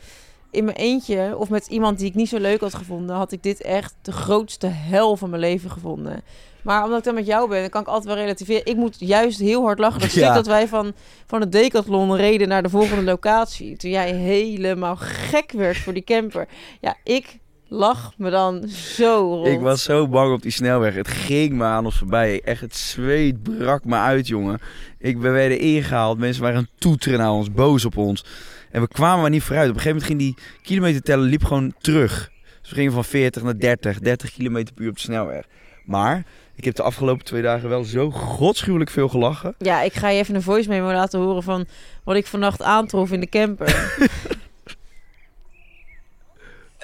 In 0.51 0.65
mijn 0.65 0.77
eentje 0.77 1.37
of 1.37 1.49
met 1.49 1.67
iemand 1.67 1.97
die 1.97 2.07
ik 2.07 2.15
niet 2.15 2.29
zo 2.29 2.37
leuk 2.37 2.61
had 2.61 2.73
gevonden, 2.73 3.15
had 3.15 3.31
ik 3.31 3.43
dit 3.43 3.61
echt 3.61 3.95
de 4.01 4.11
grootste 4.11 4.67
hel 4.67 5.17
van 5.17 5.29
mijn 5.29 5.41
leven 5.41 5.71
gevonden. 5.71 6.23
Maar 6.61 6.83
omdat 6.83 6.97
ik 6.97 7.03
dan 7.03 7.13
met 7.13 7.25
jou 7.25 7.49
ben, 7.49 7.61
dan 7.61 7.69
kan 7.69 7.81
ik 7.81 7.87
altijd 7.87 8.05
wel 8.05 8.15
relativeren. 8.15 8.65
Ik 8.65 8.75
moet 8.75 8.95
juist 8.99 9.39
heel 9.39 9.63
hard 9.63 9.79
lachen. 9.79 10.01
Dat 10.01 10.11
Ja. 10.25 10.33
dat 10.33 10.45
wij 10.47 10.67
van, 10.67 10.93
van 11.25 11.41
het 11.41 11.51
decathlon 11.51 12.15
reden 12.15 12.47
naar 12.47 12.63
de 12.63 12.69
volgende 12.69 13.03
locatie. 13.03 13.77
Toen 13.77 13.91
jij 13.91 14.11
helemaal 14.11 14.95
gek 14.95 15.51
werd 15.51 15.77
voor 15.77 15.93
die 15.93 16.03
camper. 16.03 16.47
Ja, 16.81 16.95
ik 17.03 17.37
lach 17.67 18.13
me 18.17 18.29
dan 18.29 18.67
zo 18.67 19.17
rond. 19.17 19.47
Ik 19.47 19.59
was 19.59 19.83
zo 19.83 20.07
bang 20.07 20.33
op 20.33 20.41
die 20.41 20.51
snelweg. 20.51 20.93
Het 20.93 21.07
ging 21.07 21.53
me 21.53 21.63
aan 21.63 21.85
ons 21.85 21.97
voorbij. 21.97 22.41
Echt, 22.43 22.61
het 22.61 22.75
zweet 22.75 23.43
brak 23.43 23.85
me 23.85 23.95
uit, 23.95 24.27
jongen. 24.27 24.59
Ik, 24.99 25.17
we 25.17 25.29
werden 25.29 25.59
ingehaald. 25.59 26.17
Mensen 26.17 26.43
waren 26.43 26.57
aan 26.57 26.67
toeteren 26.77 27.19
naar 27.19 27.31
ons, 27.31 27.51
boos 27.51 27.85
op 27.85 27.97
ons. 27.97 28.25
En 28.71 28.81
we 28.81 28.87
kwamen 28.87 29.21
maar 29.21 29.29
niet 29.29 29.43
vooruit. 29.43 29.69
Op 29.69 29.75
een 29.75 29.81
gegeven 29.81 30.01
moment 30.07 30.21
ging 30.21 30.35
die 30.35 30.61
kilometerteller 30.63 31.25
liep 31.25 31.43
gewoon 31.43 31.73
terug. 31.79 32.31
Dus 32.61 32.69
we 32.69 32.75
gingen 32.75 32.91
van 32.91 33.05
40 33.05 33.43
naar 33.43 33.59
30, 33.59 33.99
30 33.99 34.31
kilometer 34.31 34.73
per 34.73 34.83
uur 34.83 34.89
op 34.89 34.95
de 34.95 35.01
snelweg. 35.01 35.45
Maar 35.85 36.23
ik 36.55 36.65
heb 36.65 36.75
de 36.75 36.83
afgelopen 36.83 37.25
twee 37.25 37.41
dagen 37.41 37.69
wel 37.69 37.83
zo 37.83 38.11
godschuwelijk 38.11 38.89
veel 38.89 39.07
gelachen. 39.07 39.55
Ja, 39.57 39.81
ik 39.81 39.93
ga 39.93 40.09
je 40.09 40.19
even 40.19 40.35
een 40.35 40.41
voice 40.41 40.69
memo 40.69 40.91
laten 40.91 41.19
horen 41.19 41.43
van 41.43 41.65
wat 42.03 42.15
ik 42.15 42.25
vannacht 42.25 42.61
aantrof 42.61 43.11
in 43.11 43.19
de 43.19 43.29
camper. 43.29 43.97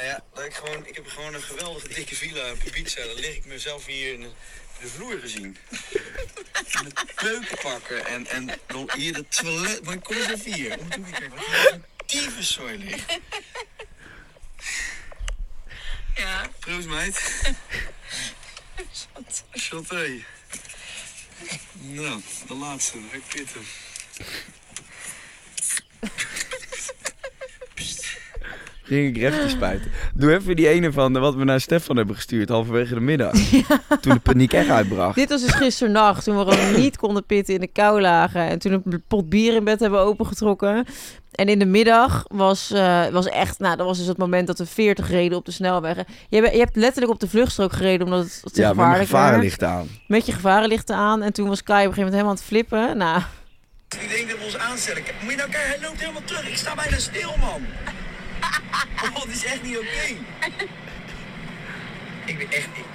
Nou 0.02 0.14
ja, 0.14 0.24
dat 0.34 0.46
ik, 0.46 0.54
gewoon, 0.54 0.86
ik 0.86 0.96
heb 0.96 1.08
gewoon 1.08 1.34
een 1.34 1.42
geweldige 1.42 1.88
dikke 1.88 2.16
villa 2.16 2.52
op 2.52 2.64
Ibiza. 2.64 3.06
Dan 3.06 3.16
lig 3.16 3.36
ik 3.36 3.46
mezelf 3.46 3.86
hier 3.86 4.14
in 4.14 4.22
de, 4.80 4.88
vloer 4.88 5.20
gezien. 5.20 5.58
In 6.80 6.84
de 6.84 7.06
keuken 7.16 7.58
pakken 7.62 8.06
en, 8.06 8.28
en 8.28 8.50
hier 8.96 9.14
de 9.14 9.28
toilet. 9.28 9.84
Maar 9.84 10.00
kom 10.00 10.16
eens 10.16 10.28
even 10.28 10.54
hier. 10.54 10.80
Om 10.80 10.90
te 10.90 11.00
kijken 11.00 11.30
wat 11.30 11.46
hier 11.46 11.74
een 11.74 11.86
tyfuszooi 12.06 12.78
ligt. 12.78 13.20
Ja. 16.16 16.50
Proost 16.60 16.88
meid. 16.88 17.44
Chanté. 19.52 20.24
Nou, 21.74 22.22
de 22.48 22.54
laatste. 22.54 22.98
Ik 22.98 23.48
Ging 28.92 29.16
ik 29.16 29.22
refje 29.22 29.50
spuiten. 29.58 29.92
Doe 30.16 30.34
even 30.34 30.56
die 30.56 30.68
ene 30.68 30.92
van 30.92 31.20
wat 31.20 31.36
we 31.36 31.44
naar 31.44 31.62
Stefan 31.62 31.98
hebben 31.98 32.16
gestuurd, 32.16 32.50
halverwege 32.50 32.94
de 32.94 33.00
middag. 33.00 33.32
Toen 34.02 34.14
de 34.14 34.20
paniek 34.20 34.54
echt 34.54 34.70
uitbracht. 34.70 35.16
Dit 35.16 35.30
was 35.30 35.42
dus 35.42 35.52
gisternacht, 35.52 36.24
toen 36.24 36.38
we 36.46 36.52
gewoon 36.52 36.76
niet 36.82 36.98
konden 36.98 37.26
pitten 37.26 37.54
in 37.54 37.60
de 37.60 37.68
kou 37.68 38.02
lagen. 38.02 38.42
En 38.48 38.60
toen 38.60 38.72
een 38.86 39.04
pot 39.08 39.30
bier 39.30 39.56
in 39.56 39.64
bed 39.64 39.80
hebben 39.80 40.00
opengetrokken. 40.00 40.86
En 41.32 41.48
in 41.48 41.60
de 41.60 41.66
middag 41.66 42.24
was, 42.28 42.72
eh, 42.72 43.08
was 43.08 43.26
echt, 43.26 43.60
nou, 43.60 43.76
dat 43.78 43.86
was 43.86 43.98
dus 43.98 44.08
het 44.08 44.18
moment 44.18 44.48
dat 44.48 44.58
we 44.58 44.66
40 44.66 45.10
reden 45.10 45.38
op 45.38 45.46
de 45.46 45.52
snelweg. 45.52 45.96
Je, 46.30 46.38
hebt- 46.42 46.54
je 46.54 46.60
hebt 46.60 46.76
letterlijk 46.76 47.12
op 47.14 47.20
de 47.20 47.28
vluchtstrook 47.30 47.74
gereden 47.74 48.06
omdat 48.08 48.24
het 48.44 48.54
te 48.54 48.62
Ja, 48.62 48.68
gevaarlijk 48.70 48.98
werd. 48.98 49.10
gevarenlichten 49.10 49.68
aan. 49.68 49.88
Met 50.08 50.26
je 50.26 50.32
gevarenlichten 50.32 50.96
aan. 50.96 51.22
En 51.22 51.34
toen 51.34 51.48
was 51.48 51.64
Kai 51.64 51.88
op 51.88 51.88
een 51.88 51.94
gegeven 51.94 52.14
moment 52.20 52.40
helemaal 52.46 52.60
aan 52.62 52.68
het 52.70 52.70
flippen. 52.88 52.98
Nou, 52.98 53.22
Ik 54.04 54.10
denk 54.16 54.30
dat 54.30 54.38
we 54.38 54.44
ons 54.44 54.58
aanstellen. 54.58 55.02
Moet 55.22 55.32
je 55.32 55.38
nou 55.38 55.50
kijken, 55.50 55.70
hij 55.70 55.80
loopt 55.82 56.00
helemaal 56.00 56.24
terug. 56.26 56.48
Ik 56.50 56.58
sta 56.58 56.76
bijna 56.76 56.98
stil, 56.98 57.34
man. 57.40 57.62
Oh, 59.04 59.16
dat 59.16 59.28
is 59.28 59.46
echt 59.46 59.64
niet 59.64 59.78
oké. 59.78 60.16
Ik 62.26 62.38
ben 62.38 62.52
echt 62.52 62.68
niet. 62.76 62.86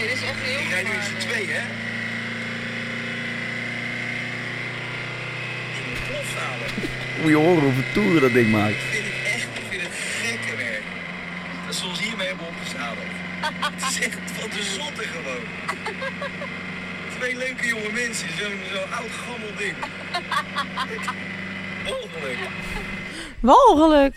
Dit 0.00 0.10
is 0.10 0.22
echt 0.22 0.40
heel 0.40 0.58
Ik 0.58 0.68
rijd 0.70 0.86
nu 0.86 0.92
z'n 0.92 1.26
twee, 1.28 1.46
hè? 1.46 1.62
Ik 5.78 5.86
moet 5.88 6.06
plof 6.08 6.34
halen. 6.42 6.66
Moet 7.20 7.30
je 7.30 7.36
horen 7.36 7.62
hoeveel 7.62 7.92
toeren 7.92 8.20
dat 8.20 8.32
ding 8.32 8.50
maakt. 8.50 8.74
Ik 8.74 8.78
vind 8.90 9.04
het 9.04 9.32
echt, 9.34 9.48
ik 9.54 9.64
vind 9.68 9.82
het 9.82 9.92
gekke 10.22 10.56
werk. 10.56 10.82
Dat 11.66 11.74
ze 11.74 11.86
ons 11.86 12.00
hiermee 12.00 12.26
hebben 12.26 12.46
opgezadeld. 12.46 13.12
Het 13.60 13.90
is 13.90 14.00
echt 14.00 14.18
van 14.38 14.50
de 14.50 14.62
zotte 14.62 15.02
gewoon. 15.02 15.44
Twee 17.18 17.36
leuke 17.36 17.66
jonge 17.66 17.92
mensen, 17.92 18.28
zo'n 18.38 18.60
zo 18.72 18.78
oud 18.78 19.10
gammel 19.26 19.52
ding. 19.56 19.76
Mogelijk. 21.90 22.38
Walgelijk. 23.42 24.16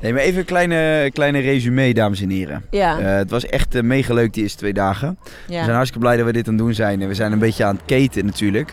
Nee, 0.00 0.12
maar 0.12 0.22
even 0.22 0.38
een 0.38 0.44
kleine, 0.44 1.10
kleine 1.12 1.38
resume, 1.38 1.94
dames 1.94 2.20
en 2.20 2.30
heren. 2.30 2.64
Ja, 2.70 2.98
Eh, 2.98 3.04
het 3.16 3.30
was 3.30 3.46
echt 3.46 3.74
eh, 3.74 3.82
mega 3.82 4.14
leuk 4.14 4.32
die 4.32 4.42
eerste 4.42 4.58
twee 4.58 4.72
dagen. 4.72 5.18
We 5.22 5.30
zijn 5.52 5.66
ja. 5.66 5.72
hartstikke 5.72 5.98
blij 6.06 6.16
dat 6.16 6.26
we 6.26 6.32
dit 6.32 6.46
aan 6.48 6.54
het 6.54 6.62
doen 6.62 6.74
zijn. 6.74 7.02
En 7.02 7.08
we 7.08 7.14
zijn 7.14 7.32
een 7.32 7.38
beetje 7.38 7.64
aan 7.64 7.74
het 7.76 7.84
keten 7.84 8.26
natuurlijk. 8.26 8.72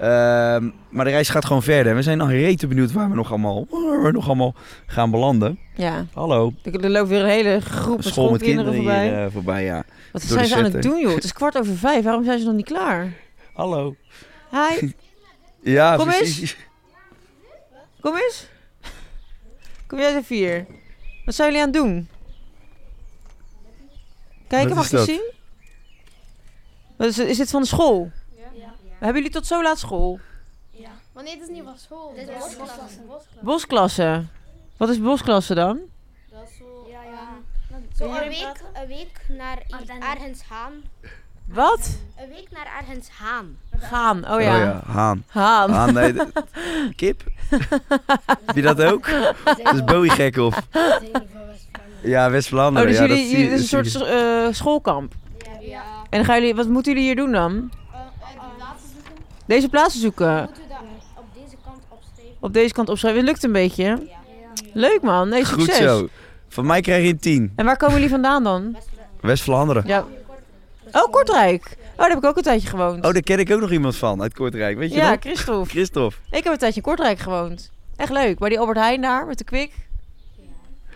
Ehm, 0.00 0.68
maar 0.88 1.04
de 1.04 1.10
reis 1.10 1.28
gaat 1.28 1.44
gewoon 1.44 1.62
verder. 1.62 1.90
En 1.90 1.96
we 1.96 2.02
zijn 2.02 2.18
nog 2.18 2.30
rete 2.30 2.66
benieuwd 2.66 2.92
waar 2.92 3.08
we 3.08 3.14
nog 3.14 3.28
allemaal, 3.30 3.66
waar 3.70 4.02
we 4.02 4.10
nog 4.12 4.26
allemaal 4.26 4.54
gaan 4.86 5.10
belanden. 5.10 5.58
ja. 5.74 6.06
Hallo. 6.12 6.52
Er 6.62 6.90
loopt 6.90 7.08
weer 7.08 7.20
een 7.20 7.28
hele 7.28 7.60
groep 7.60 8.02
School 8.02 8.30
met 8.30 8.42
kinderen 8.42 8.74
voorbij. 8.74 9.08
hier 9.08 9.24
eh, 9.24 9.32
voorbij, 9.32 9.64
ja. 9.64 9.84
Wat 10.12 10.22
door 10.22 10.30
zijn 10.30 10.46
ze 10.46 10.56
aan 10.56 10.64
het 10.64 10.82
doen, 10.82 11.00
joh? 11.00 11.14
Het 11.18 11.24
is 11.24 11.32
kwart 11.32 11.58
over 11.58 11.76
vijf. 11.76 12.04
Waarom 12.04 12.24
zijn 12.24 12.38
ze 12.38 12.44
nog 12.44 12.54
niet 12.54 12.66
klaar? 12.66 13.12
Hallo. 13.54 13.94
Hi, 14.50 14.88
Ja, 15.76 15.96
Kom 15.96 16.06
precies. 16.06 16.56
kom 18.00 18.14
eens. 18.16 18.48
Kom 19.88 19.98
jij 19.98 20.16
even 20.16 20.36
hier. 20.36 20.66
Wat 21.24 21.34
zijn 21.34 21.48
jullie 21.48 21.62
aan 21.66 21.72
het 21.72 21.82
doen? 21.82 22.08
Kijken, 24.48 24.68
Wat 24.68 24.76
mag 24.76 24.84
is 24.84 24.90
ik 24.92 24.96
dat? 24.96 25.06
zien? 25.06 25.32
Wat 26.96 27.08
is, 27.08 27.18
is 27.18 27.36
dit 27.36 27.50
van 27.50 27.60
de 27.62 27.68
school? 27.68 28.10
Hebben 28.88 29.14
jullie 29.14 29.30
tot 29.30 29.46
zo 29.46 29.62
laat 29.62 29.78
school? 29.78 30.20
Maar 31.12 31.26
nee, 31.26 31.36
het 31.38 31.48
is 31.48 31.54
niet 31.54 31.64
van 31.64 31.78
school. 31.78 32.14
Dit 32.14 32.28
is 32.28 32.34
bosklasse. 32.56 32.98
Bosklasse. 33.40 34.24
Wat 34.76 34.88
is 34.88 35.00
bosklasse 35.00 35.54
dan? 35.54 35.80
Dat 36.30 36.48
is 36.48 36.56
zo... 36.56 36.86
Ja, 36.90 37.02
ja. 37.02 37.28
Zo 37.96 38.12
een 38.12 38.28
week, 38.28 38.62
een 38.74 38.86
week 38.86 39.20
naar 39.28 39.62
gaan. 40.48 40.82
Wat? 41.48 41.98
Een 42.18 42.28
week 42.28 42.48
naar 42.50 42.66
ergens 42.80 43.08
gaan. 43.12 43.56
Gaan. 43.78 44.24
Oh 44.24 44.32
Oh 44.34 44.40
ja. 44.40 44.56
ja, 44.56 44.82
haan. 44.86 45.24
Haan. 45.26 45.70
Haan, 45.70 45.94
nee. 45.94 46.14
Kip? 46.96 47.22
Heb 48.46 48.54
je 48.54 48.62
dat 48.62 48.82
ook? 48.82 49.08
Dat 49.62 49.74
is 49.74 49.84
Bowie 49.84 50.10
gek 50.10 50.36
of? 50.36 50.58
Ja, 52.02 52.24
Oh, 52.26 52.30
West-Vlaanderen. 52.32 52.88
dus 52.88 52.98
ja, 52.98 53.06
jullie, 53.06 53.16
dat 53.22 53.26
zie- 53.26 53.36
jullie- 53.36 53.50
het 53.58 53.70
dat 53.70 53.84
is 53.86 53.94
een 53.94 54.00
soort 54.00 54.08
eh, 54.10 54.46
schoolkamp. 54.54 55.12
Ja. 55.60 55.82
En 56.10 56.18
dan 56.18 56.24
gaan 56.24 56.38
jullie, 56.40 56.54
wat 56.54 56.68
moeten 56.68 56.92
jullie 56.92 57.06
hier 57.06 57.16
doen 57.16 57.32
dan? 57.32 57.70
Deze 59.46 59.68
plaatsen 59.68 60.00
zoeken. 60.00 60.34
Moeten 60.42 60.62
we 60.62 60.68
dat 60.68 60.78
op 61.16 61.24
deze 61.34 61.56
kant 61.64 61.82
opschrijven? 61.88 62.36
Op 62.40 62.52
deze 62.52 62.72
kant 62.74 62.88
opschrijven. 62.88 63.20
Het 63.20 63.28
lukt 63.28 63.44
een 63.44 63.52
beetje. 63.52 64.08
Leuk 64.72 65.02
man. 65.02 65.28
Nee, 65.28 65.44
succes. 65.44 65.64
Goed 65.66 65.74
zo. 65.74 66.08
Van 66.48 66.66
mij 66.66 66.80
krijg 66.80 67.02
je 67.04 67.08
een 67.10 67.18
10. 67.18 67.52
En 67.56 67.64
waar 67.64 67.76
komen 67.76 67.94
jullie 67.94 68.10
vandaan 68.10 68.44
dan? 68.44 68.76
West-Vlaanderen. 69.20 69.82
Ja. 69.86 70.04
Oh, 70.92 71.12
Kortrijk. 71.12 71.76
Oh, 71.90 71.96
daar 71.96 72.08
heb 72.08 72.18
ik 72.18 72.24
ook 72.24 72.36
een 72.36 72.42
tijdje 72.42 72.68
gewoond. 72.68 73.04
Oh, 73.04 73.12
daar 73.12 73.22
ken 73.22 73.38
ik 73.38 73.52
ook 73.52 73.60
nog 73.60 73.70
iemand 73.70 73.96
van 73.96 74.22
uit 74.22 74.34
Kortrijk. 74.34 74.78
Weet 74.78 74.90
je 74.90 74.96
ja, 74.96 75.10
nog? 75.10 75.20
Christophe. 75.20 75.70
Christophe. 75.70 76.16
Ik 76.30 76.44
heb 76.44 76.52
een 76.52 76.58
tijdje 76.58 76.76
in 76.76 76.86
Kortrijk 76.86 77.18
gewoond. 77.18 77.70
Echt 77.96 78.12
leuk. 78.12 78.38
Bij 78.38 78.48
die 78.48 78.58
Albert 78.58 78.78
Heijn 78.78 79.00
daar, 79.00 79.26
met 79.26 79.38
de 79.38 79.44
kwik. 79.44 79.72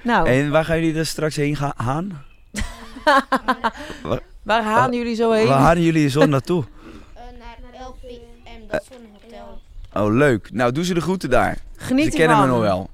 Nou, 0.02 0.28
En 0.28 0.50
waar 0.50 0.64
gaan 0.64 0.80
jullie 0.80 0.98
er 0.98 1.06
straks 1.06 1.36
heen 1.36 1.56
gaan? 1.56 2.24
waar 4.42 4.62
gaan 4.62 4.92
jullie 4.92 5.14
zo 5.14 5.30
heen? 5.32 5.46
Waar 5.46 5.60
gaan 5.60 5.82
jullie 5.82 6.08
zo 6.08 6.26
naartoe? 6.26 6.64
Eh, 7.14 7.22
naar 7.38 7.86
LPM, 7.86 8.70
dat 8.70 8.84
zonnehotel. 8.90 9.60
Oh, 9.94 10.16
leuk. 10.16 10.52
Nou, 10.52 10.72
doe 10.72 10.84
ze 10.84 10.94
de 10.94 11.00
groeten 11.00 11.30
daar. 11.30 11.58
Geniet 11.76 12.10
Ze 12.10 12.18
kennen 12.18 12.40
me 12.40 12.46
nog 12.46 12.60
wel. 12.60 12.90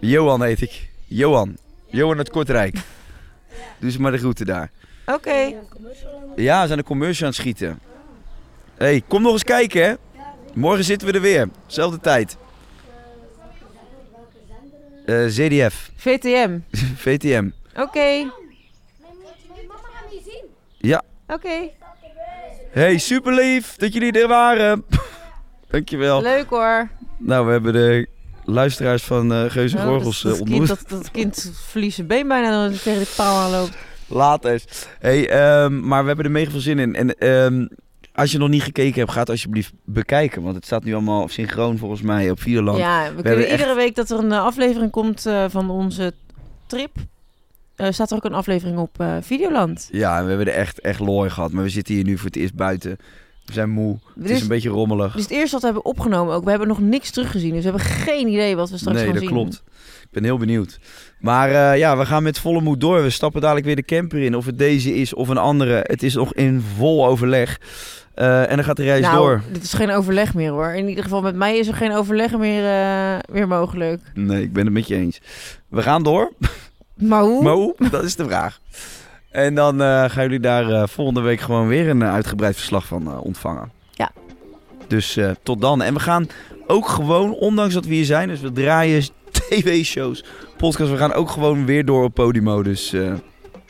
Johan 0.00 0.42
heet 0.42 0.60
ik. 0.60 0.88
Johan. 1.04 1.56
Johan 1.86 2.16
uit 2.16 2.30
Kortrijk. 2.30 2.76
Doe 3.78 3.90
ze 3.90 4.00
maar 4.00 4.12
de 4.12 4.18
groeten 4.18 4.46
daar. 4.46 4.70
Oké. 5.06 5.52
Ja, 6.36 6.60
we 6.60 6.66
zijn 6.66 6.78
de 6.78 6.84
commercial 6.84 7.26
aan 7.26 7.32
het 7.32 7.40
schieten. 7.40 7.78
hey, 8.76 9.02
kom 9.08 9.22
nog 9.22 9.32
eens 9.32 9.44
kijken, 9.44 9.84
hè. 9.84 9.94
Morgen 10.54 10.84
zitten 10.84 11.08
we 11.08 11.14
er 11.14 11.20
weer. 11.20 11.48
Zelfde 11.66 12.00
tijd. 12.00 12.36
Eh, 15.06 15.24
ZDF. 15.26 15.90
VTM. 15.96 16.58
VTM. 17.04 17.50
Oké. 17.76 18.30
Zien. 20.24 20.44
Ja. 20.78 21.02
Oké. 21.26 21.68
Hey, 22.70 22.98
super 22.98 23.34
lief 23.34 23.76
dat 23.76 23.92
jullie 23.92 24.20
er 24.20 24.28
waren. 24.28 24.84
Dankjewel. 25.70 26.22
Leuk 26.22 26.48
hoor. 26.48 26.88
Nou, 27.16 27.46
we 27.46 27.52
hebben 27.52 27.72
de 27.72 28.08
luisteraars 28.44 29.02
van 29.02 29.32
eh 29.32 29.44
Geuze 29.50 29.76
Nou, 29.76 29.88
Gorgels 29.88 30.22
dat, 30.22 30.32
eh, 30.32 30.38
dat, 30.38 30.48
ontmoet. 30.48 30.66
kind, 30.66 30.88
dat, 30.88 31.00
dat 31.02 31.10
kind 31.10 31.52
verliest 31.66 31.94
zijn 31.96 32.06
been 32.06 32.28
bijna 32.28 32.50
dan 32.68 32.78
tegen 32.78 33.00
de 33.00 33.12
paal 33.16 33.36
aanloopt. 33.38 33.76
Later. 34.06 34.62
Hey, 34.98 35.28
ehm, 35.28 35.86
maar 35.86 36.00
we 36.00 36.06
hebben 36.06 36.24
er 36.24 36.30
mega 36.30 36.50
veel 36.50 36.60
zin 36.60 36.78
in. 36.78 36.94
En 36.94 37.18
ehm, 37.18 37.66
als 38.12 38.32
je 38.32 38.38
nog 38.38 38.48
niet 38.48 38.62
gekeken 38.62 38.98
hebt, 39.00 39.10
ga 39.12 39.20
het 39.20 39.30
alsjeblieft 39.30 39.72
bekijken. 39.84 40.42
Want 40.42 40.54
het 40.54 40.64
staat 40.64 40.84
nu 40.84 40.92
allemaal 40.92 41.28
synchroon 41.28 41.78
volgens 41.78 42.02
mij 42.02 42.30
op 42.30 42.40
Videoland. 42.40 42.78
Ja, 42.78 42.98
we, 42.98 43.04
hebben 43.04 43.22
kunnen 43.24 43.44
echt- 43.44 43.50
iedere 43.58 43.74
week 43.74 43.94
dat 43.94 44.10
er 44.10 44.18
een 44.18 44.32
eh, 44.32 44.44
aflevering 44.44 44.90
komt 44.90 45.26
van 45.48 45.70
onze 45.70 46.12
trip. 46.66 46.96
eh, 47.76 47.90
staat 47.90 48.10
er 48.10 48.16
ook 48.16 48.24
een 48.24 48.34
aflevering 48.34 48.78
op 48.78 49.00
eh, 49.00 49.16
Videoland. 49.20 49.88
Ja, 49.92 50.16
en 50.18 50.22
we 50.22 50.28
hebben 50.28 50.46
er 50.46 50.54
echt, 50.54 50.80
echt 50.80 51.00
looi 51.00 51.30
gehad. 51.30 51.52
Maar 51.52 51.62
we 51.64 51.68
zitten 51.68 51.94
hier 51.94 52.04
nu 52.04 52.16
voor 52.16 52.26
het 52.26 52.36
eerst 52.36 52.54
buiten. 52.54 52.96
We 53.44 53.52
zijn 53.52 53.70
moe. 53.70 53.98
Het 54.20 54.30
is 54.30 54.40
een 54.40 54.48
beetje 54.48 54.68
rommelig. 54.68 55.16
Is 55.16 55.22
het 55.22 55.30
eerste 55.30 55.50
wat 55.50 55.60
we 55.60 55.66
hebben 55.66 55.84
opgenomen 55.84 56.34
ook. 56.34 56.44
We 56.44 56.50
hebben 56.50 56.68
nog 56.68 56.80
niks 56.80 57.10
teruggezien, 57.10 57.50
dus 57.50 57.64
we 57.64 57.70
hebben 57.70 57.86
geen 57.86 58.28
idee 58.28 58.56
wat 58.56 58.70
we 58.70 58.76
straks 58.76 58.96
nee, 58.96 59.04
gaan 59.04 59.14
dat 59.14 59.22
zien. 59.22 59.32
klopt. 59.32 59.62
Ik 60.02 60.10
ben 60.10 60.24
heel 60.24 60.38
benieuwd. 60.38 60.78
Maar 61.20 61.50
eh, 61.50 61.78
ja, 61.78 61.96
we 61.96 62.06
gaan 62.06 62.22
met 62.22 62.38
volle 62.38 62.60
moed 62.60 62.80
door. 62.80 63.02
We 63.02 63.10
stappen 63.10 63.40
dadelijk 63.40 63.66
weer 63.66 63.76
de 63.76 63.84
camper 63.84 64.18
in. 64.18 64.36
Of 64.36 64.46
het 64.46 64.58
deze 64.58 64.94
is 64.94 65.14
of 65.14 65.28
een 65.28 65.38
andere. 65.38 65.84
Het 65.86 66.02
is 66.02 66.14
nog 66.14 66.34
in 66.34 66.64
vol 66.76 67.06
overleg. 67.06 67.60
Eh, 68.14 68.50
en 68.50 68.56
dan 68.56 68.64
gaat 68.64 68.76
de 68.76 68.82
reis 68.82 69.02
nou, 69.02 69.16
door. 69.16 69.42
dit 69.52 69.62
is 69.62 69.72
geen 69.72 69.90
overleg 69.90 70.34
meer 70.34 70.50
hoor. 70.50 70.72
In 70.72 70.88
ieder 70.88 71.04
geval 71.04 71.22
met 71.22 71.34
mij 71.34 71.58
is 71.58 71.68
er 71.68 71.74
geen 71.74 71.92
overleg 71.92 72.36
meer, 72.36 72.64
eh, 72.64 73.18
meer 73.32 73.48
mogelijk. 73.48 74.00
Nee, 74.14 74.42
ik 74.42 74.52
ben 74.52 74.64
het 74.64 74.74
met 74.74 74.88
je 74.88 74.94
eens. 74.94 75.20
We 75.68 75.82
gaan 75.82 76.02
door. 76.02 76.32
Maar 76.94 77.22
hoe? 77.22 77.42
Maar 77.42 77.52
hoe? 77.52 77.74
Dat 77.90 78.04
is 78.04 78.16
de 78.16 78.24
vraag. 78.24 78.60
En 79.34 79.54
dan 79.54 79.82
eh, 79.82 80.04
gaan 80.04 80.22
jullie 80.22 80.40
daar 80.40 80.70
eh, 80.70 80.86
volgende 80.86 81.20
week 81.20 81.40
gewoon 81.40 81.68
weer 81.68 81.88
een 81.88 82.02
eh, 82.02 82.12
uitgebreid 82.12 82.54
verslag 82.54 82.86
van 82.86 83.18
ontvangen. 83.20 83.72
Ja. 83.90 84.10
Dus 84.86 85.18
tot 85.42 85.60
dan. 85.60 85.82
En 85.82 85.94
we 85.94 86.00
gaan 86.00 86.26
ook 86.66 86.88
gewoon, 86.88 87.32
ondanks 87.32 87.74
dat 87.74 87.84
we 87.86 87.94
hier 87.94 88.04
zijn, 88.04 88.28
dus 88.28 88.40
we 88.40 88.52
draaien 88.52 89.02
tv-shows, 89.48 90.24
podcasts, 90.56 90.92
we 90.92 90.98
gaan 90.98 91.12
ook 91.12 91.30
gewoon 91.30 91.66
weer 91.66 91.84
door 91.84 92.04
op 92.04 92.14
Podimo. 92.14 92.62
Dus 92.62 92.94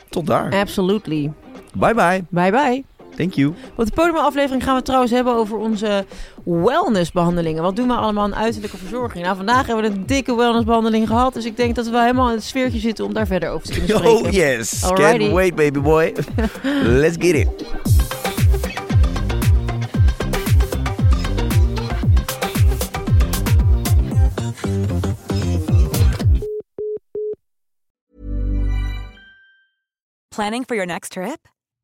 tot 0.09 0.27
daar. 0.27 0.53
Absolutely. 0.53 1.31
Bye 1.73 1.93
bye. 1.93 2.23
Bye 2.29 2.51
bye. 2.51 2.94
Thank 3.15 3.33
you. 3.33 3.53
Op 3.75 3.85
de 3.85 3.91
podiumaflevering 3.91 4.63
gaan 4.63 4.71
we 4.71 4.77
het 4.77 4.85
trouwens 4.85 5.11
hebben 5.11 5.33
over 5.33 5.57
onze 5.57 6.05
wellnessbehandelingen. 6.43 7.63
Wat 7.63 7.75
doen 7.75 7.87
we 7.87 7.93
allemaal 7.93 8.23
aan 8.23 8.35
uiterlijke 8.35 8.77
verzorging? 8.77 9.23
Nou, 9.23 9.35
vandaag 9.35 9.67
hebben 9.67 9.91
we 9.91 9.97
een 9.97 10.05
dikke 10.05 10.35
wellnessbehandeling 10.35 11.07
gehad. 11.07 11.33
Dus 11.33 11.45
ik 11.45 11.57
denk 11.57 11.75
dat 11.75 11.87
we 11.87 11.99
helemaal 11.99 12.27
in 12.29 12.35
het 12.35 12.43
sfeertje 12.43 12.79
zitten 12.79 13.05
om 13.05 13.13
daar 13.13 13.27
verder 13.27 13.49
over 13.49 13.67
te 13.67 13.73
kunnen 13.73 13.89
spreken. 13.97 14.25
Oh 14.25 14.31
yes. 14.31 14.83
Alrighty. 14.83 15.17
Can't 15.17 15.33
wait 15.33 15.55
baby 15.55 15.79
boy. 15.79 16.13
Let's 17.01 17.15
get 17.19 17.35
it. 17.35 17.47
Planning 30.31 30.65
for 30.65 30.75
your 30.75 30.85
next 30.85 31.13
trip? 31.13 31.47